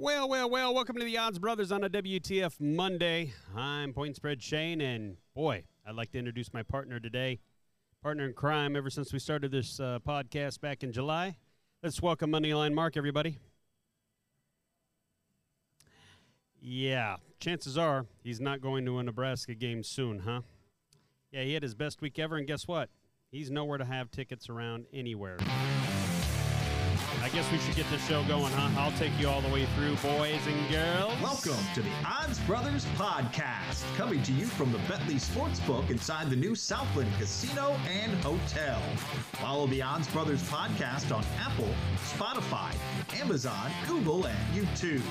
Well, 0.00 0.28
well, 0.28 0.48
well, 0.48 0.72
welcome 0.72 0.94
to 0.94 1.04
the 1.04 1.18
Odds 1.18 1.40
Brothers 1.40 1.72
on 1.72 1.82
a 1.82 1.90
WTF 1.90 2.60
Monday. 2.60 3.32
I'm 3.56 3.92
Point 3.92 4.14
Spread 4.14 4.40
Shane, 4.40 4.80
and 4.80 5.16
boy, 5.34 5.64
I'd 5.84 5.96
like 5.96 6.12
to 6.12 6.18
introduce 6.18 6.54
my 6.54 6.62
partner 6.62 7.00
today, 7.00 7.40
partner 8.00 8.24
in 8.24 8.32
crime 8.32 8.76
ever 8.76 8.90
since 8.90 9.12
we 9.12 9.18
started 9.18 9.50
this 9.50 9.80
uh, 9.80 9.98
podcast 10.06 10.60
back 10.60 10.84
in 10.84 10.92
July. 10.92 11.36
Let's 11.82 12.00
welcome 12.00 12.30
Moneyline 12.30 12.74
Mark, 12.74 12.96
everybody. 12.96 13.38
Yeah, 16.60 17.16
chances 17.40 17.76
are 17.76 18.06
he's 18.22 18.40
not 18.40 18.60
going 18.60 18.84
to 18.84 18.98
a 18.98 19.02
Nebraska 19.02 19.56
game 19.56 19.82
soon, 19.82 20.20
huh? 20.20 20.42
Yeah, 21.32 21.42
he 21.42 21.54
had 21.54 21.64
his 21.64 21.74
best 21.74 22.00
week 22.00 22.20
ever, 22.20 22.36
and 22.36 22.46
guess 22.46 22.68
what? 22.68 22.88
He's 23.32 23.50
nowhere 23.50 23.78
to 23.78 23.84
have 23.84 24.12
tickets 24.12 24.48
around 24.48 24.86
anywhere. 24.92 25.38
I 27.28 27.30
guess 27.30 27.52
we 27.52 27.58
should 27.58 27.76
get 27.76 27.84
this 27.90 28.02
show 28.08 28.24
going, 28.24 28.50
huh? 28.54 28.80
I'll 28.80 28.92
take 28.92 29.12
you 29.20 29.28
all 29.28 29.42
the 29.42 29.52
way 29.52 29.66
through, 29.76 29.96
boys 29.96 30.40
and 30.46 30.70
girls. 30.70 31.12
Welcome 31.20 31.62
to 31.74 31.82
the 31.82 31.90
Odds 32.02 32.40
Brothers 32.40 32.86
Podcast, 32.96 33.84
coming 33.98 34.22
to 34.22 34.32
you 34.32 34.46
from 34.46 34.72
the 34.72 34.78
Betly 34.78 35.16
Sportsbook 35.20 35.90
inside 35.90 36.30
the 36.30 36.36
new 36.36 36.54
Southland 36.54 37.12
Casino 37.18 37.76
and 37.86 38.14
Hotel. 38.24 38.80
Follow 39.32 39.66
the 39.66 39.82
Odds 39.82 40.08
Brothers 40.08 40.42
Podcast 40.44 41.14
on 41.14 41.22
Apple, 41.38 41.68
Spotify, 41.96 42.74
Amazon, 43.20 43.70
Google, 43.86 44.26
and 44.26 44.38
YouTube. 44.54 45.02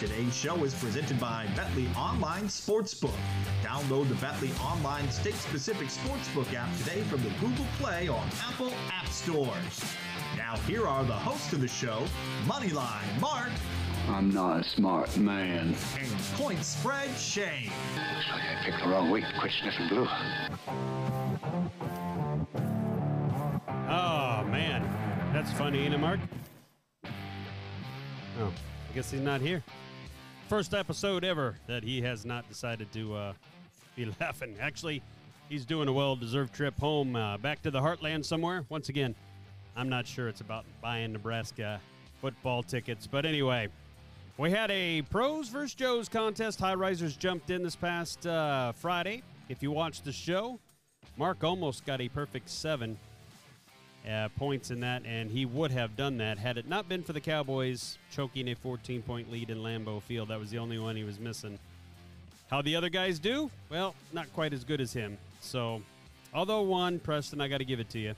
Today's 0.00 0.36
show 0.36 0.64
is 0.64 0.74
presented 0.74 1.20
by 1.20 1.46
Betly 1.54 1.86
Online 1.96 2.46
Sportsbook. 2.46 3.14
Download 3.62 4.08
the 4.08 4.16
Betly 4.16 4.50
Online 4.64 5.08
State 5.12 5.34
Specific 5.34 5.86
Sportsbook 5.86 6.52
app 6.54 6.76
today 6.78 7.02
from 7.02 7.22
the 7.22 7.30
Google 7.38 7.66
Play 7.78 8.08
or 8.08 8.20
Apple 8.48 8.72
App 8.90 9.06
Stores. 9.06 9.80
Now, 10.36 10.56
here 10.66 10.86
are 10.86 11.04
the 11.04 11.12
hosts 11.12 11.52
of 11.52 11.60
the 11.60 11.68
show 11.68 12.04
Moneyline 12.46 13.20
Mark 13.20 13.50
I'm 14.08 14.34
not 14.34 14.60
a 14.60 14.64
smart 14.64 15.16
man. 15.16 15.76
and 15.98 16.18
Point 16.34 16.64
Spread 16.64 17.16
Shane. 17.16 17.70
Looks 17.94 18.28
like 18.30 18.42
I 18.42 18.64
picked 18.64 18.82
the 18.82 18.88
wrong 18.88 19.10
week 19.10 19.24
to 19.24 19.38
quit 19.38 19.52
sniffing 19.60 19.88
glue. 19.88 20.08
Oh, 23.88 24.44
man. 24.50 24.82
That's 25.32 25.52
funny, 25.52 25.84
ain't 25.84 25.94
it, 25.94 25.98
Mark? 25.98 26.18
Oh, 28.40 28.48
I 28.48 28.94
guess 28.94 29.10
he's 29.10 29.20
not 29.20 29.40
here. 29.40 29.62
First 30.48 30.74
episode 30.74 31.24
ever 31.24 31.56
that 31.68 31.84
he 31.84 32.02
has 32.02 32.26
not 32.26 32.48
decided 32.48 32.92
to 32.92 33.14
uh, 33.14 33.32
be 33.96 34.12
laughing. 34.20 34.56
Actually, 34.60 35.00
he's 35.48 35.64
doing 35.64 35.86
a 35.86 35.92
well 35.92 36.16
deserved 36.16 36.52
trip 36.52 36.78
home 36.78 37.14
uh, 37.14 37.38
back 37.38 37.62
to 37.62 37.70
the 37.70 37.80
heartland 37.80 38.24
somewhere. 38.24 38.64
Once 38.68 38.88
again, 38.88 39.14
I'm 39.76 39.88
not 39.88 40.06
sure 40.06 40.28
it's 40.28 40.40
about 40.40 40.64
buying 40.80 41.12
Nebraska 41.12 41.80
football 42.20 42.62
tickets. 42.62 43.06
But 43.06 43.26
anyway, 43.26 43.68
we 44.36 44.50
had 44.50 44.70
a 44.70 45.02
pros 45.02 45.48
versus 45.48 45.74
Joes 45.74 46.08
contest. 46.08 46.60
High 46.60 46.74
risers 46.74 47.16
jumped 47.16 47.50
in 47.50 47.62
this 47.62 47.76
past 47.76 48.26
uh, 48.26 48.72
Friday. 48.72 49.22
If 49.48 49.62
you 49.62 49.70
watched 49.70 50.04
the 50.04 50.12
show, 50.12 50.58
Mark 51.16 51.42
almost 51.44 51.84
got 51.84 52.00
a 52.00 52.08
perfect 52.08 52.48
seven 52.48 52.98
uh, 54.08 54.28
points 54.36 54.70
in 54.70 54.80
that, 54.80 55.02
and 55.04 55.30
he 55.30 55.46
would 55.46 55.70
have 55.70 55.96
done 55.96 56.18
that 56.18 56.38
had 56.38 56.58
it 56.58 56.68
not 56.68 56.88
been 56.88 57.02
for 57.02 57.12
the 57.12 57.20
Cowboys 57.20 57.98
choking 58.10 58.48
a 58.48 58.54
14 58.54 59.02
point 59.02 59.30
lead 59.30 59.50
in 59.50 59.58
Lambeau 59.58 60.02
Field. 60.02 60.28
That 60.28 60.40
was 60.40 60.50
the 60.50 60.58
only 60.58 60.78
one 60.78 60.96
he 60.96 61.04
was 61.04 61.18
missing. 61.18 61.58
How 62.50 62.62
the 62.62 62.76
other 62.76 62.88
guys 62.88 63.18
do? 63.18 63.50
Well, 63.70 63.94
not 64.12 64.32
quite 64.34 64.52
as 64.52 64.64
good 64.64 64.80
as 64.80 64.92
him. 64.92 65.16
So, 65.40 65.82
although 66.34 66.62
one, 66.62 66.98
Preston, 66.98 67.40
I 67.40 67.48
got 67.48 67.58
to 67.58 67.64
give 67.64 67.80
it 67.80 67.88
to 67.90 67.98
you. 67.98 68.14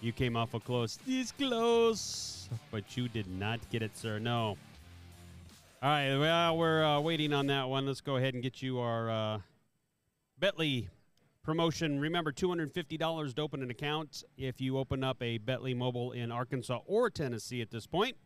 You 0.00 0.12
came 0.12 0.34
awful 0.34 0.60
close. 0.60 0.98
This 1.06 1.30
close. 1.32 2.48
But 2.70 2.96
you 2.96 3.08
did 3.08 3.26
not 3.28 3.60
get 3.70 3.82
it, 3.82 3.96
sir. 3.96 4.18
No. 4.18 4.56
All 5.82 5.88
right. 5.90 6.16
Well, 6.16 6.56
we're 6.56 6.82
uh, 6.82 7.00
waiting 7.00 7.34
on 7.34 7.46
that 7.48 7.68
one. 7.68 7.86
Let's 7.86 8.00
go 8.00 8.16
ahead 8.16 8.32
and 8.32 8.42
get 8.42 8.62
you 8.62 8.78
our 8.78 9.10
uh, 9.10 9.38
Betly 10.40 10.88
promotion. 11.42 12.00
Remember, 12.00 12.32
$250 12.32 13.34
to 13.34 13.42
open 13.42 13.62
an 13.62 13.70
account 13.70 14.24
if 14.38 14.58
you 14.58 14.78
open 14.78 15.04
up 15.04 15.18
a 15.20 15.38
Betly 15.38 15.76
Mobile 15.76 16.12
in 16.12 16.32
Arkansas 16.32 16.80
or 16.86 17.10
Tennessee 17.10 17.60
at 17.60 17.70
this 17.70 17.86
point. 17.86 18.16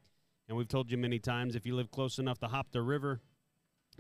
And 0.49 0.57
we've 0.57 0.69
told 0.69 0.93
you 0.93 0.99
many 0.99 1.19
times 1.19 1.57
if 1.57 1.67
you 1.67 1.75
live 1.75 1.91
close 1.91 2.21
enough 2.21 2.39
to 2.41 2.49
hop 2.49 2.69
the 2.71 2.83
river 2.83 3.21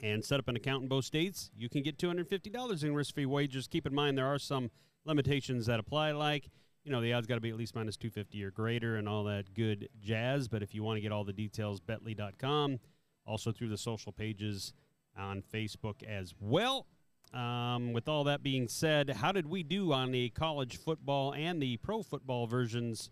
and 0.00 0.24
set 0.24 0.38
up 0.38 0.46
an 0.46 0.54
account 0.54 0.82
in 0.82 0.88
both 0.88 1.06
states, 1.06 1.50
you 1.56 1.68
can 1.68 1.82
get 1.82 1.98
$250 1.98 2.84
in 2.84 2.94
risk 2.94 3.14
free 3.14 3.26
wagers. 3.26 3.66
Keep 3.66 3.86
in 3.86 3.94
mind, 3.94 4.16
there 4.16 4.26
are 4.26 4.38
some 4.38 4.70
limitations 5.04 5.66
that 5.66 5.80
apply, 5.80 6.12
like, 6.12 6.50
you 6.84 6.92
know, 6.92 7.00
the 7.00 7.12
odds 7.12 7.26
got 7.26 7.36
to 7.36 7.40
be 7.40 7.50
at 7.50 7.56
least 7.56 7.74
minus 7.74 7.96
250 7.96 8.44
or 8.44 8.50
greater 8.50 8.96
and 8.96 9.08
all 9.08 9.24
that 9.24 9.54
good 9.54 9.88
jazz. 10.00 10.48
But 10.48 10.62
if 10.62 10.74
you 10.74 10.82
want 10.82 10.98
to 10.98 11.00
get 11.00 11.12
all 11.12 11.24
the 11.24 11.32
details, 11.32 11.80
Betly.com, 11.80 12.78
also 13.26 13.52
through 13.52 13.70
the 13.70 13.78
social 13.78 14.12
pages 14.12 14.74
on 15.16 15.42
Facebook 15.52 16.02
as 16.02 16.34
well. 16.38 16.86
Um, 17.32 17.92
with 17.92 18.08
all 18.08 18.24
that 18.24 18.42
being 18.42 18.68
said, 18.68 19.10
how 19.10 19.32
did 19.32 19.46
we 19.46 19.62
do 19.62 19.92
on 19.92 20.12
the 20.12 20.28
college 20.30 20.76
football 20.76 21.32
and 21.34 21.60
the 21.60 21.78
pro 21.78 22.02
football 22.02 22.46
versions 22.46 23.10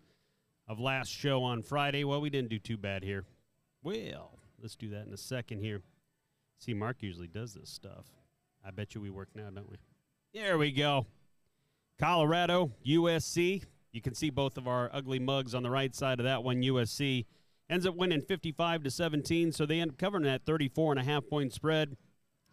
of 0.69 0.78
last 0.78 1.09
show 1.09 1.43
on 1.43 1.62
Friday? 1.62 2.05
Well, 2.05 2.21
we 2.21 2.31
didn't 2.31 2.50
do 2.50 2.59
too 2.59 2.77
bad 2.77 3.03
here. 3.03 3.25
Well, 3.82 4.38
let's 4.61 4.77
do 4.77 4.91
that 4.91 5.06
in 5.06 5.12
a 5.12 5.16
second 5.19 5.61
here. 5.61 5.81
See, 6.59 6.75
Mark 6.75 6.99
usually 7.00 7.27
does 7.27 7.55
this 7.55 7.69
stuff. 7.69 8.06
I 8.65 8.71
bet 8.71 8.94
you 8.94 9.00
we 9.00 9.11
work 9.11 9.31
now, 9.34 9.50
don't 9.50 9.69
we? 9.69 9.78
There 10.32 10.56
we 10.56 10.71
go. 10.71 11.06
Colorado, 11.98 12.72
USC. 12.86 13.64
You 13.92 14.00
can 14.00 14.14
see 14.14 14.30
both 14.30 14.56
of 14.56 14.66
our 14.66 14.91
ugly 14.92 15.19
mugs 15.19 15.54
on 15.54 15.62
the 15.62 15.70
right 15.70 15.94
side 15.94 16.19
of 16.19 16.25
that 16.25 16.42
one. 16.42 16.62
USC 16.62 17.26
ends 17.69 17.86
up 17.86 17.94
winning 17.94 18.22
55 18.22 18.82
to 18.82 18.91
17, 18.91 19.53
so 19.53 19.66
they 19.66 19.80
end 19.80 19.92
up 19.92 19.98
covering 19.98 20.25
that 20.25 20.44
34 20.44 20.92
and 20.92 21.00
a 21.00 21.04
half 21.04 21.26
point 21.28 21.52
spread. 21.52 21.97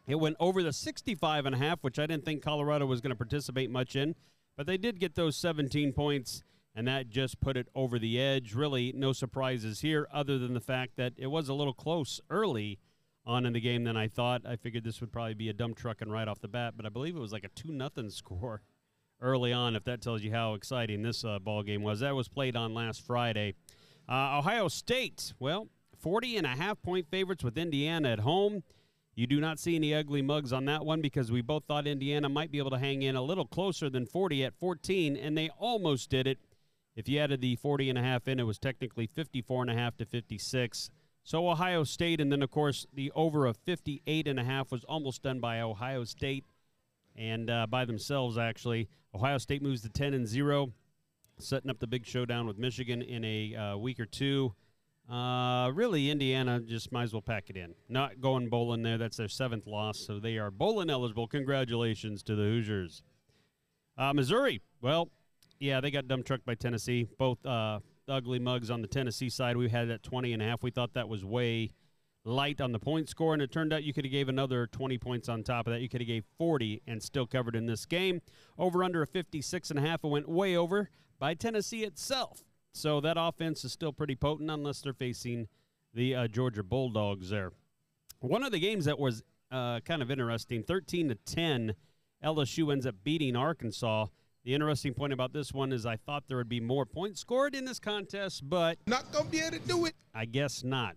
It 0.07 0.15
went 0.15 0.37
over 0.39 0.63
the 0.63 0.73
65 0.73 1.45
and 1.45 1.55
a 1.55 1.57
half, 1.57 1.83
which 1.83 1.99
I 1.99 2.07
didn't 2.07 2.25
think 2.25 2.41
Colorado 2.41 2.85
was 2.85 3.01
going 3.01 3.11
to 3.11 3.15
participate 3.15 3.69
much 3.69 3.95
in, 3.95 4.15
but 4.57 4.65
they 4.65 4.77
did 4.77 4.99
get 4.99 5.15
those 5.15 5.35
17 5.35 5.93
points, 5.93 6.43
and 6.75 6.87
that 6.87 7.09
just 7.09 7.39
put 7.39 7.57
it 7.57 7.67
over 7.75 7.99
the 7.99 8.19
edge. 8.19 8.55
Really, 8.55 8.91
no 8.95 9.13
surprises 9.13 9.81
here, 9.81 10.07
other 10.11 10.37
than 10.37 10.53
the 10.53 10.59
fact 10.59 10.93
that 10.97 11.13
it 11.17 11.27
was 11.27 11.47
a 11.47 11.53
little 11.53 11.73
close 11.73 12.19
early 12.29 12.79
on 13.25 13.45
in 13.45 13.53
the 13.53 13.61
game 13.61 13.83
than 13.83 13.95
I 13.95 14.07
thought. 14.07 14.41
I 14.45 14.55
figured 14.55 14.83
this 14.83 14.99
would 14.99 15.11
probably 15.11 15.35
be 15.35 15.49
a 15.49 15.53
dump 15.53 15.77
truck 15.77 16.01
and 16.01 16.11
right 16.11 16.27
off 16.27 16.39
the 16.39 16.47
bat, 16.47 16.73
but 16.75 16.85
I 16.85 16.89
believe 16.89 17.15
it 17.15 17.19
was 17.19 17.31
like 17.31 17.43
a 17.43 17.49
two 17.49 17.71
nothing 17.71 18.09
score 18.09 18.61
early 19.21 19.53
on. 19.53 19.75
If 19.75 19.83
that 19.85 20.01
tells 20.01 20.21
you 20.21 20.31
how 20.31 20.53
exciting 20.53 21.01
this 21.01 21.23
uh, 21.23 21.39
ball 21.39 21.63
game 21.63 21.81
was, 21.81 21.99
that 21.99 22.15
was 22.15 22.27
played 22.27 22.55
on 22.55 22.73
last 22.73 23.05
Friday. 23.05 23.53
Uh, 24.07 24.39
Ohio 24.39 24.67
State, 24.67 25.33
well, 25.39 25.67
40 25.97 26.37
and 26.37 26.47
a 26.47 26.49
half 26.49 26.81
point 26.81 27.07
favorites 27.09 27.43
with 27.43 27.57
Indiana 27.57 28.09
at 28.09 28.19
home. 28.19 28.63
You 29.15 29.27
do 29.27 29.41
not 29.41 29.59
see 29.59 29.75
any 29.75 29.93
ugly 29.93 30.21
mugs 30.21 30.53
on 30.53 30.65
that 30.65 30.85
one 30.85 31.01
because 31.01 31.31
we 31.31 31.41
both 31.41 31.65
thought 31.65 31.85
Indiana 31.85 32.29
might 32.29 32.51
be 32.51 32.57
able 32.57 32.71
to 32.71 32.77
hang 32.77 33.01
in 33.01 33.15
a 33.15 33.21
little 33.21 33.45
closer 33.45 33.89
than 33.89 34.05
40 34.05 34.45
at 34.45 34.55
14, 34.55 35.17
and 35.17 35.37
they 35.37 35.49
almost 35.59 36.09
did 36.09 36.25
it. 36.25 36.39
If 36.95 37.09
you 37.09 37.19
added 37.19 37.41
the 37.41 37.55
40 37.57 37.89
and 37.89 37.97
a 37.99 38.01
half 38.01 38.27
in, 38.27 38.39
it 38.39 38.43
was 38.43 38.59
technically 38.59 39.07
54 39.07 39.63
and 39.63 39.71
a 39.71 39.73
half 39.73 39.97
to 39.97 40.05
56. 40.05 40.89
So 41.23 41.49
Ohio 41.49 41.83
State, 41.83 42.21
and 42.21 42.31
then 42.31 42.41
of 42.41 42.49
course 42.49 42.87
the 42.93 43.11
over 43.13 43.45
of 43.45 43.57
58 43.57 44.27
and 44.27 44.39
a 44.39 44.43
half 44.43 44.71
was 44.71 44.83
almost 44.85 45.21
done 45.21 45.39
by 45.39 45.59
Ohio 45.59 46.03
State, 46.03 46.45
and 47.19 47.49
uh, 47.49 47.67
by 47.67 47.85
themselves 47.85 48.37
actually. 48.37 48.89
Ohio 49.13 49.37
State 49.37 49.61
moves 49.61 49.81
to 49.81 49.89
10 49.89 50.13
and 50.13 50.27
zero, 50.27 50.71
setting 51.39 51.69
up 51.69 51.79
the 51.79 51.87
big 51.87 52.05
showdown 52.05 52.47
with 52.47 52.57
Michigan 52.57 53.01
in 53.01 53.23
a 53.25 53.55
uh, 53.55 53.77
week 53.77 53.99
or 53.99 54.05
two. 54.05 54.53
Uh, 55.11 55.71
really, 55.73 56.11
Indiana 56.11 56.59
just 56.59 56.91
might 56.91 57.03
as 57.03 57.13
well 57.13 57.21
pack 57.21 57.49
it 57.49 57.57
in. 57.57 57.73
Not 57.89 58.21
going 58.21 58.47
bowling 58.47 58.83
there. 58.83 58.99
That's 58.99 59.17
their 59.17 59.27
seventh 59.27 59.65
loss, 59.65 59.99
so 59.99 60.19
they 60.19 60.37
are 60.37 60.51
bowling 60.51 60.91
eligible. 60.91 61.27
Congratulations 61.27 62.21
to 62.23 62.35
the 62.35 62.43
Hoosiers. 62.43 63.01
Uh, 63.97 64.13
Missouri, 64.13 64.61
well, 64.81 65.09
yeah, 65.59 65.81
they 65.81 65.89
got 65.89 66.07
dumb 66.07 66.21
trucked 66.21 66.45
by 66.45 66.53
Tennessee. 66.53 67.07
Both 67.17 67.43
uh, 67.43 67.79
ugly 68.07 68.37
mugs 68.37 68.69
on 68.69 68.83
the 68.83 68.87
Tennessee 68.87 69.29
side. 69.29 69.57
We 69.57 69.69
had 69.69 69.89
at 69.89 70.03
20 70.03 70.31
and 70.31 70.43
a 70.43 70.45
half. 70.45 70.61
We 70.61 70.69
thought 70.69 70.93
that 70.93 71.09
was 71.09 71.25
way 71.25 71.71
light 72.23 72.61
on 72.61 72.71
the 72.71 72.79
point 72.79 73.09
score, 73.09 73.33
and 73.33 73.41
it 73.41 73.51
turned 73.51 73.73
out 73.73 73.83
you 73.83 73.93
could 73.93 74.05
have 74.05 74.11
gave 74.11 74.29
another 74.29 74.67
20 74.67 74.97
points 74.97 75.29
on 75.29 75.43
top 75.43 75.67
of 75.67 75.73
that. 75.73 75.81
You 75.81 75.89
could 75.89 76.01
have 76.01 76.07
gave 76.07 76.25
40 76.37 76.81
and 76.87 77.01
still 77.01 77.25
covered 77.25 77.55
in 77.55 77.65
this 77.65 77.85
game. 77.85 78.21
Over 78.57 78.83
under 78.83 79.01
a 79.01 79.07
56 79.07 79.69
and 79.69 79.79
a 79.79 79.81
half. 79.81 80.03
It 80.03 80.07
went 80.07 80.27
way 80.29 80.55
over 80.55 80.89
by 81.17 81.33
Tennessee 81.33 81.83
itself. 81.83 82.43
So 82.71 83.01
that 83.01 83.17
offense 83.19 83.63
is 83.63 83.71
still 83.71 83.93
pretty 83.93 84.15
potent 84.15 84.49
unless 84.51 84.81
they're 84.81 84.93
facing 84.93 85.47
the 85.93 86.15
uh, 86.15 86.27
Georgia 86.27 86.63
Bulldogs 86.63 87.29
there. 87.29 87.51
One 88.19 88.43
of 88.43 88.51
the 88.51 88.59
games 88.59 88.85
that 88.85 88.99
was 88.99 89.23
uh, 89.51 89.79
kind 89.79 90.01
of 90.01 90.11
interesting, 90.11 90.63
13 90.63 91.09
to 91.09 91.15
10, 91.15 91.73
LSU 92.23 92.71
ends 92.71 92.85
up 92.85 92.95
beating 93.03 93.35
Arkansas. 93.35 94.07
The 94.43 94.53
interesting 94.53 94.93
point 94.93 95.13
about 95.13 95.33
this 95.33 95.53
one 95.53 95.71
is 95.73 95.85
I 95.85 95.95
thought 95.95 96.27
there 96.27 96.37
would 96.37 96.49
be 96.49 96.59
more 96.59 96.85
points 96.85 97.21
scored 97.21 97.55
in 97.55 97.65
this 97.65 97.79
contest, 97.79 98.47
but 98.47 98.77
Not 98.87 99.11
gonna 99.11 99.29
be 99.29 99.39
able 99.39 99.57
to 99.57 99.67
do 99.67 99.85
it. 99.85 99.93
I 100.13 100.25
guess 100.25 100.63
not. 100.63 100.95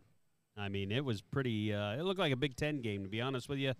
I 0.57 0.69
mean, 0.69 0.93
it 0.93 1.05
was 1.05 1.23
pretty. 1.23 1.73
Uh, 1.73 1.95
it 1.95 2.03
looked 2.03 2.21
like 2.21 2.33
a 2.33 2.37
Big 2.37 2.57
Ten 2.57 2.81
game, 2.81 3.03
to 3.03 3.09
be 3.09 3.21
honest 3.21 3.49
with 3.49 3.59
you. 3.59 3.75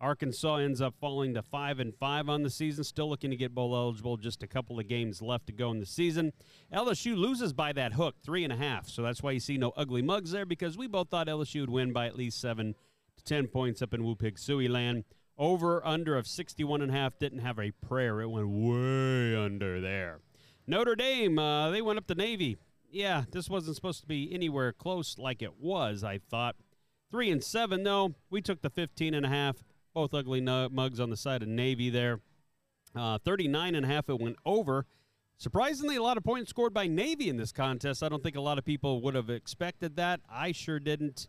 Arkansas 0.00 0.56
ends 0.56 0.80
up 0.80 0.94
falling 0.98 1.34
to 1.34 1.42
five 1.42 1.78
and 1.78 1.94
five 1.94 2.28
on 2.30 2.42
the 2.42 2.48
season, 2.48 2.84
still 2.84 3.10
looking 3.10 3.30
to 3.30 3.36
get 3.36 3.54
bowl 3.54 3.76
eligible. 3.76 4.16
Just 4.16 4.42
a 4.42 4.46
couple 4.46 4.78
of 4.78 4.88
games 4.88 5.20
left 5.20 5.46
to 5.48 5.52
go 5.52 5.70
in 5.70 5.78
the 5.78 5.86
season. 5.86 6.32
LSU 6.72 7.16
loses 7.16 7.52
by 7.52 7.72
that 7.74 7.92
hook, 7.92 8.16
three 8.24 8.42
and 8.42 8.52
a 8.52 8.56
half. 8.56 8.88
So 8.88 9.02
that's 9.02 9.22
why 9.22 9.32
you 9.32 9.40
see 9.40 9.58
no 9.58 9.72
ugly 9.76 10.00
mugs 10.00 10.30
there 10.30 10.46
because 10.46 10.78
we 10.78 10.86
both 10.86 11.10
thought 11.10 11.26
LSU 11.26 11.60
would 11.60 11.70
win 11.70 11.92
by 11.92 12.06
at 12.06 12.16
least 12.16 12.40
seven 12.40 12.74
to 13.18 13.24
ten 13.24 13.46
points 13.46 13.82
up 13.82 13.92
in 13.92 14.02
Woo 14.02 14.14
Pig 14.16 14.36
Sooie 14.36 14.70
land. 14.70 15.04
Over 15.36 15.86
under 15.86 16.16
of 16.16 16.26
61 16.26 16.82
and 16.82 16.90
a 16.90 16.94
half 16.94 17.18
didn't 17.18 17.38
have 17.40 17.58
a 17.58 17.70
prayer. 17.70 18.20
It 18.20 18.28
went 18.28 18.48
way 18.48 19.36
under 19.36 19.80
there. 19.80 20.20
Notre 20.66 20.94
Dame, 20.94 21.38
uh, 21.38 21.70
they 21.70 21.82
went 21.82 21.98
up 21.98 22.06
to 22.06 22.14
Navy. 22.14 22.56
Yeah, 22.92 23.24
this 23.30 23.48
wasn't 23.48 23.76
supposed 23.76 24.00
to 24.00 24.06
be 24.06 24.32
anywhere 24.32 24.72
close 24.72 25.16
like 25.16 25.42
it 25.42 25.58
was, 25.60 26.02
I 26.02 26.18
thought. 26.18 26.56
Three 27.10 27.30
and 27.30 27.42
seven, 27.42 27.84
though. 27.84 28.14
We 28.30 28.42
took 28.42 28.62
the 28.62 28.70
15 28.70 29.14
and 29.14 29.24
a 29.24 29.28
half. 29.28 29.56
Both 29.94 30.14
ugly 30.14 30.40
mugs 30.40 31.00
on 31.00 31.10
the 31.10 31.16
side 31.16 31.42
of 31.42 31.48
Navy 31.48 31.90
there. 31.90 32.20
Uh, 32.94 33.18
39 33.18 33.74
and 33.74 33.84
a 33.84 33.88
half, 33.88 34.08
it 34.08 34.20
went 34.20 34.36
over. 34.44 34.86
Surprisingly, 35.36 35.96
a 35.96 36.02
lot 36.02 36.16
of 36.16 36.24
points 36.24 36.50
scored 36.50 36.74
by 36.74 36.86
Navy 36.86 37.28
in 37.28 37.36
this 37.36 37.52
contest. 37.52 38.02
I 38.02 38.08
don't 38.08 38.22
think 38.22 38.36
a 38.36 38.40
lot 38.40 38.58
of 38.58 38.64
people 38.64 39.00
would 39.02 39.14
have 39.14 39.30
expected 39.30 39.96
that. 39.96 40.20
I 40.28 40.52
sure 40.52 40.78
didn't. 40.78 41.28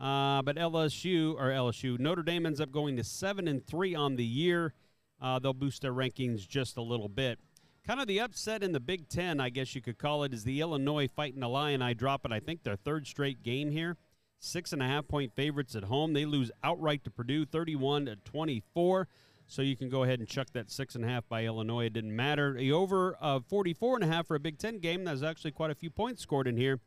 Uh, 0.00 0.42
but 0.42 0.56
LSU 0.56 1.34
or 1.34 1.50
LSU 1.50 1.98
Notre 1.98 2.22
Dame 2.22 2.46
ends 2.46 2.60
up 2.60 2.72
going 2.72 2.96
to 2.96 3.04
seven 3.04 3.46
and 3.46 3.64
three 3.64 3.94
on 3.94 4.16
the 4.16 4.24
year. 4.24 4.74
Uh, 5.20 5.38
they'll 5.38 5.52
boost 5.52 5.82
their 5.82 5.92
rankings 5.92 6.48
just 6.48 6.76
a 6.76 6.82
little 6.82 7.08
bit. 7.08 7.38
Kind 7.84 8.00
of 8.00 8.06
the 8.06 8.20
upset 8.20 8.62
in 8.62 8.70
the 8.70 8.78
Big 8.78 9.08
Ten, 9.08 9.40
I 9.40 9.48
guess 9.48 9.74
you 9.74 9.82
could 9.82 9.98
call 9.98 10.22
it, 10.22 10.32
is 10.32 10.44
the 10.44 10.60
Illinois 10.60 11.08
Fighting 11.08 11.42
Illini 11.42 11.94
drop 11.94 12.24
it. 12.24 12.30
I 12.30 12.38
think 12.38 12.62
their 12.62 12.76
third 12.76 13.08
straight 13.08 13.42
game 13.42 13.72
here. 13.72 13.96
Six 14.38 14.72
and 14.72 14.80
a 14.80 14.86
half 14.86 15.08
point 15.08 15.34
favorites 15.34 15.74
at 15.74 15.84
home. 15.84 16.12
They 16.12 16.24
lose 16.24 16.52
outright 16.62 17.02
to 17.02 17.10
Purdue, 17.10 17.44
31 17.44 18.06
to 18.06 18.16
24. 18.16 19.08
So 19.48 19.62
you 19.62 19.76
can 19.76 19.88
go 19.88 20.04
ahead 20.04 20.20
and 20.20 20.28
chuck 20.28 20.46
that 20.52 20.70
six 20.70 20.94
and 20.94 21.04
a 21.04 21.08
half 21.08 21.28
by 21.28 21.44
Illinois. 21.44 21.86
It 21.86 21.92
didn't 21.92 22.14
matter. 22.14 22.54
The 22.56 22.70
over 22.70 23.14
of 23.14 23.46
44 23.46 23.96
and 23.96 24.04
a 24.04 24.06
half 24.06 24.28
for 24.28 24.36
a 24.36 24.40
Big 24.40 24.58
Ten 24.58 24.78
game. 24.78 25.02
There's 25.02 25.24
actually 25.24 25.50
quite 25.50 25.72
a 25.72 25.74
few 25.74 25.90
points 25.90 26.22
scored 26.22 26.46
in 26.46 26.56
here. 26.56 26.78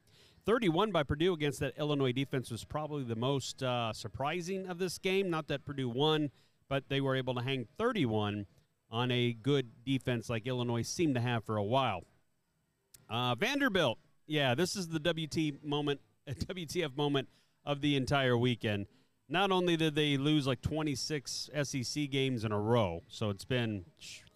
31 0.45 0.94
by 0.94 1.03
Purdue 1.03 1.33
against 1.33 1.59
that 1.59 1.77
Illinois 1.77 2.13
defense 2.13 2.50
was 2.50 2.63
probably 2.63 3.03
the 3.03 3.18
most 3.18 3.62
uh, 3.62 3.91
surprising 3.91 4.65
of 4.68 4.77
this 4.77 4.98
game. 4.98 5.30
Not 5.30 5.48
that 5.50 5.65
Purdue 5.65 5.89
won, 5.89 6.31
but 6.69 6.88
they 6.88 7.01
were 7.01 7.18
able 7.18 7.36
to 7.36 7.41
hang 7.41 7.68
31 7.77 8.45
on 8.92 9.12
a 9.12 9.34
good 9.34 9.84
defense 9.84 10.30
like 10.30 10.48
Illinois 10.48 10.82
seemed 10.82 11.16
to 11.16 11.22
have 11.22 11.44
for 11.44 11.58
a 11.58 11.64
while. 11.64 12.04
Uh, 13.10 13.36
Vanderbilt, 13.36 14.00
yeah, 14.28 14.56
this 14.56 14.76
is 14.76 14.88
the 14.88 15.00
WT 15.00 15.64
moment, 15.64 16.02
WTF 16.30 16.96
moment 16.96 17.28
of 17.66 17.82
the 17.82 17.96
entire 17.96 18.38
weekend. 18.38 18.88
Not 19.28 19.52
only 19.52 19.76
did 19.76 19.96
they 19.96 20.18
lose 20.18 20.46
like 20.46 20.62
26 20.62 21.50
SEC 21.64 22.10
games 22.10 22.44
in 22.44 22.52
a 22.52 22.60
row, 22.60 23.04
so 23.08 23.30
it's 23.30 23.46
been 23.46 23.86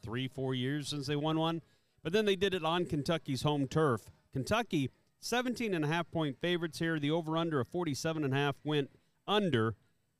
three, 0.02 0.28
four 0.28 0.56
years 0.56 0.90
since 0.90 1.08
they 1.08 1.16
won 1.16 1.38
one, 1.38 1.62
but 2.04 2.12
then 2.12 2.26
they 2.26 2.36
did 2.36 2.54
it 2.54 2.64
on 2.64 2.86
Kentucky's 2.86 3.44
home 3.44 3.68
turf. 3.68 4.10
Kentucky 4.34 4.90
17 5.20 5.74
and 5.74 5.86
a 5.86 5.88
half 5.88 6.10
point 6.12 6.38
favorites 6.40 6.80
here. 6.80 7.00
The 7.00 7.12
over 7.12 7.38
under 7.38 7.60
of 7.60 7.68
47 7.68 8.24
and 8.24 8.34
a 8.34 8.38
half 8.38 8.56
went 8.64 8.90
under 9.28 9.76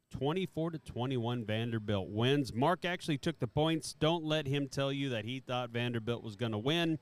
24 0.10 0.72
to 0.72 0.80
21 0.80 1.46
Vanderbilt 1.46 2.10
wins. 2.10 2.54
Mark 2.54 2.86
actually 2.86 3.18
took 3.18 3.40
the 3.40 3.48
points. 3.48 3.94
Don't 3.94 4.24
let 4.24 4.48
him 4.48 4.68
tell 4.68 4.92
you 4.92 5.10
that 5.10 5.26
he 5.26 5.40
thought 5.40 5.70
Vanderbilt 5.70 6.24
was 6.24 6.36
going 6.36 6.52
to 6.52 6.58
win. 6.58 7.00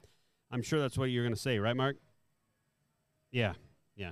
I'm 0.52 0.62
sure 0.62 0.80
that's 0.80 0.98
what 0.98 1.06
you're 1.06 1.24
going 1.24 1.36
to 1.36 1.40
say, 1.40 1.60
right 1.60 1.76
Mark? 1.76 1.98
Yeah. 3.32 3.54
Yeah. 3.96 4.12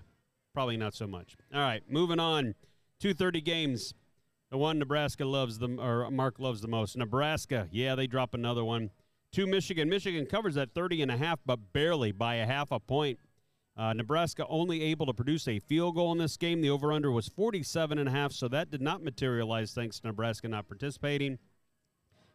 Probably 0.54 0.78
not 0.78 0.94
so 0.94 1.08
much. 1.08 1.36
All 1.54 1.62
right, 1.62 1.84
moving 1.90 2.20
on. 2.20 2.56
230 3.00 3.42
games. 3.42 3.94
The 4.52 4.58
one 4.58 4.80
Nebraska 4.80 5.26
loves 5.26 5.60
them 5.60 5.80
or 5.80 6.10
Mark 6.12 6.40
loves 6.40 6.62
the 6.62 6.68
most. 6.68 6.96
Nebraska. 6.98 7.68
Yeah, 7.72 7.96
they 7.96 8.08
drop 8.08 8.34
another 8.34 8.64
one. 8.64 8.92
To 9.34 9.46
Michigan. 9.46 9.90
Michigan 9.90 10.26
covers 10.26 10.56
that 10.56 10.74
30 10.74 11.02
and 11.02 11.12
a 11.12 11.18
half 11.18 11.40
but 11.46 11.74
barely 11.74 12.14
by 12.14 12.36
a 12.36 12.46
half 12.46 12.72
a 12.72 12.80
point. 12.80 13.20
Uh, 13.78 13.92
Nebraska 13.94 14.46
only 14.48 14.82
able 14.84 15.06
to 15.06 15.14
produce 15.14 15.48
a 15.48 15.60
field 15.60 15.96
goal 15.96 16.12
in 16.14 16.18
this 16.18 16.38
game. 16.38 16.62
The 16.62 16.70
over/under 16.70 17.12
was 17.12 17.28
47 17.28 17.98
and 17.98 18.08
a 18.08 18.12
half, 18.12 18.32
so 18.32 18.48
that 18.48 18.72
did 18.72 18.82
not 18.82 19.04
materialize 19.04 19.74
thanks 19.74 20.00
to 20.00 20.08
Nebraska 20.08 20.48
not 20.48 20.68
participating. 20.68 21.38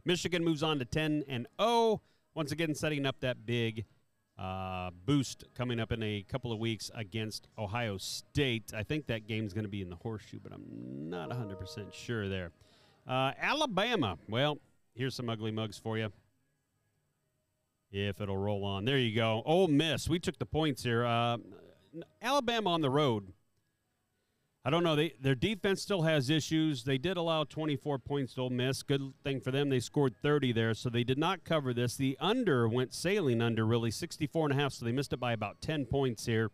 Michigan 0.04 0.44
moves 0.44 0.62
on 0.62 0.78
to 0.78 0.84
10 0.84 1.24
and 1.28 1.46
0, 1.60 2.02
once 2.34 2.52
again 2.52 2.74
setting 2.74 3.06
up 3.06 3.20
that 3.20 3.46
big 3.46 3.84
uh, 4.38 4.90
boost 5.06 5.44
coming 5.54 5.80
up 5.80 5.92
in 5.92 6.02
a 6.02 6.24
couple 6.28 6.52
of 6.52 6.58
weeks 6.58 6.90
against 6.94 7.48
Ohio 7.58 7.98
State. 7.98 8.72
I 8.74 8.82
think 8.82 9.06
that 9.06 9.26
game's 9.26 9.52
going 9.52 9.64
to 9.64 9.70
be 9.70 9.82
in 9.82 9.90
the 9.90 9.96
horseshoe, 9.96 10.40
but 10.42 10.52
I'm 10.52 10.64
not 11.10 11.30
100% 11.30 11.92
sure 11.92 12.28
there. 12.28 12.50
Uh, 13.06 13.32
Alabama, 13.40 14.18
well, 14.28 14.58
here's 14.94 15.14
some 15.14 15.28
ugly 15.28 15.50
mugs 15.50 15.78
for 15.78 15.98
you 15.98 16.10
if 17.90 18.20
it'll 18.20 18.36
roll 18.36 18.64
on. 18.64 18.84
There 18.84 18.98
you 18.98 19.14
go. 19.14 19.42
Ole 19.44 19.68
Miss. 19.68 20.08
We 20.08 20.18
took 20.18 20.38
the 20.38 20.46
points 20.46 20.82
here. 20.82 21.04
Uh, 21.04 21.38
Alabama 22.22 22.70
on 22.70 22.80
the 22.80 22.90
road. 22.90 23.32
I 24.64 24.68
don't 24.68 24.84
know. 24.84 24.94
They, 24.94 25.14
their 25.18 25.34
defense 25.34 25.80
still 25.80 26.02
has 26.02 26.28
issues. 26.28 26.84
They 26.84 26.98
did 26.98 27.16
allow 27.16 27.44
24 27.44 27.98
points 27.98 28.34
to 28.34 28.42
Ole 28.42 28.50
Miss. 28.50 28.82
Good 28.82 29.14
thing 29.24 29.40
for 29.40 29.50
them. 29.50 29.70
They 29.70 29.80
scored 29.80 30.14
30 30.22 30.52
there, 30.52 30.74
so 30.74 30.90
they 30.90 31.02
did 31.02 31.18
not 31.18 31.44
cover 31.44 31.72
this. 31.72 31.96
The 31.96 32.16
under 32.20 32.68
went 32.68 32.92
sailing 32.92 33.40
under, 33.40 33.64
really, 33.64 33.90
64 33.90 34.50
and 34.50 34.58
a 34.58 34.62
half, 34.62 34.74
so 34.74 34.84
they 34.84 34.92
missed 34.92 35.14
it 35.14 35.20
by 35.20 35.32
about 35.32 35.62
10 35.62 35.86
points 35.86 36.26
here. 36.26 36.50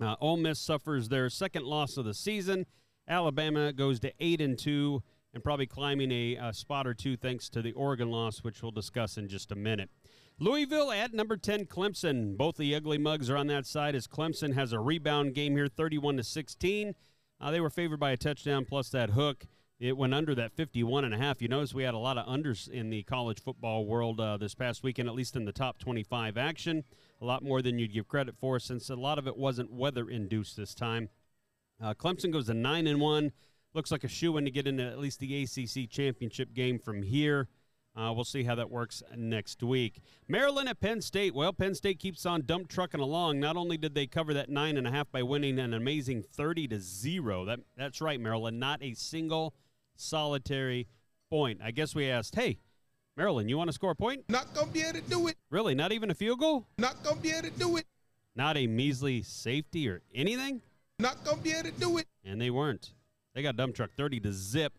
Uh, 0.00 0.16
Ole 0.20 0.38
Miss 0.38 0.58
suffers 0.58 1.08
their 1.08 1.28
second 1.28 1.66
loss 1.66 1.98
of 1.98 2.06
the 2.06 2.14
season. 2.14 2.64
Alabama 3.06 3.72
goes 3.72 4.00
to 4.00 4.12
8 4.18 4.40
and 4.40 4.58
2 4.58 5.02
and 5.34 5.44
probably 5.44 5.66
climbing 5.66 6.10
a, 6.10 6.36
a 6.36 6.54
spot 6.54 6.86
or 6.86 6.94
two 6.94 7.14
thanks 7.14 7.50
to 7.50 7.60
the 7.60 7.72
Oregon 7.72 8.10
loss, 8.10 8.38
which 8.38 8.62
we'll 8.62 8.72
discuss 8.72 9.18
in 9.18 9.28
just 9.28 9.52
a 9.52 9.54
minute. 9.54 9.90
Louisville 10.38 10.92
at 10.92 11.14
number 11.14 11.38
10 11.38 11.64
Clemson. 11.64 12.36
Both 12.36 12.58
the 12.58 12.74
ugly 12.74 12.98
mugs 12.98 13.30
are 13.30 13.38
on 13.38 13.46
that 13.46 13.64
side 13.64 13.94
as 13.94 14.06
Clemson 14.06 14.52
has 14.52 14.70
a 14.70 14.78
rebound 14.78 15.34
game 15.34 15.56
here 15.56 15.66
31 15.66 16.18
to 16.18 16.24
16. 16.24 16.94
Uh, 17.40 17.50
they 17.50 17.60
were 17.60 17.70
favored 17.70 17.98
by 17.98 18.10
a 18.10 18.18
touchdown 18.18 18.66
plus 18.66 18.90
that 18.90 19.10
hook. 19.10 19.46
It 19.80 19.96
went 19.96 20.12
under 20.12 20.34
that 20.34 20.52
51 20.52 21.06
and 21.06 21.14
a 21.14 21.16
half. 21.16 21.40
You 21.40 21.48
notice 21.48 21.72
we 21.72 21.84
had 21.84 21.94
a 21.94 21.98
lot 21.98 22.18
of 22.18 22.26
unders 22.26 22.68
in 22.68 22.90
the 22.90 23.02
college 23.04 23.42
football 23.42 23.86
world 23.86 24.20
uh, 24.20 24.36
this 24.36 24.54
past 24.54 24.82
weekend, 24.82 25.08
at 25.08 25.14
least 25.14 25.36
in 25.36 25.46
the 25.46 25.52
top 25.52 25.78
25 25.78 26.36
action. 26.36 26.84
A 27.22 27.24
lot 27.24 27.42
more 27.42 27.62
than 27.62 27.78
you'd 27.78 27.94
give 27.94 28.06
credit 28.06 28.36
for, 28.38 28.58
since 28.58 28.90
a 28.90 28.94
lot 28.94 29.18
of 29.18 29.26
it 29.26 29.38
wasn't 29.38 29.72
weather 29.72 30.06
induced 30.06 30.54
this 30.54 30.74
time. 30.74 31.08
Uh, 31.82 31.94
Clemson 31.94 32.30
goes 32.30 32.46
to 32.46 32.54
nine 32.54 32.86
and 32.86 33.00
one. 33.00 33.32
Looks 33.72 33.90
like 33.90 34.04
a 34.04 34.08
shoe 34.08 34.36
in 34.36 34.44
to 34.44 34.50
get 34.50 34.66
into 34.66 34.84
at 34.84 34.98
least 34.98 35.18
the 35.20 35.42
ACC 35.42 35.90
championship 35.90 36.52
game 36.52 36.78
from 36.78 37.02
here. 37.02 37.48
Uh, 37.96 38.12
we'll 38.12 38.24
see 38.24 38.42
how 38.44 38.54
that 38.54 38.70
works 38.70 39.02
next 39.16 39.62
week. 39.62 40.02
Maryland 40.28 40.68
at 40.68 40.78
Penn 40.80 41.00
State. 41.00 41.34
Well, 41.34 41.52
Penn 41.54 41.74
State 41.74 41.98
keeps 41.98 42.26
on 42.26 42.42
dump 42.44 42.68
trucking 42.68 43.00
along. 43.00 43.40
Not 43.40 43.56
only 43.56 43.78
did 43.78 43.94
they 43.94 44.06
cover 44.06 44.34
that 44.34 44.50
nine 44.50 44.76
and 44.76 44.86
a 44.86 44.90
half 44.90 45.10
by 45.10 45.22
winning 45.22 45.58
an 45.58 45.72
amazing 45.72 46.22
thirty 46.22 46.68
to 46.68 46.78
zero. 46.78 47.46
That 47.46 47.60
that's 47.76 48.02
right, 48.02 48.20
Maryland. 48.20 48.60
Not 48.60 48.82
a 48.82 48.92
single 48.92 49.54
solitary 49.96 50.88
point. 51.30 51.60
I 51.64 51.70
guess 51.70 51.94
we 51.94 52.10
asked, 52.10 52.34
hey, 52.34 52.58
Maryland, 53.16 53.48
you 53.48 53.56
want 53.56 53.68
to 53.68 53.72
score 53.72 53.92
a 53.92 53.96
point? 53.96 54.24
Not 54.28 54.52
gonna 54.52 54.66
be 54.66 54.82
able 54.82 55.00
to 55.00 55.08
do 55.08 55.28
it. 55.28 55.36
Really? 55.48 55.74
Not 55.74 55.90
even 55.92 56.10
a 56.10 56.14
field 56.14 56.38
goal? 56.38 56.66
Not 56.76 57.02
gonna 57.02 57.16
be 57.16 57.30
able 57.30 57.48
to 57.48 57.58
do 57.58 57.78
it. 57.78 57.86
Not 58.34 58.58
a 58.58 58.66
measly 58.66 59.22
safety 59.22 59.88
or 59.88 60.02
anything? 60.14 60.60
Not 60.98 61.24
gonna 61.24 61.38
be 61.38 61.52
able 61.52 61.70
to 61.70 61.80
do 61.80 61.96
it. 61.96 62.06
And 62.26 62.38
they 62.38 62.50
weren't. 62.50 62.92
They 63.34 63.40
got 63.40 63.56
dump 63.56 63.74
truck 63.74 63.92
thirty 63.96 64.20
to 64.20 64.32
zip. 64.34 64.74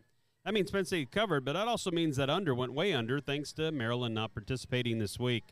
That 0.47 0.53
means 0.53 0.71
Penn 0.71 0.85
State 0.85 1.11
covered, 1.11 1.43
but 1.43 1.53
that 1.55 1.67
also 1.67 1.91
means 1.91 2.15
that 2.15 2.29
under 2.29 2.55
went 2.55 2.71
way 2.71 2.93
under 2.93 3.19
thanks 3.19 3.51
to 3.51 3.69
Maryland 3.69 4.15
not 4.15 4.33
participating 4.33 4.97
this 4.97 5.19
week. 5.19 5.43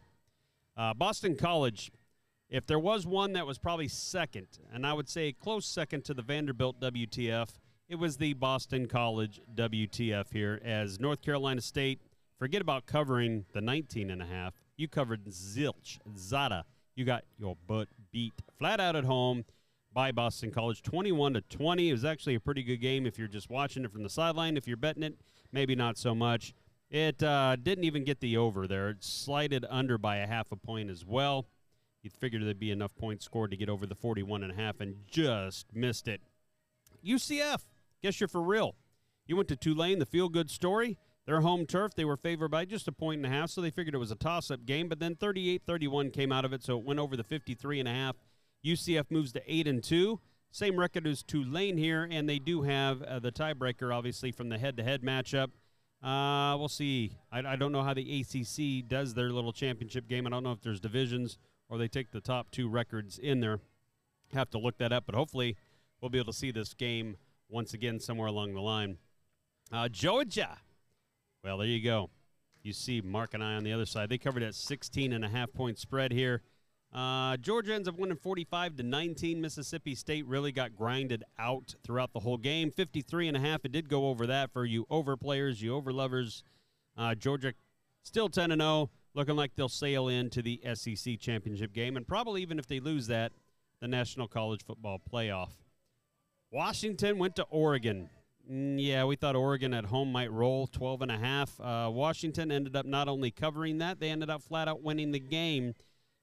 Uh, 0.78 0.94
Boston 0.94 1.36
College, 1.36 1.92
if 2.50 2.66
there 2.66 2.80
was 2.80 3.06
one 3.06 3.34
that 3.34 3.46
was 3.46 3.58
probably 3.58 3.90
second, 3.90 4.48
and 4.74 4.88
I 4.88 4.94
would 4.94 5.10
say 5.10 5.34
close 5.34 5.66
second 5.66 6.06
to 6.06 6.14
the 6.14 6.22
Vanderbilt 6.22 6.80
WTF, 6.80 7.50
it 7.90 7.96
was 7.96 8.16
the 8.16 8.36
Boston 8.36 8.88
College 8.88 9.42
WTF 9.54 10.32
here 10.32 10.62
as 10.64 10.98
North 10.98 11.22
Carolina 11.22 11.60
State, 11.60 12.00
forget 12.40 12.62
about 12.62 12.86
covering 12.86 13.44
the 13.52 13.60
19 13.60 14.10
and 14.10 14.22
a 14.22 14.26
half. 14.26 14.54
You 14.78 14.88
covered 14.88 15.26
zilch, 15.26 16.00
zada. 16.16 16.64
You 16.96 17.04
got 17.04 17.26
your 17.38 17.58
butt 17.68 17.90
beat 18.14 18.36
flat 18.58 18.80
out 18.80 18.96
at 18.96 19.04
home 19.04 19.44
by 19.96 20.12
Boston 20.12 20.52
College, 20.52 20.84
21 20.84 21.36
to 21.36 21.42
20. 21.42 21.90
It 21.90 21.92
was 21.94 22.04
actually 22.04 22.36
a 22.36 22.40
pretty 22.40 22.62
good 22.62 22.82
game 22.82 23.08
if 23.08 23.18
you're 23.18 23.30
just 23.30 23.50
watching 23.50 23.86
it 23.86 23.92
from 23.92 24.04
the 24.04 24.10
sideline. 24.10 24.58
If 24.58 24.68
you're 24.68 24.76
betting 24.76 25.04
it, 25.04 25.16
maybe 25.54 25.74
not 25.74 25.98
so 25.98 26.14
much. 26.14 26.54
It 26.92 27.24
uh, 27.24 27.56
didn't 27.56 27.86
even 27.86 28.04
get 28.04 28.20
the 28.20 28.36
over 28.36 28.68
there. 28.68 28.90
It 28.90 29.04
slided 29.06 29.66
under 29.70 29.98
by 29.98 30.18
a 30.18 30.28
half 30.28 30.52
a 30.52 30.58
point 30.58 30.90
as 30.90 31.06
well. 31.06 31.48
You'd 32.04 32.14
figured 32.14 32.44
there'd 32.44 32.60
be 32.60 32.72
enough 32.72 32.94
points 32.98 33.24
scored 33.24 33.52
to 33.52 33.58
get 33.58 33.70
over 33.70 33.86
the 33.86 33.96
41 33.96 34.44
and 34.44 34.52
a 34.52 34.56
half 34.56 34.82
and 34.82 34.98
just 35.08 35.74
missed 35.74 36.10
it. 36.10 36.22
UCF, 37.04 37.64
guess 38.04 38.20
you're 38.20 38.28
for 38.28 38.42
real. 38.42 38.76
You 39.26 39.38
went 39.38 39.48
to 39.48 39.56
Tulane, 39.56 40.00
the 40.00 40.06
feel 40.06 40.28
good 40.28 40.52
story. 40.52 40.98
Their 41.26 41.42
home 41.42 41.66
turf, 41.66 41.96
they 41.96 42.06
were 42.06 42.18
favored 42.18 42.52
by 42.52 42.66
just 42.66 42.88
a 42.90 42.92
point 42.92 43.20
and 43.20 43.26
a 43.26 43.30
half, 43.30 43.50
so 43.50 43.62
they 43.62 43.72
figured 43.72 43.96
it 43.96 44.00
was 44.00 44.12
a 44.12 44.16
toss 44.16 44.52
up 44.52 44.66
game, 44.66 44.90
but 44.90 45.00
then 45.00 45.16
38 45.16 45.64
31 45.66 46.12
came 46.12 46.32
out 46.32 46.46
of 46.46 46.54
it, 46.54 46.64
so 46.64 46.78
it 46.78 46.86
went 46.86 47.00
over 47.00 47.18
the 47.18 47.24
53 47.24 47.80
and 47.80 47.90
a 47.90 47.92
half 47.92 48.16
UCF 48.66 49.06
moves 49.10 49.32
to 49.34 49.42
eight 49.48 49.68
and 49.68 49.84
two. 49.84 50.20
Same 50.52 50.80
record 50.80 51.06
as 51.06 51.22
Tulane 51.22 51.78
here, 51.78 52.08
and 52.10 52.30
they 52.30 52.40
do 52.40 52.62
have 52.64 53.02
uh, 53.02 53.20
the 53.20 53.32
tiebreaker, 53.32 53.94
obviously, 53.94 54.32
from 54.32 54.50
the 54.50 54.58
head-to-head 54.58 55.02
matchup. 55.02 55.50
Uh, 56.02 56.56
we'll 56.58 56.70
see. 56.70 57.18
I, 57.32 57.40
I 57.40 57.56
don't 57.56 57.72
know 57.72 57.84
how 57.84 57.94
the 57.94 58.22
ACC 58.22 58.88
does 58.88 59.14
their 59.14 59.32
little 59.32 59.52
championship 59.52 60.08
game. 60.08 60.26
I 60.26 60.30
don't 60.30 60.44
know 60.44 60.52
if 60.52 60.62
there's 60.62 60.80
divisions 60.80 61.38
or 61.68 61.78
they 61.78 61.88
take 61.88 62.12
the 62.12 62.22
top 62.22 62.52
two 62.52 62.70
records 62.70 63.18
in 63.18 63.40
there. 63.40 63.60
Have 64.34 64.50
to 64.52 64.58
look 64.58 64.78
that 64.78 64.92
up, 64.92 65.06
but 65.06 65.16
hopefully 65.16 65.58
we'll 66.00 66.10
be 66.10 66.20
able 66.20 66.32
to 66.32 66.38
see 66.38 66.52
this 66.52 66.74
game 66.74 67.18
once 67.50 67.74
again 67.74 68.00
somewhere 68.00 68.28
along 68.28 68.54
the 68.54 68.62
line. 68.62 68.98
Uh, 69.72 69.90
Georgia. 69.90 70.58
Well, 71.44 71.58
there 71.58 71.68
you 71.68 71.84
go. 71.84 72.10
You 72.64 72.74
see 72.74 73.02
Mark 73.02 73.34
and 73.34 73.44
I 73.44 73.54
on 73.54 73.64
the 73.64 73.74
other 73.74 73.86
side. 73.86 74.10
They 74.10 74.18
covered 74.18 74.44
that 74.44 74.56
16 74.56 75.14
and 75.14 75.24
a 75.24 75.30
half 75.30 75.54
point 75.54 75.78
spread 75.78 76.12
here. 76.12 76.42
Uh, 76.96 77.36
Georgia 77.36 77.74
ends 77.74 77.90
up 77.90 78.00
winning 78.00 78.16
45 78.16 78.78
to 78.78 78.84
19. 78.84 79.42
Mississippi 79.42 79.96
State 79.96 80.26
really 80.28 80.54
got 80.54 80.78
grinded 80.78 81.26
out 81.38 81.76
throughout 81.84 82.14
the 82.14 82.22
whole 82.22 82.38
game. 82.38 82.72
53 82.72 83.28
and 83.28 83.36
a 83.36 83.40
half. 83.42 83.66
It 83.66 83.74
did 83.74 83.90
go 83.90 84.08
over 84.08 84.26
that 84.28 84.54
for 84.54 84.64
you 84.64 84.88
over 84.90 85.18
players, 85.18 85.62
you 85.62 85.76
over 85.76 85.92
lovers. 85.92 86.42
Uh, 86.98 87.14
Georgia 87.14 87.54
still 88.02 88.30
10 88.30 88.52
and 88.52 88.62
0, 88.62 88.90
looking 89.14 89.36
like 89.36 89.56
they'll 89.56 89.68
sail 89.68 90.08
into 90.08 90.42
the 90.42 90.62
SEC 90.74 91.20
championship 91.20 91.74
game, 91.74 91.98
and 91.98 92.08
probably 92.08 92.42
even 92.42 92.58
if 92.58 92.66
they 92.66 92.80
lose 92.80 93.08
that, 93.08 93.34
the 93.82 93.90
National 93.90 94.30
College 94.30 94.64
Football 94.64 95.02
Playoff. 95.12 95.50
Washington 96.50 97.18
went 97.18 97.36
to 97.36 97.44
Oregon. 97.50 98.10
Mm, 98.50 98.78
yeah, 98.80 99.04
we 99.04 99.18
thought 99.18 99.36
Oregon 99.36 99.74
at 99.74 99.86
home 99.86 100.14
might 100.14 100.32
roll 100.32 100.66
12 100.68 101.02
and 101.02 101.12
a 101.12 101.18
half. 101.18 101.60
Uh, 101.60 101.90
Washington 101.92 102.54
ended 102.54 102.74
up 102.74 102.86
not 102.86 103.10
only 103.10 103.32
covering 103.32 103.80
that, 103.80 104.00
they 104.00 104.10
ended 104.10 104.30
up 104.30 104.42
flat 104.42 104.70
out 104.70 104.82
winning 104.82 105.12
the 105.12 105.20
game 105.20 105.74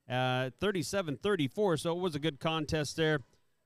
uh, 0.08 0.50
37 0.60 1.18
34. 1.22 1.76
So 1.78 1.96
it 1.96 2.00
was 2.00 2.14
a 2.14 2.18
good 2.18 2.40
contest 2.40 2.96
there. 2.96 3.20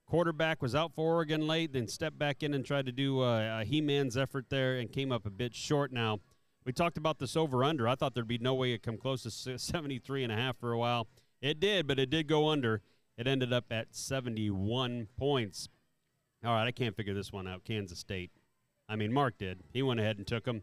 Quarterback 0.06 0.62
was 0.62 0.74
out 0.74 0.94
for 0.94 1.16
Oregon 1.16 1.48
late, 1.48 1.72
then 1.72 1.88
stepped 1.88 2.18
back 2.18 2.42
in 2.44 2.54
and 2.54 2.64
tried 2.64 2.86
to 2.86 2.92
do 2.92 3.22
a, 3.22 3.60
a 3.60 3.64
He 3.64 3.80
Man's 3.80 4.16
effort 4.16 4.46
there 4.50 4.76
and 4.76 4.92
came 4.92 5.10
up 5.10 5.26
a 5.26 5.30
bit 5.30 5.54
short. 5.54 5.92
Now, 5.92 6.20
we 6.64 6.72
talked 6.72 6.96
about 6.96 7.18
this 7.18 7.36
over 7.36 7.64
under. 7.64 7.88
I 7.88 7.96
thought 7.96 8.14
there'd 8.14 8.28
be 8.28 8.38
no 8.38 8.54
way 8.54 8.72
it 8.72 8.82
come 8.82 8.98
close 8.98 9.22
to 9.24 9.58
73 9.58 10.22
and 10.22 10.32
a 10.32 10.36
half 10.36 10.58
for 10.58 10.72
a 10.72 10.78
while. 10.78 11.08
It 11.40 11.58
did, 11.58 11.86
but 11.86 11.98
it 11.98 12.10
did 12.10 12.28
go 12.28 12.48
under. 12.48 12.82
It 13.18 13.26
ended 13.26 13.52
up 13.52 13.66
at 13.70 13.94
71 13.94 15.08
points. 15.16 15.68
All 16.44 16.52
right, 16.52 16.66
I 16.66 16.72
can't 16.72 16.96
figure 16.96 17.14
this 17.14 17.32
one 17.32 17.48
out. 17.48 17.64
Kansas 17.64 17.98
State. 17.98 18.30
I 18.88 18.94
mean, 18.94 19.12
Mark 19.12 19.38
did. 19.38 19.60
He 19.72 19.82
went 19.82 20.00
ahead 20.00 20.18
and 20.18 20.26
took 20.26 20.44
them. 20.44 20.62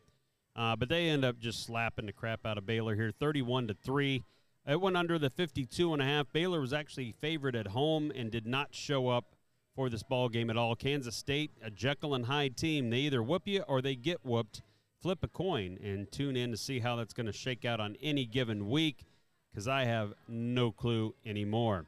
Uh, 0.55 0.75
but 0.75 0.87
they 0.87 1.09
end 1.09 1.25
up 1.25 1.39
just 1.39 1.65
slapping 1.65 2.05
the 2.05 2.13
crap 2.13 2.45
out 2.45 2.57
of 2.57 2.65
Baylor 2.65 2.95
here, 2.95 3.11
31 3.11 3.67
to 3.67 3.73
3. 3.73 4.23
It 4.65 4.79
went 4.79 4.95
under 4.95 5.19
the 5.19 5.29
52 5.29 5.91
and 5.91 6.01
a 6.01 6.05
half. 6.05 6.31
Baylor 6.31 6.61
was 6.61 6.71
actually 6.71 7.13
favored 7.19 7.55
at 7.55 7.67
home 7.67 8.11
and 8.15 8.31
did 8.31 8.47
not 8.47 8.73
show 8.73 9.09
up 9.09 9.35
for 9.75 9.89
this 9.89 10.03
ball 10.03 10.29
game 10.29 10.49
at 10.49 10.57
all. 10.57 10.75
Kansas 10.75 11.15
State, 11.15 11.51
a 11.61 11.69
Jekyll 11.69 12.15
and 12.15 12.25
Hyde 12.25 12.55
team. 12.55 12.89
They 12.89 12.99
either 12.99 13.21
whoop 13.21 13.43
you 13.45 13.63
or 13.63 13.81
they 13.81 13.95
get 13.95 14.25
whooped. 14.25 14.61
Flip 15.01 15.19
a 15.21 15.27
coin 15.27 15.77
and 15.83 16.09
tune 16.11 16.37
in 16.37 16.51
to 16.51 16.57
see 16.57 16.79
how 16.79 16.95
that's 16.95 17.13
going 17.13 17.25
to 17.25 17.33
shake 17.33 17.65
out 17.65 17.81
on 17.81 17.97
any 18.01 18.25
given 18.25 18.69
week 18.69 19.03
because 19.51 19.67
I 19.67 19.83
have 19.83 20.13
no 20.29 20.71
clue 20.71 21.13
anymore. 21.25 21.85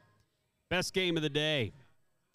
Best 0.68 0.92
game 0.92 1.16
of 1.16 1.22
the 1.22 1.30
day. 1.30 1.72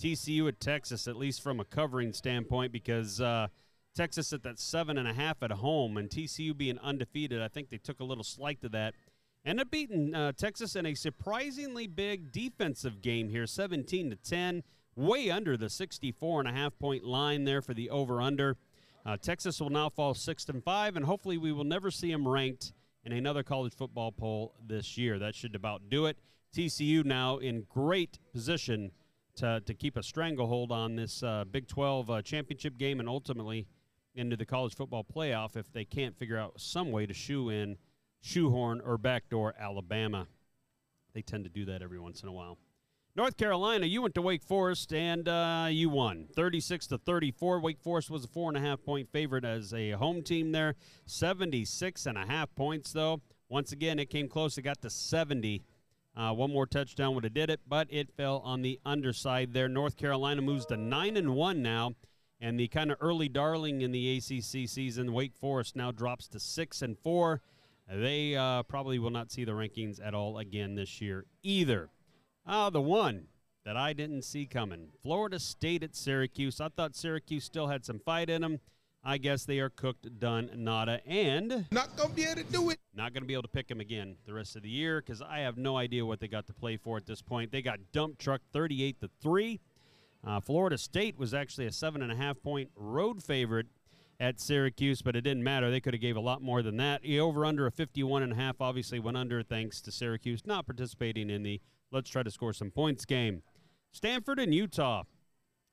TCU 0.02 0.48
at 0.48 0.60
Texas, 0.60 1.08
at 1.08 1.16
least 1.16 1.44
from 1.44 1.60
a 1.60 1.66
covering 1.66 2.14
standpoint, 2.14 2.72
because 2.72 3.22
uh, 3.22 3.48
Texas 3.96 4.34
at 4.34 4.42
that 4.42 4.58
seven 4.58 4.98
and 4.98 5.08
a 5.08 5.14
half 5.14 5.44
at 5.44 5.52
home, 5.52 5.98
and 5.98 6.10
TCU 6.10 6.58
being 6.58 6.80
undefeated, 6.80 7.42
I 7.42 7.48
think 7.48 7.70
they 7.70 7.78
took 7.78 8.00
a 8.00 8.04
little 8.04 8.24
slight 8.24 8.62
to 8.62 8.70
that. 8.70 8.96
Ended 9.44 9.66
up 9.66 9.72
beating 9.72 10.14
uh, 10.14 10.32
Texas 10.34 10.76
in 10.76 10.86
a 10.86 10.94
surprisingly 10.94 11.88
big 11.88 12.32
defensive 12.32 13.02
game 13.02 13.30
here, 13.30 13.48
17 13.48 14.12
to 14.12 14.16
10, 14.16 14.62
way 14.96 15.32
under 15.32 15.58
the 15.58 15.68
64 15.70 16.42
and 16.42 16.50
a 16.50 16.52
half 16.52 16.78
point 16.78 17.04
line 17.04 17.44
there 17.44 17.62
for 17.62 17.74
the 17.74 17.90
over 17.90 18.22
under. 18.22 18.58
Uh, 19.04 19.18
Texas 19.18 19.60
will 19.60 19.72
now 19.72 19.90
fall 19.90 20.14
six 20.14 20.48
and 20.48 20.64
five, 20.64 20.96
and 20.96 21.06
hopefully 21.06 21.40
we 21.40 21.52
will 21.52 21.64
never 21.64 21.90
see 21.90 22.12
them 22.12 22.28
ranked 22.28 22.74
in 23.04 23.12
another 23.12 23.42
college 23.42 23.74
football 23.74 24.12
poll 24.12 24.54
this 24.64 24.96
year. 24.96 25.18
That 25.18 25.34
should 25.34 25.56
about 25.56 25.90
do 25.90 26.06
it. 26.06 26.18
TCU 26.56 27.04
now 27.04 27.38
in 27.38 27.66
great 27.68 28.20
position 28.34 28.92
to, 29.38 29.60
to 29.62 29.74
keep 29.74 29.98
a 29.98 30.04
stranglehold 30.04 30.72
on 30.72 30.96
this 30.96 31.24
uh, 31.24 31.46
Big 31.50 31.68
12 31.68 32.10
uh, 32.12 32.22
championship 32.22 32.78
game 32.78 33.00
and 33.00 33.10
ultimately 33.10 33.66
into 34.14 34.36
the 34.36 34.46
college 34.46 34.76
football 34.76 35.04
playoff 35.04 35.56
if 35.56 35.72
they 35.72 35.86
can't 35.86 36.16
figure 36.16 36.38
out 36.38 36.54
some 36.58 36.92
way 36.92 37.08
to 37.08 37.14
shoe 37.14 37.50
in, 37.50 37.78
shoehorn, 38.22 38.82
or 38.82 38.98
backdoor 38.98 39.54
Alabama. 39.60 40.28
They 41.14 41.22
tend 41.22 41.44
to 41.44 41.50
do 41.50 41.66
that 41.66 41.82
every 41.82 42.00
once 42.00 42.24
in 42.24 42.30
a 42.30 42.32
while. 42.32 42.58
North 43.14 43.36
Carolina, 43.36 43.86
you 43.86 44.02
went 44.02 44.16
to 44.16 44.22
Wake 44.22 44.44
Forest 44.44 44.94
and 44.94 45.28
uh, 45.28 45.68
you 45.70 45.90
won 45.90 46.28
36 46.34 46.88
to 46.88 46.98
34. 46.98 47.60
Wake 47.60 47.82
Forest 47.82 48.10
was 48.10 48.24
a 48.24 48.28
four 48.28 48.50
and 48.50 48.58
a 48.58 48.62
half 48.62 48.82
point 48.82 49.10
favorite 49.12 49.44
as 49.44 49.74
a 49.74 49.92
home 49.92 50.22
team 50.22 50.54
there. 50.54 50.76
76 51.08 52.06
and 52.06 52.18
a 52.18 52.26
half 52.26 52.56
points, 52.56 52.94
though. 52.94 53.20
Once 53.50 53.74
again, 53.74 54.00
it 54.00 54.10
came 54.10 54.30
close. 54.30 54.58
It 54.58 54.62
got 54.62 54.82
to 54.82 54.90
70 54.90 55.62
uh, 56.16 56.34
one 56.34 56.52
more 56.52 56.66
touchdown 56.66 57.16
would 57.16 57.24
have 57.24 57.34
did 57.34 57.50
it, 57.50 57.62
but 57.68 57.88
it 57.90 58.12
fell 58.12 58.40
on 58.44 58.62
the 58.62 58.80
underside 58.86 59.54
there. 59.54 59.70
North 59.70 59.96
Carolina 59.96 60.42
moves 60.42 60.66
to 60.66 60.78
nine 60.78 61.16
and 61.16 61.36
one 61.36 61.62
now, 61.62 61.94
and 62.42 62.60
the 62.60 62.68
kind 62.68 62.92
of 62.92 62.98
early 63.00 63.30
darling 63.30 63.82
in 63.82 63.92
the 63.92 64.18
ACC 64.18 64.68
season, 64.68 65.14
Wake 65.14 65.36
Forest 65.36 65.76
now 65.76 65.92
drops 65.92 66.28
to 66.30 66.40
six 66.40 66.82
and 66.82 66.98
four. 67.00 67.42
They 67.94 68.36
uh, 68.36 68.64
probably 68.64 69.00
will 69.00 69.10
not 69.10 69.32
see 69.32 69.44
the 69.44 69.52
rankings 69.52 70.00
at 70.04 70.14
all 70.14 70.38
again 70.38 70.76
this 70.76 71.02
year 71.02 71.26
either. 71.44 71.90
Ah, 72.46 72.70
the 72.70 72.82
one 72.82 73.28
that 73.66 73.76
I 73.76 73.94
didn't 73.94 74.24
see 74.24 74.46
coming, 74.46 74.88
Florida 75.04 75.40
State 75.40 75.84
at 75.84 75.96
Syracuse. 75.96 76.62
I 76.62 76.70
thought 76.70 76.96
Syracuse 76.96 77.44
still 77.44 77.68
had 77.68 77.86
some 77.86 78.00
fight 78.00 78.30
in 78.30 78.42
them. 78.42 78.60
I 79.04 79.18
guess 79.18 79.46
they 79.46 79.60
are 79.60 79.70
cooked, 79.70 80.20
done, 80.20 80.50
nada, 80.56 81.02
and 81.08 81.66
Not 81.72 81.96
gonna 81.98 82.14
be 82.14 82.24
able 82.24 82.36
to 82.36 82.44
do 82.44 82.70
it. 82.70 82.78
not 82.94 83.14
going 83.14 83.24
to 83.24 83.28
be 83.28 83.34
able 83.34 83.42
to 83.44 83.50
pick 83.50 83.68
them 83.68 83.80
again 83.80 84.16
the 84.28 84.34
rest 84.34 84.56
of 84.56 84.62
the 84.62 84.70
year 84.70 85.02
because 85.02 85.24
I 85.24 85.40
have 85.40 85.58
no 85.58 85.76
idea 85.76 86.06
what 86.06 86.20
they 86.20 86.28
got 86.28 86.46
to 86.48 86.54
play 86.54 86.78
for 86.78 86.98
at 86.98 87.08
this 87.08 87.22
point. 87.22 87.52
They 87.52 87.64
got 87.64 87.80
dump 87.92 88.20
truck 88.20 88.42
38 88.54 89.02
to 89.02 89.10
three. 89.20 89.60
Uh, 90.24 90.40
Florida 90.40 90.78
State 90.78 91.18
was 91.18 91.34
actually 91.34 91.66
a 91.66 91.72
seven 91.72 92.04
and 92.04 92.12
a 92.12 92.16
half 92.16 92.42
point 92.44 92.70
road 92.76 93.24
favorite 93.24 93.66
at 94.22 94.40
Syracuse, 94.40 95.02
but 95.02 95.16
it 95.16 95.22
didn't 95.22 95.44
matter. 95.44 95.72
They 95.72 95.82
could 95.82 95.96
have 95.96 96.02
gave 96.02 96.16
a 96.16 96.22
lot 96.22 96.44
more 96.44 96.62
than 96.62 96.78
that. 96.78 97.02
Over 97.04 97.44
under 97.44 97.66
a 97.66 97.72
51 97.72 98.22
and 98.22 98.34
a 98.34 98.36
half 98.36 98.62
obviously 98.62 99.00
went 99.00 99.18
under 99.18 99.42
thanks 99.42 99.82
to 99.82 99.92
Syracuse 99.92 100.46
not 100.46 100.68
participating 100.68 101.32
in 101.32 101.42
the 101.42 101.60
let's 101.92 102.10
try 102.10 102.22
to 102.22 102.30
score 102.30 102.54
some 102.54 102.70
points 102.70 103.04
game. 103.04 103.42
Stanford 103.92 104.38
and 104.38 104.54
Utah. 104.54 105.04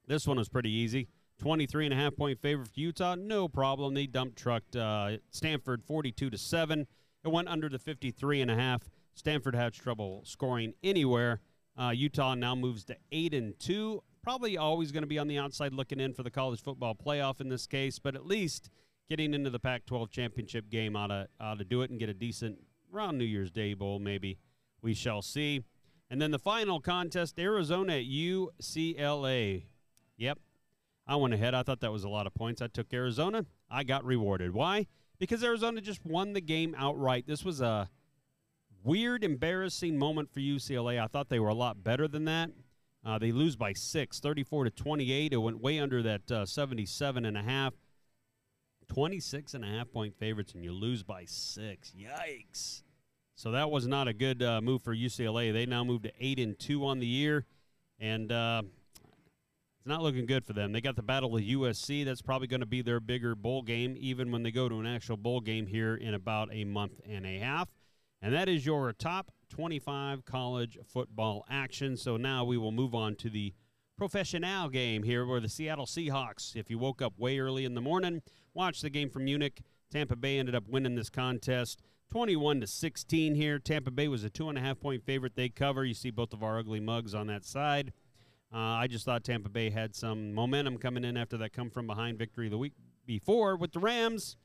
This 0.06 0.26
one 0.26 0.38
was 0.38 0.48
pretty 0.48 0.70
easy. 0.70 1.08
23 1.40 1.84
and 1.84 1.94
a 1.94 1.96
half 1.96 2.16
point 2.16 2.40
favorite 2.40 2.68
for 2.68 2.80
Utah. 2.80 3.14
No 3.14 3.48
problem. 3.48 3.92
They 3.92 4.06
dump 4.06 4.34
trucked 4.34 4.74
uh, 4.74 5.18
Stanford 5.30 5.84
42 5.84 6.30
to 6.30 6.38
7. 6.38 6.86
It 7.24 7.28
went 7.28 7.48
under 7.48 7.68
the 7.68 7.78
53 7.78 8.40
and 8.40 8.50
a 8.50 8.56
half. 8.56 8.88
Stanford 9.14 9.54
had 9.54 9.74
trouble 9.74 10.22
scoring 10.24 10.72
anywhere. 10.82 11.40
Uh, 11.78 11.90
Utah 11.90 12.34
now 12.34 12.54
moves 12.54 12.84
to 12.84 12.96
8 13.12 13.34
and 13.34 13.60
2. 13.60 14.02
Probably 14.28 14.58
always 14.58 14.92
going 14.92 15.04
to 15.04 15.08
be 15.08 15.18
on 15.18 15.26
the 15.26 15.38
outside 15.38 15.72
looking 15.72 16.00
in 16.00 16.12
for 16.12 16.22
the 16.22 16.30
college 16.30 16.60
football 16.60 16.94
playoff 16.94 17.40
in 17.40 17.48
this 17.48 17.66
case, 17.66 17.98
but 17.98 18.14
at 18.14 18.26
least 18.26 18.68
getting 19.08 19.32
into 19.32 19.48
the 19.48 19.58
Pac 19.58 19.86
12 19.86 20.10
championship 20.10 20.68
game 20.68 20.96
ought 20.96 21.06
to, 21.06 21.28
ought 21.40 21.56
to 21.56 21.64
do 21.64 21.80
it 21.80 21.88
and 21.88 21.98
get 21.98 22.10
a 22.10 22.12
decent 22.12 22.58
around 22.92 23.16
New 23.16 23.24
Year's 23.24 23.50
Day 23.50 23.72
Bowl, 23.72 23.98
maybe. 23.98 24.36
We 24.82 24.92
shall 24.92 25.22
see. 25.22 25.62
And 26.10 26.20
then 26.20 26.30
the 26.30 26.38
final 26.38 26.78
contest 26.78 27.38
Arizona 27.38 27.94
at 27.94 28.04
UCLA. 28.04 29.64
Yep, 30.18 30.38
I 31.06 31.16
went 31.16 31.32
ahead. 31.32 31.54
I 31.54 31.62
thought 31.62 31.80
that 31.80 31.90
was 31.90 32.04
a 32.04 32.10
lot 32.10 32.26
of 32.26 32.34
points. 32.34 32.60
I 32.60 32.66
took 32.66 32.92
Arizona. 32.92 33.46
I 33.70 33.82
got 33.82 34.04
rewarded. 34.04 34.52
Why? 34.52 34.88
Because 35.18 35.42
Arizona 35.42 35.80
just 35.80 36.04
won 36.04 36.34
the 36.34 36.42
game 36.42 36.74
outright. 36.76 37.26
This 37.26 37.46
was 37.46 37.62
a 37.62 37.88
weird, 38.84 39.24
embarrassing 39.24 39.96
moment 39.96 40.30
for 40.30 40.40
UCLA. 40.40 41.02
I 41.02 41.06
thought 41.06 41.30
they 41.30 41.40
were 41.40 41.48
a 41.48 41.54
lot 41.54 41.82
better 41.82 42.06
than 42.06 42.26
that. 42.26 42.50
Uh, 43.08 43.18
they 43.18 43.32
lose 43.32 43.56
by 43.56 43.72
six, 43.72 44.20
34 44.20 44.64
to 44.64 44.70
28. 44.70 45.32
It 45.32 45.36
went 45.38 45.62
way 45.62 45.78
under 45.78 46.02
that 46.02 46.30
uh, 46.30 46.44
77 46.44 47.24
and 47.24 47.38
a 47.38 47.42
half. 47.42 47.72
26 48.88 49.54
and 49.54 49.64
a 49.64 49.68
half 49.68 49.90
point 49.90 50.14
favorites, 50.14 50.52
and 50.52 50.62
you 50.62 50.72
lose 50.72 51.02
by 51.02 51.24
six. 51.24 51.94
Yikes. 51.98 52.82
So 53.34 53.52
that 53.52 53.70
was 53.70 53.86
not 53.86 54.08
a 54.08 54.12
good 54.12 54.42
uh, 54.42 54.60
move 54.60 54.82
for 54.82 54.94
UCLA. 54.94 55.54
They 55.54 55.64
now 55.64 55.84
move 55.84 56.02
to 56.02 56.12
eight 56.20 56.38
and 56.38 56.58
two 56.58 56.84
on 56.84 56.98
the 56.98 57.06
year, 57.06 57.46
and 57.98 58.30
uh, 58.30 58.62
it's 59.78 59.86
not 59.86 60.02
looking 60.02 60.26
good 60.26 60.44
for 60.44 60.52
them. 60.52 60.72
They 60.72 60.82
got 60.82 60.96
the 60.96 61.02
battle 61.02 61.34
of 61.34 61.42
USC. 61.42 62.04
That's 62.04 62.20
probably 62.20 62.46
going 62.46 62.60
to 62.60 62.66
be 62.66 62.82
their 62.82 63.00
bigger 63.00 63.34
bowl 63.34 63.62
game, 63.62 63.96
even 63.98 64.30
when 64.30 64.42
they 64.42 64.50
go 64.50 64.68
to 64.68 64.80
an 64.80 64.86
actual 64.86 65.16
bowl 65.16 65.40
game 65.40 65.66
here 65.66 65.94
in 65.94 66.12
about 66.12 66.50
a 66.52 66.64
month 66.64 67.00
and 67.08 67.24
a 67.24 67.38
half. 67.38 67.70
And 68.20 68.34
that 68.34 68.50
is 68.50 68.66
your 68.66 68.92
top 68.92 69.30
25 69.48 70.24
college 70.24 70.78
football 70.86 71.44
action. 71.50 71.96
So 71.96 72.16
now 72.16 72.44
we 72.44 72.56
will 72.56 72.72
move 72.72 72.94
on 72.94 73.16
to 73.16 73.30
the 73.30 73.54
professional 73.96 74.68
game 74.68 75.02
here, 75.02 75.26
where 75.26 75.40
the 75.40 75.48
Seattle 75.48 75.86
Seahawks. 75.86 76.54
If 76.54 76.70
you 76.70 76.78
woke 76.78 77.02
up 77.02 77.18
way 77.18 77.38
early 77.38 77.64
in 77.64 77.74
the 77.74 77.80
morning, 77.80 78.22
watched 78.54 78.82
the 78.82 78.90
game 78.90 79.10
from 79.10 79.24
Munich. 79.24 79.60
Tampa 79.90 80.16
Bay 80.16 80.38
ended 80.38 80.54
up 80.54 80.68
winning 80.68 80.94
this 80.94 81.10
contest. 81.10 81.82
21 82.10 82.60
to 82.60 82.66
16 82.66 83.34
here. 83.34 83.58
Tampa 83.58 83.90
Bay 83.90 84.08
was 84.08 84.24
a 84.24 84.30
two 84.30 84.48
and 84.48 84.56
a 84.56 84.60
half 84.60 84.80
point 84.80 85.04
favorite. 85.04 85.34
They 85.34 85.48
cover. 85.48 85.84
You 85.84 85.94
see 85.94 86.10
both 86.10 86.32
of 86.32 86.42
our 86.42 86.58
ugly 86.58 86.80
mugs 86.80 87.14
on 87.14 87.26
that 87.26 87.44
side. 87.44 87.92
Uh, 88.52 88.58
I 88.58 88.86
just 88.86 89.04
thought 89.04 89.24
Tampa 89.24 89.50
Bay 89.50 89.68
had 89.68 89.94
some 89.94 90.32
momentum 90.32 90.78
coming 90.78 91.04
in 91.04 91.16
after 91.16 91.36
that 91.38 91.52
come 91.52 91.68
from 91.68 91.86
behind 91.86 92.18
victory 92.18 92.48
the 92.48 92.56
week 92.56 92.72
before 93.04 93.56
with 93.56 93.72
the 93.72 93.80
Rams. 93.80 94.36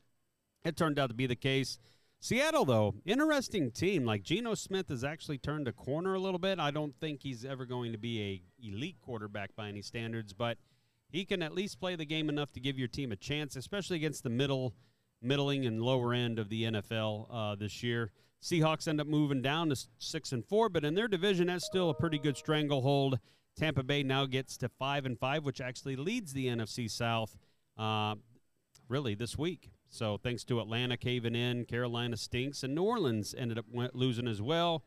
It 0.66 0.76
turned 0.76 1.00
out 1.00 1.08
to 1.08 1.14
be 1.14 1.26
the 1.26 1.36
case. 1.36 1.78
Seattle, 2.24 2.64
though, 2.64 2.96
interesting 3.06 3.70
team. 3.70 4.06
Like 4.06 4.24
Geno 4.24 4.54
Smith 4.54 4.88
has 4.88 5.04
actually 5.04 5.38
turned 5.38 5.68
a 5.68 5.74
corner 5.74 6.14
a 6.14 6.20
little 6.20 6.40
bit. 6.40 6.58
I 6.58 6.72
don't 6.72 6.98
think 7.02 7.22
he's 7.22 7.44
ever 7.44 7.66
going 7.66 7.92
to 7.92 7.98
be 7.98 8.22
a 8.22 8.66
elite 8.66 8.96
quarterback 9.02 9.54
by 9.58 9.68
any 9.68 9.82
standards, 9.82 10.32
but 10.32 10.58
he 11.10 11.26
can 11.26 11.44
at 11.44 11.54
least 11.54 11.82
play 11.82 11.98
the 11.98 12.06
game 12.06 12.30
enough 12.30 12.54
to 12.54 12.62
give 12.62 12.80
your 12.80 12.88
team 12.88 13.12
a 13.12 13.18
chance, 13.18 13.58
especially 13.58 13.98
against 13.98 14.24
the 14.24 14.30
middle, 14.30 14.74
middling 15.22 15.66
and 15.66 15.82
lower 15.82 16.14
end 16.14 16.40
of 16.40 16.48
the 16.48 16.64
NFL 16.64 17.28
uh, 17.30 17.56
this 17.56 17.84
year. 17.84 18.10
Seahawks 18.42 18.88
end 18.88 19.02
up 19.02 19.08
moving 19.08 19.42
down 19.42 19.68
to 19.68 19.76
six 19.98 20.32
and 20.32 20.46
four, 20.46 20.70
but 20.70 20.86
in 20.86 20.96
their 20.96 21.10
division, 21.10 21.48
that's 21.48 21.66
still 21.66 21.90
a 21.90 21.94
pretty 21.94 22.20
good 22.20 22.38
stranglehold. 22.38 23.20
Tampa 23.58 23.84
Bay 23.84 24.02
now 24.02 24.26
gets 24.28 24.56
to 24.60 24.70
five 24.70 25.06
and 25.06 25.20
five, 25.20 25.44
which 25.44 25.60
actually 25.60 25.98
leads 25.98 26.32
the 26.32 26.46
NFC 26.46 26.90
South. 26.90 27.36
Uh, 27.78 28.16
really 28.88 29.14
this 29.14 29.38
week. 29.38 29.73
So 29.94 30.18
thanks 30.18 30.44
to 30.46 30.60
Atlanta 30.60 30.98
caving 30.98 31.36
in, 31.36 31.66
Carolina 31.66 32.18
stinks, 32.18 32.64
and 32.64 32.74
New 32.74 32.82
Orleans 32.82 33.36
ended 33.38 33.60
up 33.60 33.66
losing 33.94 34.28
as 34.28 34.42
well. 34.42 34.84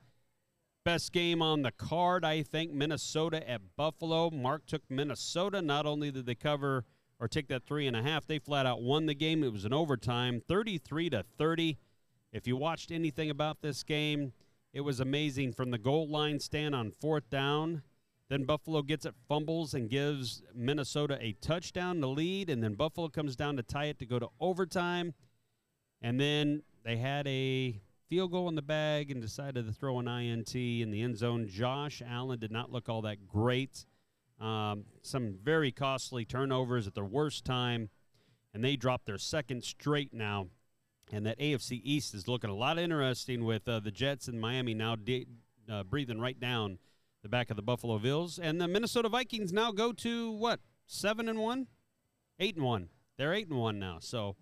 Best 0.84 1.12
game 1.12 1.40
on 1.40 1.62
the 1.62 1.70
card, 1.70 2.24
I 2.24 2.42
think, 2.42 2.72
Minnesota 2.72 3.48
at 3.48 3.76
Buffalo. 3.76 4.30
Mark 4.30 4.66
took 4.66 4.82
Minnesota. 4.90 5.62
Not 5.62 5.86
only 5.86 6.10
did 6.10 6.26
they 6.26 6.34
cover 6.34 6.86
or 7.20 7.28
take 7.28 7.46
that 7.48 7.64
three 7.64 7.86
and 7.86 7.96
a 7.96 8.02
half, 8.02 8.26
they 8.26 8.40
flat 8.40 8.66
out 8.66 8.82
won 8.82 9.06
the 9.06 9.14
game. 9.14 9.44
It 9.44 9.52
was 9.52 9.64
an 9.64 9.72
overtime, 9.72 10.42
33 10.48 11.10
to 11.10 11.24
30. 11.38 11.78
If 12.32 12.48
you 12.48 12.56
watched 12.56 12.90
anything 12.90 13.30
about 13.30 13.62
this 13.62 13.84
game, 13.84 14.32
it 14.72 14.80
was 14.80 14.98
amazing 14.98 15.52
from 15.52 15.70
the 15.70 15.78
goal 15.78 16.08
line 16.08 16.40
stand 16.40 16.74
on 16.74 16.90
fourth 16.90 17.30
down 17.30 17.82
then 18.28 18.44
Buffalo 18.44 18.82
gets 18.82 19.06
it, 19.06 19.14
fumbles, 19.28 19.74
and 19.74 19.88
gives 19.88 20.42
Minnesota 20.54 21.16
a 21.20 21.32
touchdown 21.40 22.00
to 22.00 22.08
lead. 22.08 22.50
And 22.50 22.62
then 22.62 22.74
Buffalo 22.74 23.08
comes 23.08 23.36
down 23.36 23.56
to 23.56 23.62
tie 23.62 23.86
it 23.86 23.98
to 24.00 24.06
go 24.06 24.18
to 24.18 24.28
overtime. 24.40 25.14
And 26.02 26.18
then 26.20 26.62
they 26.84 26.96
had 26.96 27.26
a 27.28 27.80
field 28.08 28.32
goal 28.32 28.48
in 28.48 28.56
the 28.56 28.62
bag 28.62 29.10
and 29.10 29.20
decided 29.22 29.66
to 29.66 29.72
throw 29.72 30.00
an 30.00 30.08
INT 30.08 30.54
in 30.54 30.90
the 30.90 31.02
end 31.02 31.18
zone. 31.18 31.46
Josh 31.48 32.02
Allen 32.04 32.38
did 32.38 32.50
not 32.50 32.72
look 32.72 32.88
all 32.88 33.02
that 33.02 33.28
great. 33.28 33.86
Um, 34.40 34.84
some 35.02 35.38
very 35.42 35.70
costly 35.70 36.24
turnovers 36.24 36.86
at 36.88 36.94
their 36.94 37.04
worst 37.04 37.44
time. 37.44 37.90
And 38.52 38.64
they 38.64 38.74
dropped 38.74 39.06
their 39.06 39.18
second 39.18 39.62
straight 39.62 40.12
now. 40.12 40.48
And 41.12 41.24
that 41.26 41.38
AFC 41.38 41.80
East 41.84 42.12
is 42.12 42.26
looking 42.26 42.50
a 42.50 42.54
lot 42.54 42.76
interesting 42.76 43.44
with 43.44 43.68
uh, 43.68 43.78
the 43.78 43.92
Jets 43.92 44.26
and 44.26 44.40
Miami 44.40 44.74
now 44.74 44.96
de- 44.96 45.26
uh, 45.70 45.84
breathing 45.84 46.20
right 46.20 46.38
down 46.40 46.78
the 47.26 47.30
back 47.30 47.50
of 47.50 47.56
the 47.56 47.62
Buffalo 47.62 47.98
Bills. 47.98 48.38
And 48.38 48.60
the 48.60 48.68
Minnesota 48.68 49.08
Vikings 49.08 49.52
now 49.52 49.72
go 49.72 49.92
to 49.92 50.30
what? 50.30 50.60
Seven 50.86 51.28
and 51.28 51.40
one? 51.40 51.66
Eight 52.38 52.54
and 52.54 52.64
one. 52.64 52.88
They're 53.18 53.34
eight 53.34 53.48
and 53.48 53.58
one 53.58 53.80
now. 53.80 53.98
So 54.00 54.36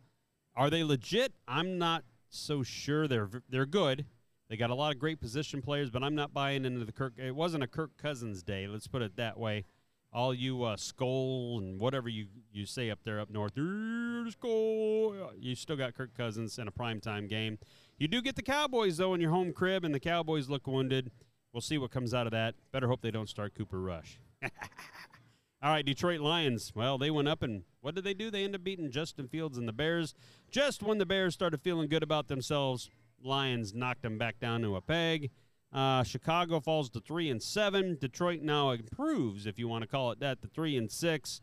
are 0.54 0.68
they 0.68 0.84
legit? 0.84 1.32
I'm 1.48 1.78
not 1.78 2.04
so 2.28 2.62
sure 2.62 3.08
they're 3.08 3.30
they're 3.48 3.64
good. 3.64 4.04
They 4.50 4.58
got 4.58 4.68
a 4.68 4.74
lot 4.74 4.92
of 4.92 4.98
great 4.98 5.18
position 5.18 5.62
players, 5.62 5.90
but 5.90 6.02
I'm 6.02 6.14
not 6.14 6.34
buying 6.34 6.66
into 6.66 6.84
the 6.84 6.92
Kirk. 6.92 7.14
It 7.16 7.34
wasn't 7.34 7.64
a 7.64 7.66
Kirk 7.66 7.92
Cousins 7.96 8.42
day. 8.42 8.66
Let's 8.66 8.86
put 8.86 9.00
it 9.00 9.16
that 9.16 9.38
way. 9.38 9.64
All 10.12 10.34
you 10.34 10.62
uh, 10.62 10.76
Skol 10.76 11.58
and 11.58 11.80
whatever 11.80 12.08
you, 12.08 12.26
you 12.52 12.66
say 12.66 12.90
up 12.90 13.00
there 13.02 13.18
up 13.18 13.30
north, 13.30 13.54
Skol. 13.54 15.30
You 15.40 15.54
still 15.54 15.76
got 15.76 15.94
Kirk 15.94 16.14
Cousins 16.14 16.58
in 16.58 16.68
a 16.68 16.72
primetime 16.72 17.28
game. 17.28 17.58
You 17.98 18.06
do 18.06 18.20
get 18.20 18.36
the 18.36 18.42
Cowboys 18.42 18.98
though 18.98 19.14
in 19.14 19.20
your 19.22 19.30
home 19.30 19.52
crib, 19.54 19.84
and 19.84 19.94
the 19.94 20.00
Cowboys 20.00 20.50
look 20.50 20.66
wounded. 20.66 21.10
We'll 21.54 21.60
see 21.60 21.78
what 21.78 21.92
comes 21.92 22.12
out 22.12 22.26
of 22.26 22.32
that. 22.32 22.56
Better 22.72 22.88
hope 22.88 23.00
they 23.00 23.12
don't 23.12 23.28
start 23.28 23.54
Cooper 23.54 23.80
Rush. 23.80 24.18
All 24.42 25.70
right, 25.70 25.86
Detroit 25.86 26.18
Lions. 26.18 26.72
Well, 26.74 26.98
they 26.98 27.12
went 27.12 27.28
up 27.28 27.44
and 27.44 27.62
what 27.80 27.94
did 27.94 28.02
they 28.02 28.12
do? 28.12 28.28
They 28.28 28.42
ended 28.42 28.60
up 28.60 28.64
beating 28.64 28.90
Justin 28.90 29.28
Fields 29.28 29.56
and 29.56 29.68
the 29.68 29.72
Bears. 29.72 30.14
Just 30.50 30.82
when 30.82 30.98
the 30.98 31.06
Bears 31.06 31.32
started 31.32 31.60
feeling 31.60 31.88
good 31.88 32.02
about 32.02 32.26
themselves, 32.26 32.90
Lions 33.22 33.72
knocked 33.72 34.02
them 34.02 34.18
back 34.18 34.40
down 34.40 34.62
to 34.62 34.74
a 34.74 34.80
peg. 34.80 35.30
Uh, 35.72 36.02
Chicago 36.02 36.58
falls 36.58 36.90
to 36.90 36.98
three 36.98 37.30
and 37.30 37.40
seven. 37.40 37.98
Detroit 38.00 38.42
now 38.42 38.70
improves, 38.70 39.46
if 39.46 39.56
you 39.56 39.68
want 39.68 39.82
to 39.82 39.88
call 39.88 40.10
it 40.10 40.18
that, 40.18 40.42
to 40.42 40.48
three 40.48 40.76
and 40.76 40.90
six. 40.90 41.40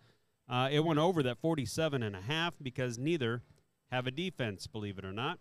Uh, 0.50 0.68
it 0.70 0.84
went 0.84 1.00
over 1.00 1.24
that 1.24 1.38
47 1.38 2.04
and 2.04 2.18
a 2.18 2.22
half 2.22 2.56
because 2.62 2.98
neither 2.98 3.44
have 3.90 4.08
a 4.08 4.12
defense, 4.12 4.68
believe 4.68 4.98
it 4.98 5.06
or 5.06 5.14
not. 5.14 5.40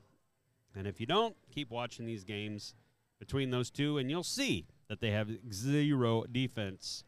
And 0.77 0.87
if 0.87 1.01
you 1.01 1.07
don't, 1.07 1.35
keep 1.53 1.71
watching 1.71 2.07
these 2.07 2.23
games 2.23 2.77
between 3.21 3.51
those 3.51 3.71
two, 3.71 3.99
and 3.99 4.11
you'll 4.11 4.25
see 4.25 4.67
that 4.89 5.01
they 5.01 5.13
have 5.13 5.31
zero 5.53 6.25
defense. 6.33 7.05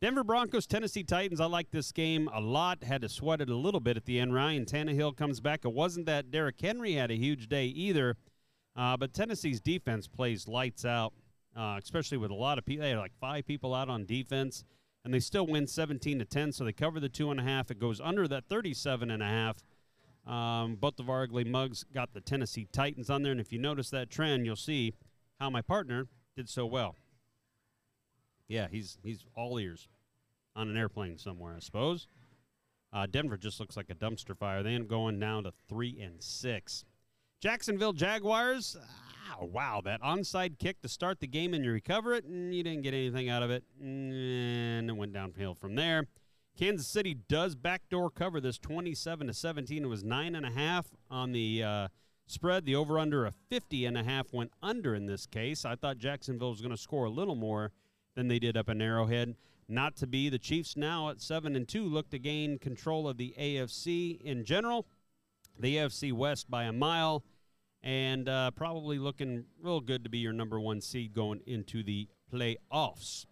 Denver 0.00 0.22
Broncos, 0.22 0.66
Tennessee 0.66 1.02
Titans. 1.02 1.40
I 1.40 1.46
like 1.46 1.70
this 1.70 1.90
game 1.90 2.28
a 2.32 2.40
lot. 2.40 2.84
Had 2.84 3.00
to 3.02 3.08
sweat 3.08 3.40
it 3.40 3.48
a 3.48 3.56
little 3.56 3.80
bit 3.80 3.96
at 3.96 4.04
the 4.04 4.20
end. 4.20 4.34
Ryan 4.34 4.66
Tannehill 4.66 5.16
comes 5.16 5.40
back. 5.40 5.64
It 5.64 5.72
wasn't 5.72 6.06
that 6.06 6.30
Derrick 6.30 6.60
Henry 6.60 6.92
had 6.92 7.10
a 7.10 7.14
huge 7.14 7.48
day 7.48 7.66
either, 7.66 8.16
uh, 8.76 8.96
but 8.96 9.14
Tennessee's 9.14 9.60
defense 9.60 10.06
plays 10.06 10.46
lights 10.46 10.84
out, 10.84 11.14
uh, 11.56 11.78
especially 11.82 12.18
with 12.18 12.30
a 12.30 12.34
lot 12.34 12.58
of 12.58 12.66
people. 12.66 12.82
They 12.82 12.90
had 12.90 12.98
like 12.98 13.16
five 13.18 13.46
people 13.46 13.74
out 13.74 13.88
on 13.88 14.04
defense, 14.04 14.62
and 15.04 15.14
they 15.14 15.20
still 15.20 15.46
win 15.46 15.66
17 15.66 16.18
to 16.18 16.24
10. 16.26 16.52
So 16.52 16.64
they 16.64 16.72
cover 16.72 17.00
the 17.00 17.08
two 17.08 17.30
and 17.30 17.40
a 17.40 17.44
half. 17.44 17.70
It 17.70 17.78
goes 17.78 18.00
under 18.00 18.28
that 18.28 18.44
37 18.50 19.10
and 19.10 19.22
a 19.22 19.26
half. 19.26 19.64
Um, 20.26 20.76
both 20.76 21.00
of 21.00 21.08
our 21.08 21.22
ugly 21.22 21.44
mugs 21.44 21.84
got 21.94 22.12
the 22.12 22.20
Tennessee 22.20 22.66
Titans 22.72 23.08
on 23.08 23.22
there, 23.22 23.32
and 23.32 23.40
if 23.40 23.52
you 23.52 23.58
notice 23.58 23.90
that 23.90 24.10
trend, 24.10 24.44
you'll 24.44 24.56
see 24.56 24.94
how 25.40 25.50
my 25.50 25.62
partner 25.62 26.06
did 26.36 26.48
so 26.48 26.66
well. 26.66 26.96
Yeah, 28.48 28.68
he's 28.70 28.98
he's 29.02 29.24
all 29.36 29.58
ears 29.58 29.88
on 30.54 30.68
an 30.68 30.76
airplane 30.76 31.18
somewhere, 31.18 31.54
I 31.56 31.60
suppose. 31.60 32.08
Uh, 32.92 33.06
Denver 33.06 33.36
just 33.36 33.58
looks 33.58 33.76
like 33.76 33.90
a 33.90 33.94
dumpster 33.94 34.36
fire. 34.36 34.62
They 34.62 34.74
end 34.74 34.88
going 34.88 35.18
down 35.18 35.44
to 35.44 35.52
three 35.68 35.98
and 36.00 36.22
six. 36.22 36.84
Jacksonville 37.40 37.92
Jaguars. 37.92 38.76
Oh, 39.40 39.46
wow, 39.46 39.80
that 39.84 40.00
onside 40.00 40.58
kick 40.58 40.80
to 40.82 40.88
start 40.88 41.18
the 41.18 41.26
game 41.26 41.54
and 41.54 41.64
you 41.64 41.72
recover 41.72 42.14
it, 42.14 42.24
and 42.24 42.54
you 42.54 42.62
didn't 42.62 42.82
get 42.82 42.94
anything 42.94 43.28
out 43.28 43.42
of 43.42 43.50
it, 43.50 43.64
and 43.80 44.88
it 44.88 44.96
went 44.96 45.12
downhill 45.12 45.54
from 45.54 45.74
there. 45.74 46.06
Kansas 46.56 46.86
City 46.86 47.14
does 47.28 47.56
backdoor 47.56 48.10
cover 48.10 48.40
this 48.40 48.58
27 48.58 49.26
to 49.26 49.34
17. 49.34 49.82
It 49.82 49.86
was 49.88 50.04
nine 50.04 50.36
and 50.36 50.46
a 50.46 50.50
half 50.50 50.86
on 51.10 51.32
the 51.32 51.62
uh, 51.64 51.88
spread. 52.26 52.64
The 52.64 52.76
over 52.76 52.98
under 52.98 53.26
of 53.26 53.34
50 53.48 53.86
and 53.86 53.96
a 53.96 54.04
half 54.04 54.32
went 54.32 54.52
under 54.62 54.94
in 54.94 55.06
this 55.06 55.26
case. 55.26 55.64
I 55.64 55.76
thought 55.76 55.98
Jacksonville 55.98 56.50
was 56.50 56.60
going 56.60 56.70
to 56.70 56.76
score 56.76 57.04
a 57.04 57.10
little 57.10 57.34
more 57.34 57.72
than 58.14 58.28
they 58.28 58.38
did 58.38 58.56
up 58.56 58.68
in 58.68 58.80
Arrowhead. 58.80 59.36
Not 59.68 59.96
to 59.96 60.06
be. 60.06 60.28
The 60.28 60.38
Chiefs 60.38 60.76
now 60.76 61.08
at 61.08 61.20
7 61.20 61.56
and 61.56 61.66
2 61.66 61.84
look 61.84 62.10
to 62.10 62.18
gain 62.18 62.58
control 62.58 63.08
of 63.08 63.16
the 63.16 63.34
AFC 63.38 64.20
in 64.20 64.44
general. 64.44 64.86
The 65.58 65.76
AFC 65.76 66.12
West 66.12 66.50
by 66.50 66.64
a 66.64 66.72
mile 66.72 67.24
and 67.82 68.28
uh, 68.28 68.50
probably 68.52 68.98
looking 68.98 69.44
real 69.62 69.80
good 69.80 70.04
to 70.04 70.10
be 70.10 70.18
your 70.18 70.32
number 70.32 70.58
one 70.58 70.80
seed 70.80 71.12
going 71.12 71.40
into 71.46 71.82
the 71.82 72.08
playoffs. 72.32 73.26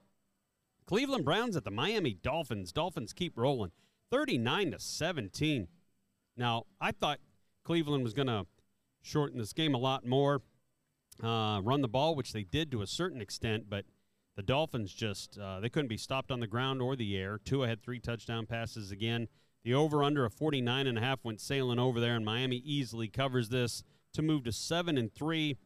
Cleveland 0.86 1.24
Browns 1.24 1.56
at 1.56 1.64
the 1.64 1.70
Miami 1.70 2.14
Dolphins. 2.14 2.70
Dolphins 2.70 3.12
keep 3.12 3.36
rolling 3.36 3.72
39 4.10 4.72
to 4.72 4.78
17. 4.78 5.68
Now, 6.36 6.64
I 6.80 6.92
thought 6.92 7.18
Cleveland 7.64 8.04
was 8.04 8.12
going 8.12 8.28
to 8.28 8.46
shorten 9.02 9.38
this 9.38 9.52
game 9.52 9.74
a 9.74 9.78
lot 9.78 10.06
more, 10.06 10.42
uh, 11.22 11.60
run 11.62 11.82
the 11.82 11.88
ball, 11.88 12.14
which 12.14 12.32
they 12.32 12.44
did 12.44 12.70
to 12.70 12.82
a 12.82 12.86
certain 12.86 13.20
extent, 13.20 13.64
but 13.68 13.84
the 14.36 14.42
Dolphins 14.42 14.92
just 14.92 15.38
uh, 15.38 15.60
they 15.60 15.68
couldn't 15.68 15.88
be 15.88 15.98
stopped 15.98 16.30
on 16.30 16.40
the 16.40 16.46
ground 16.46 16.80
or 16.80 16.96
the 16.96 17.16
air. 17.16 17.38
Tua 17.44 17.68
had 17.68 17.82
three 17.82 18.00
touchdown 18.00 18.46
passes 18.46 18.90
again. 18.90 19.28
The 19.64 19.74
over 19.74 20.02
under 20.02 20.24
of 20.24 20.32
49 20.32 20.86
and 20.86 20.98
a 20.98 21.00
half 21.00 21.24
went 21.24 21.40
sailing 21.40 21.78
over 21.78 22.00
there, 22.00 22.16
and 22.16 22.24
Miami 22.24 22.56
easily 22.64 23.08
covers 23.08 23.50
this 23.50 23.84
to 24.14 24.22
move 24.22 24.44
to 24.44 24.52
seven 24.52 24.96
and 24.98 25.12
three 25.12 25.56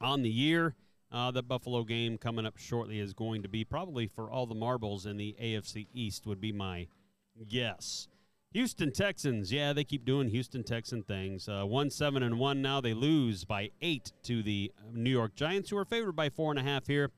on 0.00 0.22
the 0.22 0.30
year. 0.30 0.74
Uh, 1.10 1.30
the 1.30 1.42
Buffalo 1.42 1.84
game 1.84 2.18
coming 2.18 2.46
up 2.46 2.58
shortly 2.58 3.00
is 3.00 3.14
going 3.14 3.42
to 3.42 3.48
be 3.48 3.64
probably 3.64 4.06
for 4.06 4.30
all 4.30 4.46
the 4.46 4.54
marbles 4.54 5.06
in 5.06 5.16
the 5.16 5.34
AFC 5.40 5.88
East 5.92 6.26
would 6.26 6.40
be 6.40 6.52
my 6.52 6.86
guess. 7.48 8.08
Houston 8.52 8.90
Texans, 8.90 9.52
yeah, 9.52 9.74
they 9.74 9.84
keep 9.84 10.06
doing 10.06 10.28
Houston 10.30 10.64
Texan 10.64 11.02
things. 11.02 11.48
Uh, 11.48 11.64
one 11.64 11.90
seven 11.90 12.22
and 12.22 12.38
one 12.38 12.62
now. 12.62 12.80
They 12.80 12.94
lose 12.94 13.44
by 13.44 13.70
eight 13.82 14.12
to 14.22 14.42
the 14.42 14.72
New 14.92 15.10
York 15.10 15.34
Giants, 15.34 15.68
who 15.68 15.76
are 15.76 15.84
favored 15.84 16.16
by 16.16 16.30
four 16.30 16.50
and 16.50 16.58
a 16.58 16.62
half 16.62 16.86
here. 16.86 17.10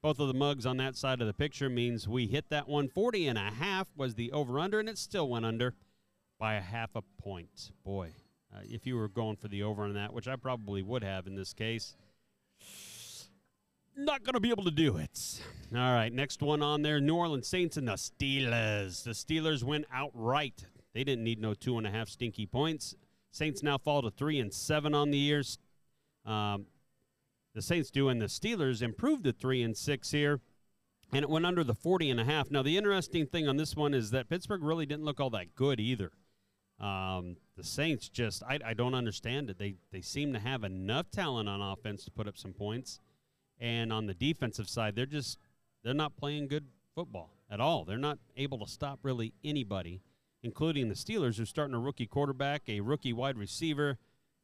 Both 0.00 0.18
of 0.18 0.28
the 0.28 0.34
mugs 0.34 0.64
on 0.64 0.78
that 0.78 0.96
side 0.96 1.20
of 1.20 1.26
the 1.26 1.34
picture 1.34 1.68
means 1.68 2.08
we 2.08 2.26
hit 2.26 2.48
that 2.48 2.68
one. 2.68 2.88
40 2.88 3.26
and 3.26 3.36
a 3.36 3.50
half 3.50 3.88
was 3.96 4.14
the 4.14 4.32
over 4.32 4.58
under, 4.58 4.80
and 4.80 4.88
it 4.88 4.96
still 4.96 5.28
went 5.28 5.44
under 5.44 5.74
by 6.38 6.54
a 6.54 6.60
half 6.60 6.90
a 6.94 7.02
point. 7.20 7.72
Boy, 7.84 8.12
uh, 8.54 8.60
if 8.62 8.86
you 8.86 8.96
were 8.96 9.08
going 9.08 9.36
for 9.36 9.48
the 9.48 9.64
over 9.64 9.84
on 9.84 9.92
that, 9.94 10.14
which 10.14 10.28
I 10.28 10.36
probably 10.36 10.82
would 10.82 11.04
have 11.04 11.26
in 11.26 11.34
this 11.34 11.52
case, 11.52 11.96
not 13.94 14.22
going 14.22 14.34
to 14.34 14.40
be 14.40 14.50
able 14.50 14.64
to 14.64 14.70
do 14.70 14.96
it. 14.96 15.42
All 15.74 15.92
right, 15.92 16.12
next 16.12 16.40
one 16.40 16.62
on 16.62 16.82
there 16.82 17.00
New 17.00 17.16
Orleans 17.16 17.48
Saints 17.48 17.76
and 17.76 17.88
the 17.88 17.94
Steelers. 17.94 19.02
The 19.02 19.10
Steelers 19.10 19.64
win 19.64 19.84
outright 19.92 20.64
they 20.94 21.04
didn't 21.04 21.24
need 21.24 21.40
no 21.40 21.54
two 21.54 21.78
and 21.78 21.86
a 21.86 21.90
half 21.90 22.08
stinky 22.08 22.46
points. 22.46 22.94
Saints 23.30 23.62
now 23.62 23.78
fall 23.78 24.02
to 24.02 24.10
three 24.10 24.40
and 24.40 24.52
seven 24.52 24.94
on 24.94 25.10
the 25.10 25.18
years. 25.18 25.58
Um, 26.24 26.66
the 27.54 27.62
Saints 27.62 27.90
do, 27.90 28.08
and 28.08 28.20
the 28.20 28.26
Steelers 28.26 28.82
improved 28.82 29.24
to 29.24 29.32
three 29.32 29.62
and 29.62 29.76
six 29.76 30.10
here, 30.10 30.40
and 31.12 31.22
it 31.22 31.30
went 31.30 31.46
under 31.46 31.64
the 31.64 31.74
40 31.74 32.10
and 32.10 32.20
a 32.20 32.24
half. 32.24 32.50
Now, 32.50 32.62
the 32.62 32.76
interesting 32.76 33.26
thing 33.26 33.48
on 33.48 33.56
this 33.56 33.74
one 33.74 33.94
is 33.94 34.10
that 34.10 34.28
Pittsburgh 34.28 34.62
really 34.62 34.86
didn't 34.86 35.04
look 35.04 35.20
all 35.20 35.30
that 35.30 35.54
good 35.54 35.80
either. 35.80 36.12
Um, 36.80 37.36
the 37.56 37.64
Saints 37.64 38.08
just, 38.08 38.42
I, 38.44 38.58
I 38.64 38.74
don't 38.74 38.94
understand 38.94 39.50
it. 39.50 39.58
They, 39.58 39.74
they 39.90 40.00
seem 40.00 40.32
to 40.34 40.38
have 40.38 40.62
enough 40.62 41.10
talent 41.10 41.48
on 41.48 41.60
offense 41.60 42.04
to 42.04 42.10
put 42.10 42.28
up 42.28 42.38
some 42.38 42.52
points. 42.52 43.00
And 43.58 43.92
on 43.92 44.06
the 44.06 44.14
defensive 44.14 44.68
side, 44.68 44.94
they're 44.94 45.06
just, 45.06 45.38
they're 45.82 45.94
not 45.94 46.16
playing 46.16 46.46
good 46.46 46.66
football 46.94 47.30
at 47.50 47.60
all. 47.60 47.84
They're 47.84 47.98
not 47.98 48.18
able 48.36 48.58
to 48.64 48.70
stop 48.70 49.00
really 49.02 49.32
anybody, 49.42 50.00
including 50.42 50.88
the 50.88 50.94
Steelers, 50.94 51.36
who're 51.36 51.46
starting 51.46 51.74
a 51.74 51.78
rookie 51.80 52.06
quarterback, 52.06 52.62
a 52.68 52.80
rookie 52.80 53.12
wide 53.12 53.36
receiver, 53.36 53.98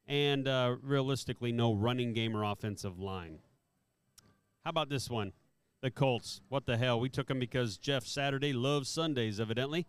and 0.07 0.47
uh, 0.49 0.77
realistically, 0.83 1.53
no 1.53 1.73
running 1.73 2.13
game 2.13 2.37
or 2.37 2.45
offensive 2.45 2.99
line. 2.99 3.39
How 4.65 4.71
about 4.71 4.89
this 4.89 5.09
one? 5.09 5.33
The 5.83 5.91
Colts. 5.91 6.41
What 6.49 6.67
the 6.67 6.77
hell? 6.77 6.99
We 6.99 7.09
took 7.09 7.29
them 7.29 7.39
because 7.39 7.79
Jeff 7.79 8.05
Saturday 8.05 8.53
loves 8.53 8.89
Sundays, 8.89 9.39
evidently. 9.39 9.87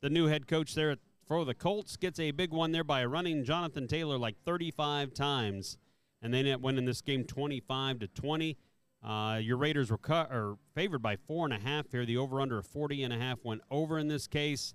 The 0.00 0.10
new 0.10 0.26
head 0.26 0.46
coach 0.46 0.74
there 0.74 0.96
for 1.26 1.44
the 1.44 1.54
Colts 1.54 1.96
gets 1.96 2.18
a 2.18 2.30
big 2.30 2.52
one 2.52 2.72
there 2.72 2.84
by 2.84 3.04
running 3.04 3.44
Jonathan 3.44 3.86
Taylor 3.86 4.18
like 4.18 4.36
35 4.44 5.14
times, 5.14 5.78
and 6.20 6.32
they 6.32 6.40
ended 6.40 6.54
up 6.54 6.64
in 6.64 6.84
this 6.84 7.00
game 7.00 7.24
25 7.24 8.00
to 8.00 8.08
20. 8.08 8.56
Uh, 9.02 9.40
your 9.42 9.56
Raiders 9.56 9.90
were 9.90 9.98
cut 9.98 10.30
or 10.30 10.58
favored 10.74 11.02
by 11.02 11.16
four 11.16 11.44
and 11.44 11.52
a 11.52 11.58
half 11.58 11.90
here. 11.90 12.04
The 12.04 12.16
over/under 12.16 12.58
of 12.58 12.66
40 12.66 13.02
and 13.02 13.12
a 13.12 13.18
half 13.18 13.38
went 13.44 13.62
over 13.70 13.98
in 13.98 14.08
this 14.08 14.26
case. 14.26 14.74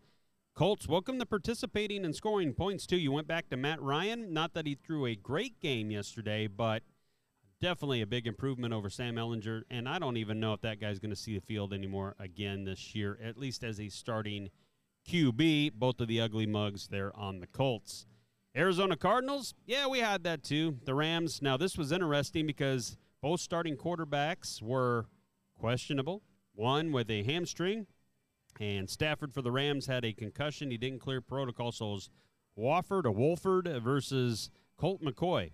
Colts, 0.58 0.88
welcome 0.88 1.20
to 1.20 1.26
participating 1.28 2.04
and 2.04 2.15
scoring 2.15 2.52
points 2.52 2.88
too. 2.88 2.98
You 2.98 3.12
went 3.12 3.28
back 3.28 3.48
to 3.50 3.56
Matt 3.56 3.80
Ryan. 3.80 4.34
Not 4.34 4.56
that 4.56 4.65
he 4.65 4.74
threw 4.74 5.06
a 5.06 5.13
great 5.13 5.60
game 5.60 5.91
yesterday, 5.91 6.48
but 6.48 6.82
definitely 7.62 8.02
a 8.02 8.08
big 8.08 8.26
improvement 8.26 8.74
over 8.74 8.89
Sam 8.89 9.17
Ehlinger. 9.17 9.62
And 9.70 9.88
I 9.88 10.00
don't 10.00 10.17
even 10.17 10.39
know 10.39 10.54
if 10.54 10.62
that 10.62 10.82
guy's 10.82 10.98
going 10.98 11.12
to 11.12 11.15
see 11.15 11.36
the 11.36 11.46
field 11.46 11.74
anymore 11.74 12.15
again 12.17 12.63
this 12.63 12.96
year, 12.96 13.20
at 13.24 13.38
least 13.38 13.63
as 13.63 13.80
a 13.80 13.89
starting 13.89 14.50
QB. 15.08 15.74
Both 15.74 16.02
of 16.02 16.08
the 16.08 16.20
ugly 16.20 16.48
mugs 16.48 16.88
there 16.88 17.15
on 17.15 17.39
the 17.39 17.46
Colts. 17.46 18.08
Arizona 18.56 18.98
Cardinals, 18.98 19.54
yeah, 19.67 19.86
we 19.86 20.00
had 20.00 20.24
that 20.24 20.41
too. 20.41 20.80
The 20.86 20.96
Rams. 20.96 21.39
Now 21.39 21.58
this 21.58 21.78
was 21.78 21.91
interesting 21.91 22.48
because 22.48 22.98
both 23.22 23.41
starting 23.41 23.78
quarterbacks 23.78 24.60
were 24.60 25.06
questionable. 25.56 26.24
One 26.56 26.91
with 26.91 27.12
a 27.12 27.22
hamstring, 27.22 27.86
and 28.60 28.89
Stafford 28.89 29.34
for 29.34 29.41
the 29.41 29.52
Rams 29.52 29.88
had 29.88 30.04
a 30.06 30.13
concussion. 30.13 30.72
He 30.72 30.78
didn't 30.78 31.00
clear 31.00 31.22
protocol, 31.22 31.72
so 31.72 31.89
it 31.89 31.93
was 31.93 32.10
Wofford 32.58 33.06
or 33.06 33.12
Wolford 33.12 33.67
versus 33.84 34.50
Colt 34.78 35.02
McCoy. 35.02 35.52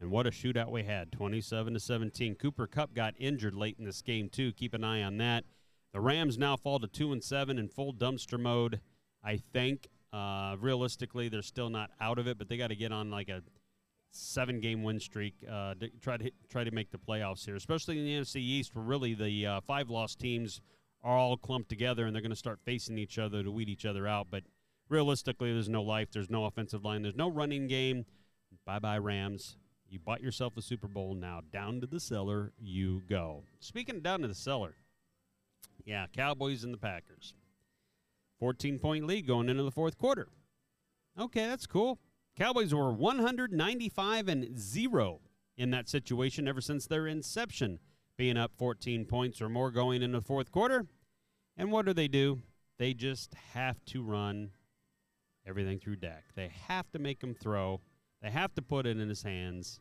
And 0.00 0.10
what 0.10 0.26
a 0.26 0.30
shootout 0.30 0.70
we 0.70 0.82
had 0.82 1.12
27 1.12 1.74
to 1.74 1.80
17. 1.80 2.34
Cooper 2.34 2.66
Kupp 2.66 2.92
got 2.92 3.14
injured 3.18 3.54
late 3.54 3.76
in 3.78 3.84
this 3.84 4.02
game, 4.02 4.28
too. 4.28 4.52
Keep 4.52 4.74
an 4.74 4.82
eye 4.82 5.02
on 5.02 5.18
that. 5.18 5.44
The 5.92 6.00
Rams 6.00 6.38
now 6.38 6.56
fall 6.56 6.80
to 6.80 6.88
2 6.88 7.12
and 7.12 7.22
7 7.22 7.58
in 7.58 7.68
full 7.68 7.92
dumpster 7.94 8.40
mode, 8.40 8.80
I 9.22 9.36
think. 9.36 9.88
Uh, 10.12 10.56
realistically, 10.58 11.28
they're 11.28 11.42
still 11.42 11.70
not 11.70 11.90
out 12.00 12.18
of 12.18 12.26
it, 12.26 12.36
but 12.36 12.48
they 12.48 12.56
got 12.56 12.68
to 12.68 12.76
get 12.76 12.92
on 12.92 13.10
like 13.10 13.28
a 13.28 13.42
seven 14.10 14.60
game 14.60 14.82
win 14.82 15.00
streak 15.00 15.34
uh, 15.50 15.74
to 15.74 15.88
try 16.00 16.16
to 16.16 16.24
hit, 16.24 16.34
try 16.50 16.64
to 16.64 16.70
make 16.70 16.90
the 16.90 16.98
playoffs 16.98 17.44
here, 17.44 17.56
especially 17.56 17.98
in 17.98 18.04
the 18.04 18.12
NFC 18.12 18.36
East, 18.36 18.74
where 18.74 18.84
really 18.84 19.14
the 19.14 19.46
uh, 19.46 19.60
five 19.60 19.88
loss 19.88 20.14
teams 20.14 20.60
are 21.02 21.16
all 21.16 21.36
clumped 21.36 21.68
together 21.68 22.06
and 22.06 22.14
they're 22.14 22.22
going 22.22 22.30
to 22.30 22.36
start 22.36 22.60
facing 22.64 22.98
each 22.98 23.18
other 23.18 23.42
to 23.42 23.50
weed 23.50 23.68
each 23.68 23.84
other 23.84 24.06
out. 24.06 24.28
But 24.30 24.44
realistically, 24.88 25.52
there's 25.52 25.68
no 25.68 25.82
life, 25.82 26.08
there's 26.12 26.30
no 26.30 26.44
offensive 26.44 26.84
line, 26.84 27.02
there's 27.02 27.16
no 27.16 27.30
running 27.30 27.66
game. 27.66 28.06
Bye 28.64 28.78
bye, 28.78 28.98
Rams. 28.98 29.56
You 29.88 29.98
bought 29.98 30.22
yourself 30.22 30.56
a 30.56 30.62
Super 30.62 30.88
Bowl. 30.88 31.14
Now 31.14 31.40
down 31.52 31.80
to 31.80 31.86
the 31.86 32.00
cellar 32.00 32.52
you 32.58 33.02
go. 33.08 33.44
Speaking 33.60 34.00
down 34.00 34.20
to 34.20 34.28
the 34.28 34.34
cellar, 34.34 34.76
yeah, 35.84 36.06
Cowboys 36.14 36.64
and 36.64 36.72
the 36.72 36.78
Packers. 36.78 37.34
14 38.38 38.78
point 38.78 39.06
lead 39.06 39.26
going 39.26 39.48
into 39.48 39.62
the 39.62 39.70
fourth 39.70 39.98
quarter. 39.98 40.28
Okay, 41.18 41.46
that's 41.46 41.66
cool. 41.66 41.98
Cowboys 42.36 42.72
were 42.72 42.92
195 42.92 44.28
and 44.28 44.58
0 44.58 45.20
in 45.56 45.70
that 45.70 45.88
situation 45.88 46.48
ever 46.48 46.60
since 46.60 46.86
their 46.86 47.06
inception, 47.06 47.78
being 48.16 48.36
up 48.36 48.52
14 48.56 49.04
points 49.04 49.40
or 49.40 49.48
more 49.48 49.70
going 49.70 50.02
into 50.02 50.18
the 50.18 50.24
fourth 50.24 50.50
quarter. 50.50 50.86
And 51.56 51.70
what 51.70 51.86
do 51.86 51.92
they 51.92 52.08
do? 52.08 52.42
They 52.78 52.94
just 52.94 53.34
have 53.54 53.84
to 53.86 54.02
run 54.02 54.50
everything 55.46 55.78
through 55.78 55.96
Dak. 55.96 56.24
They 56.34 56.50
have 56.68 56.90
to 56.92 56.98
make 56.98 57.22
him 57.22 57.34
throw. 57.34 57.80
They 58.22 58.30
have 58.30 58.54
to 58.54 58.62
put 58.62 58.86
it 58.86 58.98
in 58.98 59.08
his 59.08 59.22
hands. 59.22 59.80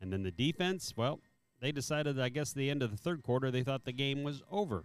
And 0.00 0.12
then 0.12 0.22
the 0.22 0.30
defense, 0.30 0.92
well, 0.96 1.20
they 1.60 1.72
decided, 1.72 2.20
I 2.20 2.28
guess, 2.28 2.52
the 2.52 2.70
end 2.70 2.82
of 2.82 2.90
the 2.90 2.96
third 2.96 3.22
quarter, 3.22 3.50
they 3.50 3.62
thought 3.62 3.84
the 3.84 3.92
game 3.92 4.22
was 4.22 4.42
over. 4.50 4.84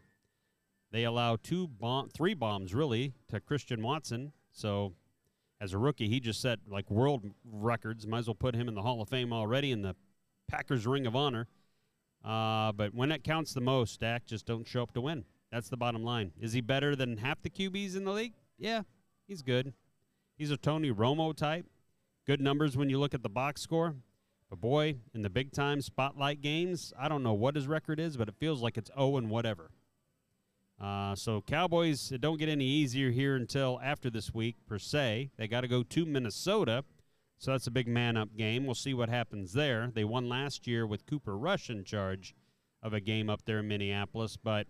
They 0.91 1.03
allow 1.03 1.37
two 1.37 1.67
bomb, 1.67 2.09
three 2.09 2.33
bombs 2.33 2.73
really 2.73 3.13
to 3.29 3.39
Christian 3.39 3.81
Watson. 3.81 4.33
So, 4.51 4.93
as 5.59 5.73
a 5.73 5.77
rookie, 5.77 6.09
he 6.09 6.19
just 6.19 6.41
set 6.41 6.59
like 6.67 6.89
world 6.89 7.23
records. 7.45 8.07
Might 8.07 8.19
as 8.19 8.27
well 8.27 8.35
put 8.35 8.55
him 8.55 8.67
in 8.67 8.75
the 8.75 8.81
Hall 8.81 9.01
of 9.01 9.09
Fame 9.09 9.31
already 9.31 9.71
in 9.71 9.81
the 9.81 9.95
Packers 10.49 10.85
Ring 10.85 11.05
of 11.05 11.15
Honor. 11.15 11.47
Uh, 12.23 12.71
but 12.71 12.93
when 12.93 13.11
it 13.11 13.23
counts 13.23 13.53
the 13.53 13.61
most, 13.61 13.99
Dak 13.99 14.25
just 14.25 14.45
don't 14.45 14.67
show 14.67 14.83
up 14.83 14.93
to 14.93 15.01
win. 15.01 15.25
That's 15.51 15.69
the 15.69 15.77
bottom 15.77 16.03
line. 16.03 16.31
Is 16.39 16.53
he 16.53 16.61
better 16.61 16.95
than 16.95 17.17
half 17.17 17.41
the 17.41 17.49
QBs 17.49 17.95
in 17.95 18.05
the 18.05 18.11
league? 18.11 18.33
Yeah, 18.57 18.83
he's 19.27 19.41
good. 19.41 19.73
He's 20.37 20.51
a 20.51 20.57
Tony 20.57 20.91
Romo 20.91 21.35
type. 21.35 21.65
Good 22.25 22.39
numbers 22.39 22.77
when 22.77 22.89
you 22.89 22.99
look 22.99 23.13
at 23.13 23.23
the 23.23 23.29
box 23.29 23.61
score. 23.61 23.95
But 24.49 24.61
boy, 24.61 24.97
in 25.13 25.21
the 25.21 25.29
big 25.29 25.51
time 25.51 25.81
spotlight 25.81 26.41
games, 26.41 26.93
I 26.99 27.07
don't 27.07 27.23
know 27.23 27.33
what 27.33 27.55
his 27.55 27.67
record 27.67 27.99
is, 27.99 28.17
but 28.17 28.27
it 28.27 28.35
feels 28.37 28.61
like 28.61 28.77
it's 28.77 28.91
0 28.95 29.17
and 29.17 29.29
whatever. 29.29 29.71
Uh, 30.79 31.15
so 31.15 31.41
Cowboys 31.41 32.11
it 32.11 32.21
don't 32.21 32.37
get 32.37 32.49
any 32.49 32.65
easier 32.65 33.11
here 33.11 33.35
until 33.35 33.79
after 33.83 34.09
this 34.09 34.33
week 34.33 34.55
per 34.67 34.79
se. 34.79 35.29
They 35.37 35.47
got 35.47 35.61
to 35.61 35.67
go 35.67 35.83
to 35.83 36.05
Minnesota, 36.05 36.83
so 37.41 37.49
that's 37.49 37.65
a 37.65 37.71
big 37.71 37.87
man 37.87 38.17
up 38.17 38.37
game. 38.37 38.67
We'll 38.67 38.75
see 38.75 38.93
what 38.93 39.09
happens 39.09 39.53
there. 39.53 39.89
They 39.91 40.03
won 40.03 40.29
last 40.29 40.67
year 40.67 40.85
with 40.85 41.07
Cooper 41.07 41.35
Rush 41.35 41.71
in 41.71 41.83
charge 41.83 42.35
of 42.83 42.93
a 42.93 42.99
game 42.99 43.31
up 43.31 43.41
there 43.45 43.59
in 43.59 43.67
Minneapolis, 43.67 44.37
but 44.37 44.67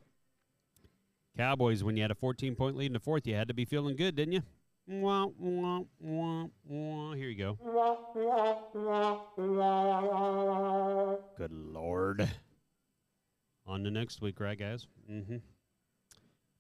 Cowboys 1.36 1.84
when 1.84 1.98
you 1.98 2.02
had 2.02 2.12
a 2.12 2.16
14 2.16 2.56
point 2.56 2.78
lead 2.78 2.86
in 2.86 2.94
the 2.94 3.00
fourth, 3.02 3.28
you 3.28 3.36
had 3.36 3.50
to 3.50 3.54
be 3.54 3.66
feeling 3.66 3.98
good, 3.98 4.16
didn't 4.16 4.32
you? 4.32 4.44
Wah, 4.88 5.28
wah, 5.38 5.82
wah, 6.00 6.46
wah. 6.64 7.14
Here 7.14 7.28
you 7.28 7.36
go. 7.36 7.58
Good 11.38 11.52
lord. 11.52 12.30
On 13.68 13.84
to 13.84 13.92
next 13.92 14.22
week, 14.22 14.40
right, 14.40 14.58
guys? 14.58 14.88
Mm-hmm. 15.12 15.38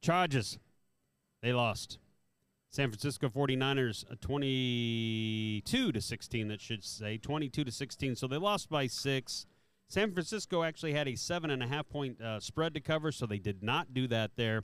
Chargers. 0.02 0.60
They 1.42 1.54
lost. 1.54 2.00
San 2.72 2.90
Francisco 2.90 3.28
49ers 3.28 4.10
uh, 4.10 4.16
22 4.22 5.92
to 5.92 6.02
16 6.02 6.48
that 6.48 6.62
should 6.62 6.86
say 6.86 7.18
22 7.18 7.66
to 7.66 7.72
16 7.72 8.16
so 8.16 8.28
they 8.28 8.38
lost 8.38 8.70
by 8.70 8.88
six. 8.88 9.46
San 9.90 10.14
francisco 10.14 10.64
actually 10.64 10.94
had 10.94 11.06
a 11.06 11.16
seven 11.16 11.52
and 11.52 11.62
a 11.62 11.68
half 11.68 11.90
point 11.90 12.22
uh, 12.22 12.40
spread 12.40 12.74
to 12.74 12.80
cover 12.80 13.12
so 13.12 13.26
they 13.26 13.40
did 13.40 13.62
not 13.62 13.94
do 13.94 14.08
that 14.08 14.32
there. 14.38 14.64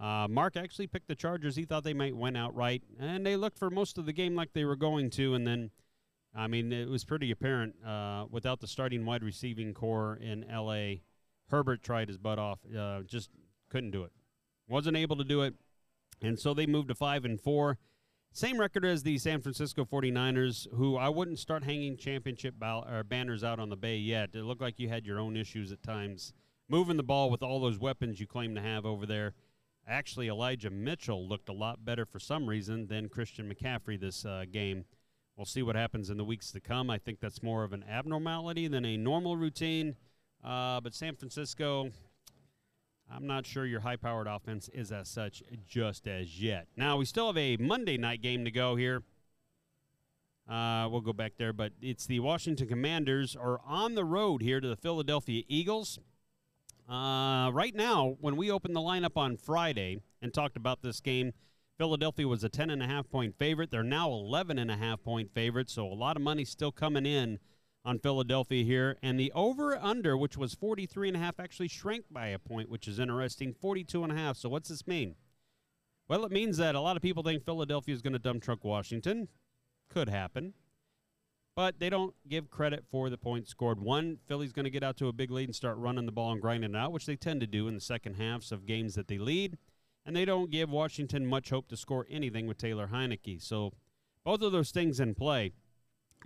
Uh, 0.00 0.26
mark 0.28 0.56
actually 0.56 0.88
picked 0.88 1.06
the 1.06 1.14
chargers. 1.14 1.54
He 1.54 1.64
thought 1.64 1.84
they 1.84 1.94
might 1.94 2.16
win 2.16 2.34
outright 2.34 2.82
and 2.98 3.24
they 3.24 3.36
looked 3.36 3.56
for 3.56 3.70
most 3.70 3.98
of 3.98 4.06
the 4.06 4.12
game 4.12 4.34
like 4.34 4.52
they 4.52 4.64
were 4.64 4.76
going 4.76 5.08
to 5.10 5.34
and 5.34 5.46
then 5.46 5.70
i 6.34 6.48
mean 6.48 6.72
it 6.72 6.88
was 6.88 7.04
pretty 7.04 7.30
apparent 7.30 7.74
uh, 7.86 8.24
without 8.30 8.58
the 8.58 8.66
starting 8.66 9.06
wide 9.06 9.22
receiving 9.22 9.72
core 9.72 10.18
in 10.20 10.44
la 10.50 10.94
herbert 11.50 11.82
tried 11.84 12.08
his 12.08 12.18
butt 12.18 12.38
off 12.38 12.58
uh, 12.76 13.02
just 13.02 13.30
couldn't 13.68 13.92
do 13.92 14.02
it. 14.02 14.10
Wasn't 14.68 14.96
able 14.96 15.16
to 15.16 15.24
do 15.24 15.42
it 15.42 15.54
and 16.20 16.38
so 16.38 16.54
they 16.54 16.66
moved 16.66 16.88
to 16.88 16.94
5 16.94 17.24
and 17.24 17.40
4 17.40 17.78
same 18.32 18.60
record 18.60 18.84
as 18.84 19.02
the 19.02 19.18
San 19.18 19.40
Francisco 19.40 19.84
49ers 19.84 20.68
who 20.74 20.96
I 20.96 21.08
wouldn't 21.08 21.38
start 21.38 21.64
hanging 21.64 21.96
championship 21.96 22.58
ball, 22.58 22.86
banners 23.08 23.42
out 23.42 23.58
on 23.58 23.68
the 23.68 23.76
bay 23.76 23.96
yet. 23.96 24.30
It 24.32 24.44
looked 24.44 24.60
like 24.60 24.78
you 24.78 24.88
had 24.88 25.06
your 25.06 25.18
own 25.18 25.36
issues 25.36 25.72
at 25.72 25.82
times. 25.82 26.32
Moving 26.68 26.98
the 26.98 27.02
ball 27.02 27.30
with 27.30 27.42
all 27.42 27.60
those 27.60 27.78
weapons 27.78 28.20
you 28.20 28.26
claim 28.26 28.54
to 28.54 28.60
have 28.60 28.84
over 28.86 29.06
there. 29.06 29.34
Actually 29.88 30.28
Elijah 30.28 30.70
Mitchell 30.70 31.26
looked 31.26 31.48
a 31.48 31.52
lot 31.52 31.84
better 31.84 32.04
for 32.04 32.20
some 32.20 32.46
reason 32.46 32.86
than 32.86 33.08
Christian 33.08 33.52
McCaffrey 33.52 33.98
this 33.98 34.24
uh, 34.24 34.44
game. 34.50 34.84
We'll 35.36 35.46
see 35.46 35.62
what 35.62 35.76
happens 35.76 36.10
in 36.10 36.16
the 36.16 36.24
weeks 36.24 36.52
to 36.52 36.60
come. 36.60 36.90
I 36.90 36.98
think 36.98 37.20
that's 37.20 37.42
more 37.42 37.64
of 37.64 37.72
an 37.72 37.84
abnormality 37.88 38.68
than 38.68 38.84
a 38.84 38.96
normal 38.96 39.36
routine. 39.36 39.96
Uh, 40.44 40.80
but 40.80 40.94
San 40.94 41.16
Francisco 41.16 41.90
I'm 43.10 43.26
not 43.26 43.46
sure 43.46 43.64
your 43.64 43.80
high 43.80 43.96
powered 43.96 44.26
offense 44.26 44.68
is 44.72 44.92
as 44.92 45.08
such 45.08 45.42
just 45.66 46.06
as 46.06 46.40
yet. 46.40 46.68
Now, 46.76 46.98
we 46.98 47.04
still 47.04 47.28
have 47.28 47.38
a 47.38 47.56
Monday 47.56 47.96
night 47.96 48.20
game 48.20 48.44
to 48.44 48.50
go 48.50 48.76
here. 48.76 49.02
Uh, 50.48 50.88
we'll 50.90 51.00
go 51.00 51.12
back 51.12 51.34
there, 51.38 51.52
but 51.52 51.72
it's 51.80 52.06
the 52.06 52.20
Washington 52.20 52.68
Commanders 52.68 53.36
are 53.36 53.60
on 53.66 53.94
the 53.94 54.04
road 54.04 54.42
here 54.42 54.60
to 54.60 54.68
the 54.68 54.76
Philadelphia 54.76 55.42
Eagles. 55.48 55.98
Uh, 56.88 57.50
right 57.52 57.74
now, 57.74 58.16
when 58.20 58.36
we 58.36 58.50
opened 58.50 58.74
the 58.74 58.80
lineup 58.80 59.16
on 59.16 59.36
Friday 59.36 59.98
and 60.22 60.32
talked 60.32 60.56
about 60.56 60.80
this 60.82 61.00
game, 61.00 61.32
Philadelphia 61.76 62.26
was 62.26 62.42
a 62.44 62.48
10.5 62.48 63.10
point 63.10 63.34
favorite. 63.38 63.70
They're 63.70 63.82
now 63.82 64.08
11.5 64.08 65.02
point 65.02 65.34
favorite, 65.34 65.68
so 65.68 65.86
a 65.86 65.94
lot 65.94 66.16
of 66.16 66.22
money 66.22 66.44
still 66.44 66.72
coming 66.72 67.04
in 67.04 67.38
on 67.88 67.98
Philadelphia 67.98 68.62
here. 68.62 68.98
And 69.02 69.18
the 69.18 69.32
over 69.34 69.76
under, 69.76 70.14
which 70.14 70.36
was 70.36 70.54
43 70.54 71.08
and 71.08 71.16
a 71.16 71.20
half, 71.20 71.40
actually 71.40 71.68
shrank 71.68 72.04
by 72.10 72.28
a 72.28 72.38
point, 72.38 72.68
which 72.68 72.86
is 72.86 72.98
interesting. 72.98 73.54
42 73.54 74.04
and 74.04 74.12
a 74.12 74.14
half. 74.14 74.36
So 74.36 74.50
what's 74.50 74.68
this 74.68 74.86
mean? 74.86 75.14
Well, 76.06 76.24
it 76.26 76.30
means 76.30 76.58
that 76.58 76.74
a 76.74 76.80
lot 76.80 76.96
of 76.96 77.02
people 77.02 77.22
think 77.22 77.44
Philadelphia 77.44 77.94
is 77.94 78.02
going 78.02 78.12
to 78.12 78.18
dump 78.18 78.42
truck 78.42 78.62
Washington. 78.62 79.28
Could 79.88 80.10
happen. 80.10 80.52
But 81.56 81.80
they 81.80 81.88
don't 81.88 82.14
give 82.28 82.50
credit 82.50 82.84
for 82.90 83.08
the 83.08 83.16
points 83.16 83.50
scored. 83.50 83.80
One, 83.80 84.18
Philly's 84.26 84.52
going 84.52 84.64
to 84.64 84.70
get 84.70 84.84
out 84.84 84.98
to 84.98 85.08
a 85.08 85.12
big 85.12 85.30
lead 85.30 85.48
and 85.48 85.56
start 85.56 85.78
running 85.78 86.04
the 86.04 86.12
ball 86.12 86.32
and 86.32 86.42
grinding 86.42 86.74
it 86.74 86.76
out, 86.76 86.92
which 86.92 87.06
they 87.06 87.16
tend 87.16 87.40
to 87.40 87.46
do 87.46 87.68
in 87.68 87.74
the 87.74 87.80
second 87.80 88.14
halves 88.14 88.52
of 88.52 88.66
games 88.66 88.94
that 88.96 89.08
they 89.08 89.18
lead. 89.18 89.56
And 90.04 90.14
they 90.14 90.26
don't 90.26 90.50
give 90.50 90.70
Washington 90.70 91.26
much 91.26 91.50
hope 91.50 91.68
to 91.68 91.76
score 91.76 92.06
anything 92.10 92.46
with 92.46 92.58
Taylor 92.58 92.90
Heinicke. 92.92 93.42
So 93.42 93.72
both 94.24 94.42
of 94.42 94.52
those 94.52 94.70
things 94.70 95.00
in 95.00 95.14
play. 95.14 95.52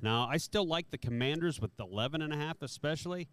Now, 0.00 0.26
I 0.28 0.36
still 0.36 0.66
like 0.66 0.90
the 0.90 0.98
Commanders 0.98 1.60
with 1.60 1.72
11 1.78 2.22
and 2.22 2.32
a 2.32 2.36
half 2.36 2.62
especially. 2.62 3.28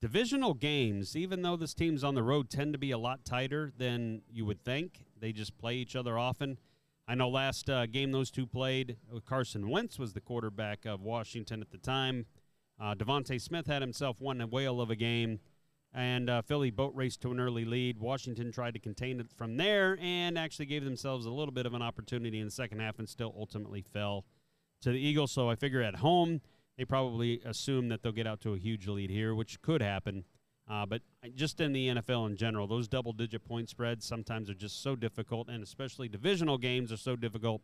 Divisional 0.00 0.54
games, 0.54 1.14
even 1.14 1.42
though 1.42 1.56
this 1.56 1.74
team's 1.74 2.02
on 2.02 2.14
the 2.14 2.22
road, 2.22 2.48
tend 2.48 2.72
to 2.72 2.78
be 2.78 2.90
a 2.90 2.96
lot 2.98 3.24
tighter 3.24 3.70
than 3.76 4.22
you 4.30 4.46
would 4.46 4.64
think. 4.64 5.04
They 5.20 5.32
just 5.32 5.58
play 5.58 5.76
each 5.76 5.94
other 5.94 6.18
often. 6.18 6.56
I 7.06 7.14
know 7.14 7.28
last 7.28 7.68
uh, 7.68 7.86
game 7.86 8.12
those 8.12 8.30
two 8.30 8.46
played, 8.46 8.96
uh, 9.14 9.20
Carson 9.20 9.68
Wentz 9.68 9.98
was 9.98 10.12
the 10.14 10.20
quarterback 10.20 10.86
of 10.86 11.02
Washington 11.02 11.60
at 11.60 11.70
the 11.70 11.76
time. 11.76 12.24
Uh, 12.80 12.94
DeVonta 12.94 13.38
Smith 13.38 13.66
had 13.66 13.82
himself 13.82 14.20
one 14.20 14.40
whale 14.48 14.80
of 14.80 14.90
a 14.90 14.96
game, 14.96 15.40
and 15.92 16.30
uh, 16.30 16.40
Philly 16.40 16.70
boat 16.70 16.94
raced 16.94 17.20
to 17.22 17.32
an 17.32 17.40
early 17.40 17.66
lead. 17.66 17.98
Washington 17.98 18.52
tried 18.52 18.74
to 18.74 18.80
contain 18.80 19.20
it 19.20 19.26
from 19.36 19.58
there 19.58 19.98
and 20.00 20.38
actually 20.38 20.66
gave 20.66 20.84
themselves 20.84 21.26
a 21.26 21.30
little 21.30 21.52
bit 21.52 21.66
of 21.66 21.74
an 21.74 21.82
opportunity 21.82 22.38
in 22.38 22.46
the 22.46 22.50
second 22.50 22.80
half 22.80 22.98
and 22.98 23.08
still 23.08 23.34
ultimately 23.36 23.82
fell 23.82 24.24
to 24.80 24.90
the 24.90 24.98
Eagles. 24.98 25.32
So 25.32 25.50
I 25.50 25.54
figure 25.54 25.82
at 25.82 25.96
home, 25.96 26.40
they 26.76 26.84
probably 26.84 27.40
assume 27.44 27.88
that 27.88 28.02
they'll 28.02 28.12
get 28.12 28.26
out 28.26 28.40
to 28.42 28.54
a 28.54 28.58
huge 28.58 28.88
lead 28.88 29.10
here, 29.10 29.34
which 29.34 29.60
could 29.62 29.82
happen. 29.82 30.24
Uh, 30.68 30.86
but 30.86 31.02
just 31.34 31.60
in 31.60 31.72
the 31.72 31.88
NFL 31.88 32.28
in 32.28 32.36
general, 32.36 32.66
those 32.66 32.86
double 32.86 33.12
digit 33.12 33.44
point 33.44 33.68
spreads 33.68 34.06
sometimes 34.06 34.48
are 34.48 34.54
just 34.54 34.82
so 34.82 34.94
difficult, 34.94 35.48
and 35.48 35.62
especially 35.62 36.08
divisional 36.08 36.58
games 36.58 36.92
are 36.92 36.96
so 36.96 37.16
difficult 37.16 37.60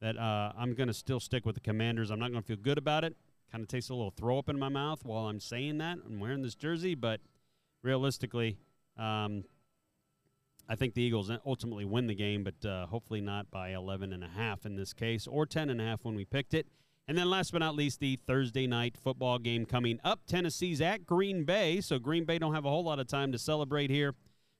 that 0.00 0.16
uh, 0.16 0.52
I'm 0.56 0.74
going 0.74 0.86
to 0.86 0.94
still 0.94 1.18
stick 1.18 1.44
with 1.44 1.54
the 1.54 1.60
Commanders. 1.60 2.10
I'm 2.10 2.20
not 2.20 2.30
going 2.30 2.42
to 2.42 2.46
feel 2.46 2.56
good 2.56 2.78
about 2.78 3.02
it. 3.02 3.16
Kind 3.50 3.62
of 3.62 3.68
tastes 3.68 3.90
a 3.90 3.94
little 3.94 4.10
throw 4.10 4.38
up 4.38 4.48
in 4.48 4.58
my 4.58 4.68
mouth 4.68 5.04
while 5.04 5.26
I'm 5.26 5.40
saying 5.40 5.78
that. 5.78 5.98
I'm 6.06 6.20
wearing 6.20 6.42
this 6.42 6.54
jersey, 6.54 6.94
but 6.94 7.20
realistically, 7.82 8.58
um, 8.96 9.44
I 10.68 10.74
think 10.74 10.94
the 10.94 11.02
Eagles 11.02 11.30
ultimately 11.44 11.84
win 11.84 12.06
the 12.06 12.14
game, 12.14 12.44
but 12.44 12.68
uh, 12.68 12.86
hopefully 12.86 13.20
not 13.20 13.50
by 13.50 13.70
11 13.70 14.12
and 14.12 14.24
a 14.24 14.28
half 14.28 14.66
in 14.66 14.74
this 14.74 14.92
case, 14.92 15.26
or 15.26 15.46
10 15.46 15.70
and 15.70 15.80
a 15.80 15.84
half 15.84 16.04
when 16.04 16.14
we 16.14 16.24
picked 16.24 16.54
it. 16.54 16.66
And 17.08 17.16
then 17.16 17.30
last 17.30 17.52
but 17.52 17.58
not 17.58 17.76
least, 17.76 18.00
the 18.00 18.18
Thursday 18.26 18.66
night 18.66 18.96
football 18.96 19.38
game 19.38 19.64
coming 19.64 20.00
up. 20.02 20.20
Tennessee's 20.26 20.80
at 20.80 21.06
Green 21.06 21.44
Bay, 21.44 21.80
so 21.80 22.00
Green 22.00 22.24
Bay 22.24 22.38
don't 22.38 22.52
have 22.52 22.64
a 22.64 22.68
whole 22.68 22.82
lot 22.82 22.98
of 22.98 23.06
time 23.06 23.30
to 23.30 23.38
celebrate 23.38 23.90
here. 23.90 24.14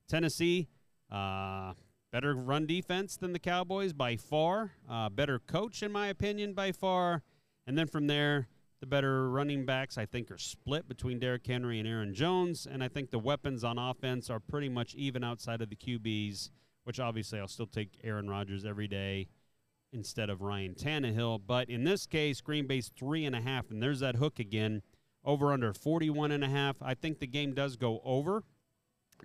Tennessee, 0.09 0.69
uh, 1.11 1.73
better 2.12 2.37
run 2.37 2.66
defense 2.66 3.16
than 3.16 3.33
the 3.33 3.40
Cowboys 3.40 3.92
by 3.92 4.16
far. 4.16 4.73
Uh, 4.88 5.09
better 5.09 5.40
coach, 5.40 5.83
in 5.83 5.90
my 5.90 6.07
opinion, 6.07 6.53
by 6.55 6.71
far. 6.71 7.23
And 7.66 7.77
then 7.77 7.88
from 7.88 8.07
there, 8.07 8.47
the 8.81 8.87
better 8.87 9.31
running 9.31 9.65
backs, 9.65 9.97
I 9.97 10.07
think, 10.07 10.31
are 10.31 10.39
split 10.39 10.89
between 10.89 11.19
Derrick 11.19 11.47
Henry 11.47 11.79
and 11.79 11.89
Aaron 11.89 12.15
Jones. 12.15 12.67
And 12.71 12.83
I 12.85 12.89
think 12.89 13.11
the 13.11 13.19
weapons 13.19 13.65
on 13.65 13.79
offense 13.79 14.29
are 14.29 14.41
pretty 14.41 14.69
much 14.69 14.95
even 14.95 15.25
outside 15.25 15.62
of 15.62 15.71
the 15.71 15.77
QBs, 15.77 16.51
which 16.85 17.01
obviously 17.01 17.41
I'll 17.41 17.49
still 17.49 17.67
take 17.67 17.99
Aaron 18.05 18.29
Rodgers 18.29 18.65
every 18.65 18.89
day 18.89 19.29
instead 19.93 20.29
of 20.29 20.43
Ryan 20.43 20.75
Tannehill. 20.75 21.41
But 21.47 21.71
in 21.71 21.85
this 21.85 22.07
case, 22.07 22.41
Green 22.41 22.67
Bay's 22.67 22.91
three 22.97 23.25
and 23.25 23.35
a 23.35 23.41
half, 23.41 23.71
and 23.71 23.83
there's 23.83 24.01
that 24.01 24.17
hook 24.17 24.39
again. 24.39 24.83
Over 25.25 25.53
under 25.53 25.73
41 25.73 26.31
and 26.31 26.45
a 26.45 26.49
half. 26.49 26.77
I 26.81 26.95
think 26.95 27.19
the 27.19 27.27
game 27.27 27.53
does 27.53 27.75
go 27.75 28.01
over, 28.05 28.45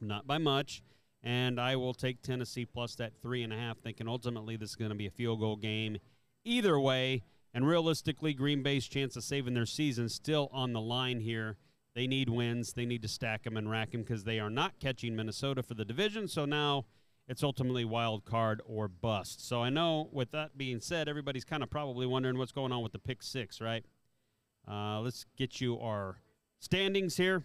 not 0.02 0.26
by 0.26 0.40
much. 0.40 0.82
And 1.22 1.60
I 1.60 1.76
will 1.76 1.94
take 1.94 2.24
Tennessee 2.24 2.66
plus 2.66 2.96
that 2.96 3.14
three 3.22 3.44
and 3.44 3.54
a 3.54 3.56
half, 3.56 3.78
thinking 3.78 4.08
ultimately 4.08 4.56
this 4.56 4.72
is 4.72 4.76
going 4.76 4.90
to 4.90 4.96
be 4.96 5.06
a 5.06 5.12
field 5.12 5.40
goal 5.40 5.58
game. 5.58 6.00
Either 6.44 6.80
way, 6.80 7.22
and 7.54 7.68
realistically, 7.68 8.34
Green 8.34 8.64
Bay's 8.64 8.88
chance 8.88 9.16
of 9.16 9.24
saving 9.24 9.54
their 9.54 9.66
season 9.66 10.10
still 10.10 10.50
on 10.54 10.74
the 10.74 10.82
line 10.82 11.20
here. 11.20 11.58
They 11.94 12.08
need 12.08 12.30
wins. 12.30 12.74
They 12.74 12.86
need 12.86 13.02
to 13.02 13.08
stack 13.10 13.44
them 13.44 13.58
and 13.58 13.70
rack 13.70 13.92
them 13.92 14.02
because 14.02 14.24
they 14.24 14.40
are 14.40 14.50
not 14.50 14.80
catching 14.80 15.16
Minnesota 15.16 15.62
for 15.62 15.74
the 15.74 15.84
division. 15.84 16.28
So 16.28 16.46
now 16.46 16.86
it's 17.28 17.44
ultimately 17.44 17.84
wild 17.84 18.24
card 18.24 18.62
or 18.66 18.88
bust. 18.88 19.46
So 19.48 19.62
I 19.62 19.70
know, 19.70 20.10
with 20.12 20.32
that 20.32 20.58
being 20.58 20.80
said, 20.80 21.10
everybody's 21.10 21.44
kind 21.44 21.64
of 21.64 21.70
probably 21.70 22.06
wondering 22.06 22.38
what's 22.38 22.54
going 22.54 22.72
on 22.72 22.82
with 22.82 22.94
the 22.94 23.00
pick 23.00 23.22
six, 23.22 23.60
right? 23.60 23.86
Uh, 24.70 25.02
let's 25.02 25.26
get 25.38 25.60
you 25.60 25.80
our 25.80 26.18
standings 26.60 27.18
here. 27.18 27.44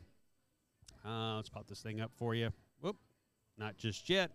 Uh, 1.05 1.37
let's 1.37 1.49
pop 1.49 1.67
this 1.67 1.81
thing 1.81 2.01
up 2.01 2.13
for 2.17 2.35
you. 2.35 2.51
Whoop, 2.81 2.97
not 3.59 3.77
just 3.77 4.09
yet. 4.09 4.31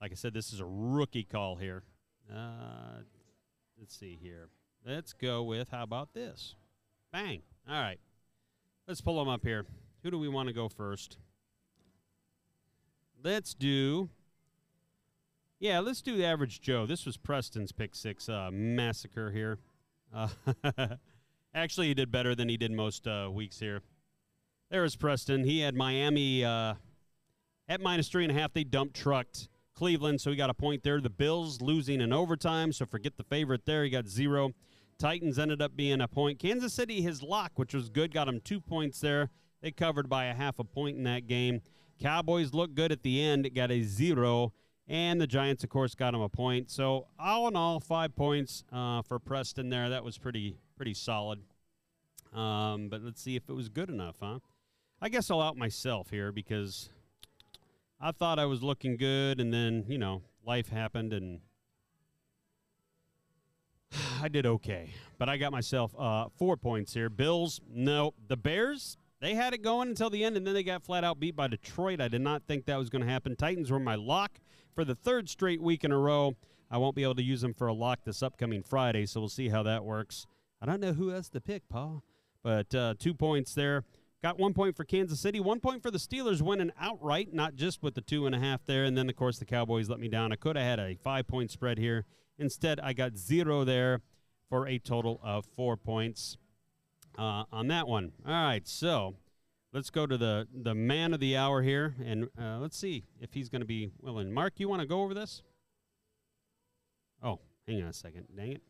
Like 0.00 0.12
I 0.12 0.14
said, 0.14 0.34
this 0.34 0.52
is 0.52 0.60
a 0.60 0.66
rookie 0.66 1.24
call 1.24 1.56
here. 1.56 1.82
Uh, 2.32 3.02
let's 3.78 3.96
see 3.96 4.18
here. 4.20 4.48
Let's 4.86 5.12
go 5.12 5.42
with 5.42 5.70
how 5.70 5.82
about 5.82 6.14
this? 6.14 6.54
Bang. 7.12 7.42
All 7.68 7.80
right. 7.80 7.98
Let's 8.86 9.00
pull 9.00 9.18
them 9.18 9.28
up 9.28 9.42
here. 9.42 9.66
Who 10.04 10.12
do 10.12 10.18
we 10.18 10.28
want 10.28 10.46
to 10.46 10.52
go 10.52 10.68
first? 10.68 11.18
Let's 13.20 13.52
do 13.52 14.10
yeah, 15.58 15.80
let's 15.80 16.02
do 16.02 16.16
the 16.16 16.24
average 16.24 16.60
Joe. 16.60 16.84
This 16.84 17.06
was 17.06 17.16
Preston's 17.16 17.72
pick 17.72 17.94
six 17.94 18.28
uh, 18.28 18.50
massacre 18.52 19.30
here. 19.30 19.58
Uh, 20.14 20.28
actually, 21.54 21.88
he 21.88 21.94
did 21.94 22.12
better 22.12 22.34
than 22.34 22.48
he 22.48 22.58
did 22.58 22.70
most 22.70 23.08
uh, 23.08 23.30
weeks 23.32 23.58
here. 23.58 23.80
There 24.70 24.84
is 24.84 24.96
Preston. 24.96 25.44
He 25.44 25.60
had 25.60 25.74
Miami 25.74 26.44
uh, 26.44 26.74
at 27.68 27.80
minus 27.80 28.08
three 28.08 28.24
and 28.24 28.30
a 28.30 28.38
half. 28.38 28.52
They 28.52 28.64
dump 28.64 28.92
trucked 28.92 29.48
Cleveland, 29.74 30.20
so 30.20 30.30
he 30.30 30.36
got 30.36 30.50
a 30.50 30.54
point 30.54 30.82
there. 30.82 31.00
The 31.00 31.08
Bills 31.08 31.62
losing 31.62 32.02
in 32.02 32.12
overtime, 32.12 32.70
so 32.72 32.84
forget 32.84 33.16
the 33.16 33.24
favorite 33.24 33.64
there. 33.64 33.82
He 33.82 33.90
got 33.90 34.06
zero. 34.06 34.52
Titans 34.98 35.38
ended 35.38 35.60
up 35.60 35.76
being 35.76 36.00
a 36.00 36.08
point. 36.08 36.38
Kansas 36.38 36.72
City, 36.72 37.02
his 37.02 37.22
lock, 37.22 37.52
which 37.56 37.74
was 37.74 37.90
good, 37.90 38.12
got 38.12 38.28
him 38.28 38.40
two 38.40 38.60
points 38.60 39.00
there. 39.00 39.30
They 39.60 39.70
covered 39.70 40.08
by 40.08 40.26
a 40.26 40.34
half 40.34 40.58
a 40.58 40.64
point 40.64 40.96
in 40.96 41.04
that 41.04 41.26
game. 41.26 41.60
Cowboys 42.00 42.54
looked 42.54 42.74
good 42.74 42.92
at 42.92 43.02
the 43.02 43.22
end. 43.22 43.52
Got 43.54 43.70
a 43.70 43.82
zero. 43.82 44.52
And 44.88 45.20
the 45.20 45.26
Giants, 45.26 45.64
of 45.64 45.70
course, 45.70 45.94
got 45.94 46.14
him 46.14 46.20
a 46.20 46.28
point. 46.28 46.70
So 46.70 47.08
all 47.18 47.48
in 47.48 47.56
all, 47.56 47.80
five 47.80 48.14
points 48.14 48.64
uh, 48.72 49.02
for 49.02 49.18
Preston 49.18 49.68
there. 49.68 49.88
That 49.90 50.04
was 50.04 50.16
pretty 50.18 50.56
pretty 50.76 50.94
solid. 50.94 51.40
Um, 52.32 52.88
but 52.88 53.02
let's 53.02 53.20
see 53.20 53.34
if 53.34 53.48
it 53.48 53.54
was 53.54 53.68
good 53.68 53.88
enough, 53.88 54.16
huh? 54.20 54.38
I 55.00 55.08
guess 55.08 55.30
I'll 55.30 55.40
out 55.40 55.56
myself 55.56 56.10
here 56.10 56.30
because 56.32 56.90
I 58.00 58.12
thought 58.12 58.38
I 58.38 58.44
was 58.44 58.62
looking 58.62 58.96
good, 58.96 59.40
and 59.40 59.52
then 59.52 59.84
you 59.88 59.98
know 59.98 60.22
life 60.44 60.68
happened, 60.68 61.12
and 61.12 61.40
I 64.22 64.28
did 64.28 64.46
okay. 64.46 64.90
But 65.18 65.28
I 65.28 65.36
got 65.36 65.52
myself 65.52 65.94
uh, 65.98 66.26
four 66.36 66.56
points 66.56 66.94
here. 66.94 67.08
Bills, 67.08 67.60
no. 67.72 68.14
The 68.28 68.36
Bears, 68.36 68.96
they 69.20 69.34
had 69.34 69.54
it 69.54 69.62
going 69.62 69.88
until 69.88 70.10
the 70.10 70.24
end, 70.24 70.36
and 70.36 70.46
then 70.46 70.54
they 70.54 70.62
got 70.62 70.82
flat 70.82 71.04
out 71.04 71.18
beat 71.20 71.36
by 71.36 71.48
Detroit. 71.48 72.00
I 72.00 72.08
did 72.08 72.20
not 72.20 72.42
think 72.46 72.66
that 72.66 72.78
was 72.78 72.90
going 72.90 73.02
to 73.02 73.10
happen. 73.10 73.36
Titans 73.36 73.70
were 73.70 73.80
my 73.80 73.94
lock 73.94 74.40
for 74.74 74.84
the 74.84 74.94
third 74.94 75.28
straight 75.28 75.60
week 75.60 75.84
in 75.84 75.92
a 75.92 75.98
row. 75.98 76.36
I 76.70 76.78
won't 76.78 76.96
be 76.96 77.02
able 77.02 77.14
to 77.14 77.22
use 77.22 77.40
them 77.40 77.54
for 77.54 77.68
a 77.68 77.72
lock 77.72 78.00
this 78.04 78.22
upcoming 78.22 78.62
Friday, 78.62 79.06
so 79.06 79.20
we'll 79.20 79.28
see 79.28 79.48
how 79.48 79.62
that 79.62 79.84
works. 79.84 80.26
I 80.60 80.66
don't 80.66 80.80
know 80.80 80.92
who 80.92 81.08
has 81.08 81.28
to 81.30 81.40
pick, 81.40 81.68
Paul, 81.68 82.02
but 82.42 82.74
uh, 82.74 82.94
two 82.98 83.14
points 83.14 83.54
there. 83.54 83.84
Got 84.22 84.38
one 84.38 84.54
point 84.54 84.76
for 84.76 84.84
Kansas 84.84 85.20
City, 85.20 85.38
one 85.38 85.60
point 85.60 85.82
for 85.82 85.90
the 85.90 85.98
Steelers 85.98 86.42
winning 86.42 86.72
outright, 86.80 87.32
not 87.32 87.54
just 87.54 87.82
with 87.82 87.94
the 87.94 88.00
two 88.00 88.26
and 88.26 88.34
a 88.34 88.38
half 88.38 88.64
there. 88.64 88.84
And 88.84 88.96
then, 88.96 89.08
of 89.08 89.14
course, 89.14 89.38
the 89.38 89.44
Cowboys 89.44 89.88
let 89.88 90.00
me 90.00 90.08
down. 90.08 90.32
I 90.32 90.36
could 90.36 90.56
have 90.56 90.64
had 90.64 90.80
a 90.80 90.96
five 90.96 91.28
point 91.28 91.50
spread 91.50 91.78
here. 91.78 92.06
Instead, 92.38 92.80
I 92.80 92.92
got 92.92 93.16
zero 93.16 93.64
there 93.64 94.00
for 94.48 94.66
a 94.66 94.78
total 94.78 95.20
of 95.22 95.46
four 95.56 95.76
points 95.76 96.36
uh, 97.18 97.44
on 97.52 97.68
that 97.68 97.88
one. 97.88 98.12
All 98.26 98.32
right, 98.32 98.66
so 98.66 99.14
let's 99.72 99.90
go 99.90 100.06
to 100.06 100.16
the 100.16 100.46
the 100.54 100.74
man 100.74 101.14
of 101.14 101.20
the 101.20 101.36
hour 101.36 101.62
here, 101.62 101.94
and 102.04 102.28
uh, 102.40 102.58
let's 102.58 102.76
see 102.76 103.04
if 103.20 103.32
he's 103.34 103.48
going 103.48 103.60
to 103.60 103.66
be 103.66 103.90
willing. 104.00 104.32
Mark, 104.32 104.54
you 104.58 104.68
want 104.68 104.82
to 104.82 104.86
go 104.86 105.02
over 105.02 105.14
this? 105.14 105.42
Oh, 107.22 107.40
hang 107.66 107.82
on 107.82 107.88
a 107.88 107.92
second. 107.92 108.26
Dang 108.36 108.52
it. 108.52 108.62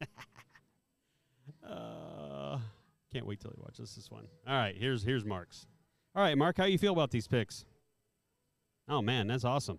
uh, 1.68 2.58
can't 3.12 3.26
wait 3.26 3.40
till 3.40 3.50
he 3.50 3.60
watches 3.60 3.94
this 3.94 4.10
one. 4.10 4.26
All 4.46 4.54
right, 4.54 4.76
here's 4.76 5.02
here's 5.02 5.24
Mark's. 5.24 5.66
All 6.14 6.22
right, 6.22 6.36
Mark, 6.36 6.56
how 6.56 6.64
you 6.64 6.78
feel 6.78 6.92
about 6.92 7.10
these 7.10 7.26
picks? 7.26 7.64
Oh 8.88 9.02
man, 9.02 9.26
that's 9.26 9.44
awesome. 9.44 9.78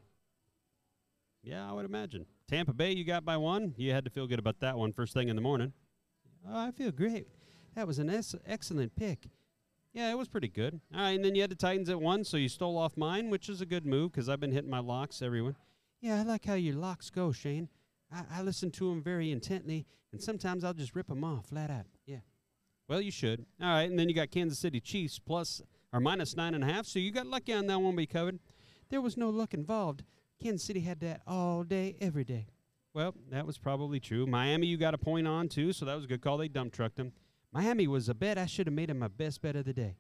Yeah, 1.43 1.69
I 1.69 1.73
would 1.73 1.85
imagine. 1.85 2.25
Tampa 2.47 2.73
Bay, 2.73 2.93
you 2.93 3.03
got 3.03 3.25
by 3.25 3.37
one. 3.37 3.73
You 3.77 3.91
had 3.91 4.05
to 4.05 4.09
feel 4.09 4.27
good 4.27 4.39
about 4.39 4.59
that 4.61 4.77
one 4.77 4.93
first 4.93 5.13
thing 5.13 5.27
in 5.29 5.35
the 5.35 5.41
morning. 5.41 5.73
Oh, 6.47 6.57
I 6.67 6.71
feel 6.71 6.91
great. 6.91 7.27
That 7.75 7.87
was 7.87 7.99
an 7.99 8.09
ex- 8.09 8.35
excellent 8.45 8.95
pick. 8.95 9.27
Yeah, 9.93 10.11
it 10.11 10.17
was 10.17 10.27
pretty 10.27 10.47
good. 10.47 10.79
All 10.93 11.01
right, 11.01 11.11
and 11.11 11.23
then 11.23 11.35
you 11.35 11.41
had 11.41 11.51
the 11.51 11.55
Titans 11.55 11.89
at 11.89 12.01
one, 12.01 12.23
so 12.23 12.37
you 12.37 12.49
stole 12.49 12.77
off 12.77 12.97
mine, 12.97 13.29
which 13.29 13.49
is 13.49 13.61
a 13.61 13.65
good 13.65 13.85
move 13.85 14.11
because 14.11 14.29
I've 14.29 14.39
been 14.39 14.51
hitting 14.51 14.69
my 14.69 14.79
locks, 14.79 15.21
everyone. 15.21 15.55
Yeah, 16.01 16.19
I 16.19 16.23
like 16.23 16.45
how 16.45 16.55
your 16.55 16.75
locks 16.75 17.09
go, 17.09 17.31
Shane. 17.31 17.69
I, 18.11 18.23
I 18.39 18.41
listen 18.41 18.71
to 18.71 18.89
them 18.89 19.03
very 19.03 19.31
intently, 19.31 19.85
and 20.11 20.21
sometimes 20.21 20.63
I'll 20.63 20.73
just 20.73 20.95
rip 20.95 21.07
them 21.07 21.23
off 21.23 21.47
flat 21.47 21.69
out. 21.69 21.85
Yeah. 22.05 22.19
Well, 22.87 23.01
you 23.01 23.11
should. 23.11 23.45
All 23.61 23.69
right, 23.69 23.89
and 23.89 23.97
then 23.97 24.09
you 24.09 24.15
got 24.15 24.31
Kansas 24.31 24.59
City 24.59 24.79
Chiefs 24.79 25.19
plus 25.19 25.61
or 25.91 25.99
minus 25.99 26.35
nine 26.35 26.55
and 26.55 26.63
a 26.63 26.67
half, 26.67 26.85
so 26.85 26.99
you 26.99 27.11
got 27.11 27.27
lucky 27.27 27.53
on 27.53 27.67
that 27.67 27.79
one 27.79 27.95
we 27.95 28.05
covered. 28.07 28.39
There 28.89 29.01
was 29.01 29.15
no 29.15 29.29
luck 29.29 29.53
involved. 29.53 30.03
Kansas 30.43 30.65
City 30.67 30.81
had 30.81 30.99
that 30.99 31.21
all 31.25 31.63
day, 31.63 31.95
every 32.01 32.25
day. 32.25 32.47
Well, 32.93 33.15
that 33.31 33.47
was 33.47 33.57
probably 33.57 33.99
true. 33.99 34.27
Miami, 34.27 34.67
you 34.67 34.77
got 34.77 34.93
a 34.93 34.97
point 34.97 35.27
on 35.27 35.47
too, 35.47 35.73
so 35.73 35.85
that 35.85 35.95
was 35.95 36.03
a 36.03 36.07
good 36.07 36.21
call. 36.21 36.37
They 36.37 36.47
dump 36.47 36.73
trucked 36.73 36.97
them. 36.97 37.13
Miami 37.51 37.87
was 37.87 38.09
a 38.09 38.13
bet. 38.13 38.37
I 38.37 38.45
should 38.45 38.67
have 38.67 38.73
made 38.73 38.89
him 38.89 38.99
my 38.99 39.07
best 39.07 39.41
bet 39.41 39.55
of 39.55 39.65
the 39.65 39.73
day. 39.73 39.95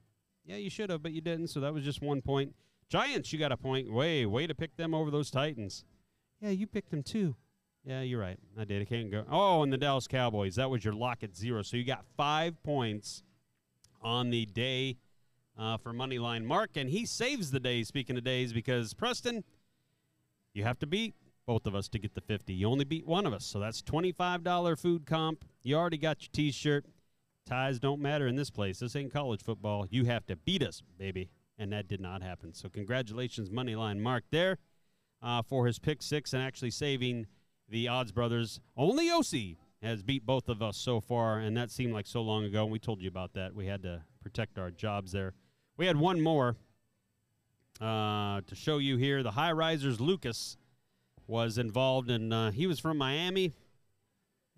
Yeah, 0.45 0.57
you 0.57 0.69
should 0.69 0.89
have, 0.89 1.01
but 1.01 1.13
you 1.13 1.21
didn't, 1.21 1.47
so 1.47 1.61
that 1.61 1.73
was 1.73 1.83
just 1.83 2.01
one 2.01 2.21
point. 2.21 2.53
Giants, 2.89 3.31
you 3.31 3.39
got 3.39 3.51
a 3.51 3.57
point. 3.57 3.91
Way, 3.91 4.25
way 4.25 4.45
to 4.45 4.53
pick 4.53 4.75
them 4.75 4.93
over 4.93 5.09
those 5.09 5.31
Titans. 5.31 5.85
Yeah, 6.41 6.49
you 6.49 6.67
picked 6.67 6.91
them 6.91 7.03
too. 7.03 7.35
Yeah, 7.85 8.01
you're 8.01 8.19
right. 8.19 8.37
I 8.59 8.65
did. 8.65 8.81
I 8.81 8.85
can't 8.85 9.09
go. 9.09 9.25
Oh, 9.29 9.63
and 9.63 9.71
the 9.71 9.77
Dallas 9.77 10.07
Cowboys. 10.07 10.55
That 10.55 10.69
was 10.69 10.83
your 10.83 10.93
lock 10.93 11.23
at 11.23 11.35
zero. 11.35 11.61
So 11.61 11.77
you 11.77 11.85
got 11.85 12.05
five 12.17 12.61
points 12.63 13.23
on 14.01 14.29
the 14.29 14.45
day 14.45 14.97
uh, 15.57 15.77
for 15.77 15.93
Moneyline 15.93 16.43
Mark, 16.43 16.71
and 16.75 16.89
he 16.89 17.05
saves 17.05 17.51
the 17.51 17.59
day, 17.59 17.83
speaking 17.83 18.17
of 18.17 18.23
days, 18.23 18.53
because 18.53 18.93
Preston, 18.93 19.43
you 20.53 20.63
have 20.63 20.79
to 20.79 20.87
beat 20.87 21.15
both 21.45 21.65
of 21.65 21.75
us 21.75 21.87
to 21.89 21.99
get 21.99 22.13
the 22.13 22.21
50. 22.21 22.53
You 22.53 22.67
only 22.69 22.85
beat 22.85 23.05
one 23.05 23.25
of 23.25 23.33
us, 23.33 23.45
so 23.45 23.59
that's 23.59 23.81
$25 23.81 24.79
food 24.79 25.05
comp. 25.05 25.45
You 25.63 25.75
already 25.75 25.97
got 25.97 26.21
your 26.21 26.29
t 26.31 26.51
shirt. 26.51 26.85
Ties 27.45 27.79
don't 27.79 28.01
matter 28.01 28.27
in 28.27 28.35
this 28.35 28.49
place. 28.49 28.79
This 28.79 28.95
ain't 28.95 29.11
college 29.11 29.43
football. 29.43 29.85
You 29.89 30.05
have 30.05 30.25
to 30.27 30.37
beat 30.37 30.63
us, 30.63 30.81
baby. 30.97 31.29
And 31.57 31.73
that 31.73 31.87
did 31.87 31.99
not 31.99 32.23
happen. 32.23 32.53
So, 32.53 32.69
congratulations, 32.69 33.49
Moneyline 33.49 33.99
Mark, 33.99 34.23
there 34.31 34.57
uh, 35.21 35.41
for 35.41 35.67
his 35.67 35.77
pick 35.77 36.01
six 36.01 36.33
and 36.33 36.41
actually 36.41 36.71
saving 36.71 37.27
the 37.69 37.87
odds 37.87 38.11
brothers. 38.11 38.59
Only 38.77 39.09
OC 39.09 39.57
has 39.81 40.01
beat 40.01 40.25
both 40.25 40.49
of 40.49 40.61
us 40.61 40.77
so 40.77 41.01
far, 41.01 41.39
and 41.39 41.55
that 41.57 41.69
seemed 41.69 41.93
like 41.93 42.07
so 42.07 42.21
long 42.21 42.45
ago. 42.45 42.63
And 42.63 42.71
we 42.71 42.79
told 42.79 43.01
you 43.01 43.09
about 43.09 43.33
that. 43.33 43.53
We 43.53 43.67
had 43.67 43.83
to 43.83 44.03
protect 44.21 44.57
our 44.57 44.71
jobs 44.71 45.11
there. 45.11 45.33
We 45.77 45.85
had 45.85 45.97
one 45.97 46.21
more 46.21 46.55
uh, 47.81 48.41
to 48.47 48.55
show 48.55 48.77
you 48.77 48.97
here. 48.97 49.23
The 49.23 49.31
high 49.31 49.51
risers 49.51 49.99
Lucas 49.99 50.57
was 51.27 51.57
involved, 51.57 52.09
and 52.09 52.33
uh, 52.33 52.51
he 52.51 52.67
was 52.67 52.79
from 52.79 52.97
Miami, 52.97 53.53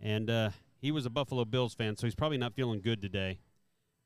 and 0.01 0.29
uh, 0.29 0.49
he 0.81 0.91
was 0.91 1.05
a 1.05 1.09
Buffalo 1.09 1.45
Bills 1.45 1.73
fan, 1.73 1.95
so 1.95 2.07
he's 2.07 2.15
probably 2.15 2.37
not 2.37 2.53
feeling 2.53 2.81
good 2.81 3.01
today. 3.01 3.39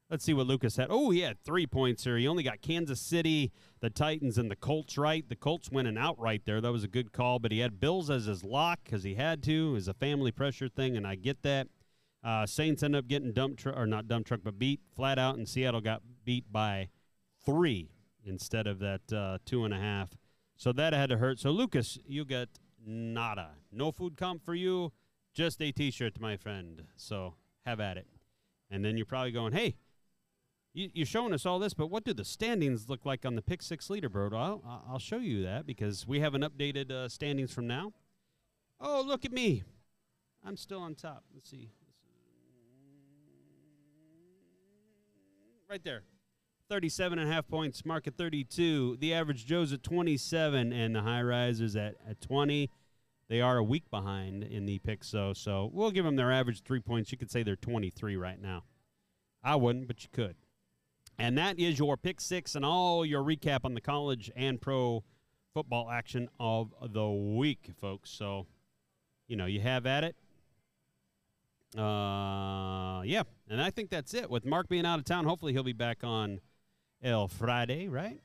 Let's 0.10 0.26
see 0.26 0.34
what 0.34 0.48
Lucas 0.48 0.76
had. 0.76 0.88
Oh, 0.89 1.12
he 1.12 1.19
had 1.19 1.43
three 1.43 1.67
points 1.67 2.04
here. 2.04 2.17
He 2.17 2.28
only 2.28 2.41
got 2.41 2.62
Kansas 2.62 3.00
City, 3.00 3.52
the 3.80 3.91
Titans, 3.91 4.39
and 4.39 4.50
the 4.50 4.56
Colts 4.56 4.98
right. 4.98 5.28
The 5.28 5.36
Colts 5.36 5.69
went 5.72 5.88
an 5.88 6.00
outright 6.00 6.41
there. 6.45 6.60
That 6.62 6.72
was 6.72 6.84
a 6.84 6.88
good 6.88 7.12
call, 7.12 7.38
but 7.38 7.52
he 7.52 7.60
had 7.60 7.80
Bills 7.80 8.10
as 8.10 8.26
his 8.26 8.43
lock 8.43 8.80
because 8.84 9.04
he 9.04 9.15
had 9.15 9.43
to. 9.43 9.69
It 9.69 9.74
was 9.74 9.88
a 9.88 9.93
family 9.93 10.32
pressure 10.32 10.67
thing, 10.67 10.98
and 10.98 11.06
I 11.06 11.13
get 11.13 11.43
that. 11.43 11.67
Uh, 12.24 12.48
Saints 12.48 12.82
end 12.82 12.95
up 12.95 13.08
getting 13.08 13.34
dump 13.34 13.58
truck, 13.58 13.78
or 13.78 13.86
not 13.86 14.08
dump 14.08 14.26
truck, 14.26 14.41
but 14.43 14.58
beat 14.58 14.82
flat 14.95 15.19
out, 15.19 15.36
and 15.36 15.48
Seattle 15.48 15.80
got 15.80 16.02
beat 16.26 16.52
by 16.52 16.89
three 17.45 17.91
instead 18.30 18.68
of 18.68 18.80
that 18.80 19.12
uh, 19.12 19.39
two 19.46 19.65
and 19.65 19.74
a 19.74 19.80
half. 19.80 20.12
So 20.56 20.72
that 20.74 20.94
had 20.94 21.10
to 21.10 21.18
hurt. 21.18 21.39
So 21.39 21.52
Lucas, 21.52 21.98
you 22.06 22.24
get 22.24 22.50
nada. 22.86 23.52
No 23.72 23.92
food 23.92 24.18
comp 24.18 24.44
for 24.44 24.56
you, 24.56 24.92
just 25.34 25.62
a 25.62 25.72
T-shirt, 25.72 26.20
my 26.20 26.38
friend. 26.38 26.84
So 26.96 27.36
have 27.65 27.80
at 27.80 27.98
it. 27.98 28.08
And 28.72 28.86
then 28.86 28.98
you're 28.98 29.06
probably 29.06 29.32
going, 29.32 29.54
hey, 29.54 29.76
you, 30.74 30.89
you're 30.94 31.06
showing 31.06 31.34
us 31.34 31.46
all 31.46 31.60
this, 31.60 31.74
but 31.74 31.88
what 31.88 32.04
do 32.04 32.13
the 32.13 32.24
standings 32.24 32.88
look 32.89 33.06
like 33.06 33.26
on 33.26 33.36
the 33.36 33.42
Pick 33.42 33.62
Six 33.62 33.88
leaderboard? 33.88 34.34
I'll, 34.34 34.84
I'll 34.88 35.00
show 35.00 35.18
you 35.18 35.44
that 35.44 35.65
because 35.65 36.08
we 36.08 36.20
haven't 36.20 36.44
updated 36.44 36.92
uh, 36.92 37.10
standings 37.10 37.52
from 37.52 37.68
now. 37.68 37.94
Oh, 38.80 39.04
look 39.06 39.26
at 39.26 39.32
me. 39.32 39.63
I'm 40.46 40.56
still 40.56 40.80
on 40.80 40.96
top. 40.96 41.24
Let's 41.34 41.50
see. 41.50 41.72
Right 45.70 45.84
there. 45.84 46.04
37 46.69 47.17
and 47.17 47.27
a 47.27 47.34
half 47.34 47.47
points, 47.47 47.84
mark 47.84 48.05
at 48.05 48.15
32. 48.15 48.97
The 48.99 49.12
average 49.12 49.45
Joe's 49.47 49.73
at 49.73 49.82
27, 49.82 50.71
and 50.71 50.95
the 50.95 51.01
high 51.01 51.23
risers 51.23 51.75
at, 51.75 51.95
at 52.08 52.21
20. 52.21 52.69
They 53.27 53.41
are 53.41 53.58
a 53.58 53.63
week 53.63 53.89
behind 53.89 54.43
in 54.43 54.65
the 54.65 54.77
pick, 54.79 55.03
so 55.03 55.34
so 55.34 55.69
we'll 55.73 55.91
give 55.91 56.05
them 56.05 56.15
their 56.15 56.32
average 56.32 56.62
three 56.62 56.79
points. 56.79 57.12
You 57.12 57.17
could 57.17 57.32
say 57.32 57.41
they're 57.41 57.55
23 57.55 58.15
right 58.17 58.39
now. 58.39 58.63
I 59.43 59.55
wouldn't, 59.55 59.88
but 59.88 60.03
you 60.03 60.10
could. 60.12 60.36
And 61.17 61.38
that 61.39 61.60
is 61.60 61.79
your 61.79 61.97
pick 61.97 62.21
six 62.21 62.55
and 62.55 62.63
all 62.63 63.03
your 63.03 63.23
recap 63.23 63.62
on 63.65 63.73
the 63.73 63.82
college 63.82 64.32
and 64.36 64.62
pro 64.62 65.03
football 65.53 65.89
action 65.89 66.29
of 66.39 66.71
the 66.91 67.10
week, 67.10 67.71
folks. 67.82 68.12
So, 68.12 68.45
you 69.27 69.36
know, 69.36 69.47
you 69.47 69.60
have 69.62 69.88
at 69.88 70.03
it. 70.03 70.15
Uh, 71.75 73.01
yeah, 73.05 73.23
and 73.49 73.62
I 73.62 73.69
think 73.69 73.89
that's 73.89 74.13
it. 74.13 74.29
With 74.29 74.45
Mark 74.45 74.69
being 74.69 74.86
out 74.86 74.99
of 74.99 75.05
town, 75.05 75.25
hopefully 75.25 75.53
he'll 75.53 75.63
be 75.63 75.73
back 75.73 76.03
on 76.03 76.39
El 77.04 77.28
Friday, 77.28 77.88
right? 77.88 78.20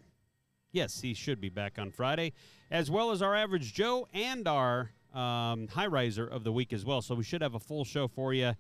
Yes, 0.73 1.01
he 1.01 1.15
should 1.15 1.41
be 1.41 1.49
back 1.49 1.79
on 1.79 1.91
Friday, 1.91 2.33
as 2.71 2.91
well 2.91 3.13
as 3.13 3.23
our 3.23 3.35
average 3.35 3.73
Joe 3.73 4.09
and 4.13 4.49
our 4.49 4.91
um, 5.15 5.69
high 5.69 5.87
riser 5.87 6.27
of 6.27 6.43
the 6.43 6.53
week 6.53 6.73
as 6.73 6.85
well. 6.85 7.01
So 7.01 7.15
we 7.15 7.25
should 7.25 7.43
have 7.43 7.55
a 7.55 7.61
full 7.61 7.85
show 7.85 8.09
for 8.09 8.35
you, 8.35 8.53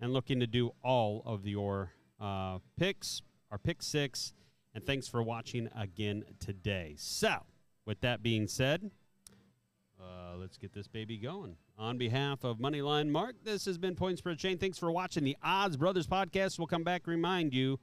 and 0.00 0.12
looking 0.12 0.40
to 0.40 0.46
do 0.46 0.72
all 0.82 1.22
of 1.24 1.46
your 1.46 1.92
uh, 2.20 2.58
picks 2.76 3.22
our 3.52 3.58
pick 3.58 3.82
six. 3.82 4.32
And 4.74 4.84
thanks 4.84 5.06
for 5.06 5.22
watching 5.22 5.68
again 5.76 6.24
today. 6.40 6.94
So, 6.96 7.44
with 7.84 8.00
that 8.00 8.22
being 8.22 8.48
said, 8.48 8.90
uh, 10.00 10.36
let's 10.36 10.56
get 10.56 10.72
this 10.72 10.88
baby 10.88 11.18
going. 11.18 11.56
On 11.78 11.98
behalf 11.98 12.42
of 12.42 12.58
Moneyline 12.58 13.10
Mark, 13.10 13.36
this 13.44 13.66
has 13.66 13.76
been 13.76 13.94
Point 13.94 14.18
Spread 14.18 14.40
Shane. 14.40 14.56
Thanks 14.56 14.78
for 14.78 14.90
watching 14.90 15.24
the 15.24 15.36
Odds 15.42 15.76
Brothers 15.76 16.06
podcast. 16.06 16.58
We'll 16.58 16.66
come 16.66 16.84
back 16.84 17.06
remind 17.06 17.52
you 17.52 17.78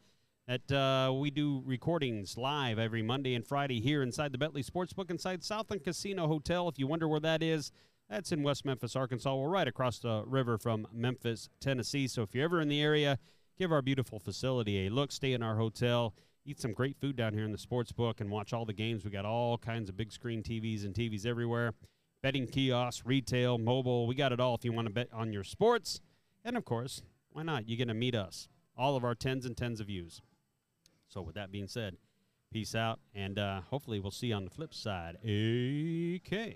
that 0.50 0.72
uh, 0.72 1.14
we 1.14 1.30
do 1.30 1.62
recordings 1.64 2.36
live 2.36 2.80
every 2.80 3.04
Monday 3.04 3.36
and 3.36 3.46
Friday 3.46 3.80
here 3.80 4.02
inside 4.02 4.32
the 4.32 4.38
Betly 4.40 4.68
Sportsbook 4.68 5.12
inside 5.12 5.44
Southland 5.44 5.84
Casino 5.84 6.28
Hotel. 6.28 6.68
If 6.68 6.80
you 6.80 6.88
wonder 6.88 7.08
where 7.08 7.20
that 7.20 7.44
is, 7.44 7.72
that's 8.10 8.32
in 8.32 8.42
West 8.42 8.66
Memphis, 8.66 8.96
Arkansas. 8.96 9.36
We're 9.36 9.48
right 9.48 9.68
across 9.68 10.00
the 10.00 10.24
river 10.26 10.58
from 10.58 10.88
Memphis, 10.92 11.50
Tennessee. 11.62 12.08
So 12.08 12.24
if 12.24 12.34
you're 12.34 12.46
ever 12.46 12.62
in 12.62 12.68
the 12.68 12.82
area, 12.82 13.20
give 13.60 13.72
our 13.72 13.84
beautiful 13.84 14.18
facility 14.18 14.88
a 14.88 14.90
look, 14.90 15.12
stay 15.12 15.34
in 15.34 15.44
our 15.44 15.58
hotel, 15.58 16.16
eat 16.44 16.60
some 16.60 16.74
great 16.74 16.98
food 16.98 17.16
down 17.16 17.34
here 17.34 17.46
in 17.46 17.52
the 17.52 17.60
sports 17.60 17.92
book, 17.92 18.20
and 18.20 18.32
watch 18.32 18.52
all 18.52 18.66
the 18.66 18.74
games. 18.74 19.06
We 19.06 19.12
got 19.12 19.26
all 19.26 19.60
kinds 19.60 19.88
of 19.88 19.98
big 19.98 20.12
screen 20.12 20.42
TVs 20.42 20.84
and 20.84 20.96
TVs 20.96 21.28
everywhere. 21.28 21.76
Betting 22.24 22.48
kiosks, 22.48 23.06
retail, 23.06 23.60
mobile. 23.60 24.08
We 24.08 24.16
got 24.16 24.32
it 24.32 24.40
all 24.40 24.56
if 24.56 24.66
you 24.66 24.74
want 24.74 24.88
to 24.88 24.94
bet 24.94 25.10
on 25.14 25.32
your 25.32 25.44
sports. 25.44 26.02
And 26.44 26.58
of 26.58 26.66
course, 26.66 27.04
why 27.30 27.44
not? 27.44 27.70
You're 27.70 27.78
going 27.78 27.88
to 27.90 27.94
meet 27.94 28.16
us. 28.16 28.48
All 28.76 28.96
of 28.96 29.04
our 29.04 29.14
tens 29.14 29.46
and 29.46 29.56
tens 29.56 29.80
of 29.80 29.86
views. 29.86 30.24
So, 31.10 31.22
with 31.22 31.36
that 31.36 31.52
being 31.52 31.68
said, 31.68 31.98
peace 32.52 32.76
out, 32.76 33.00
and 33.14 33.38
uh, 33.38 33.62
hopefully 33.62 34.00
we'll 34.00 34.12
see 34.12 34.28
you 34.28 34.36
on 34.36 34.46
the 34.46 34.52
flip 34.52 34.74
side. 34.74 35.16
AK. 35.24 36.56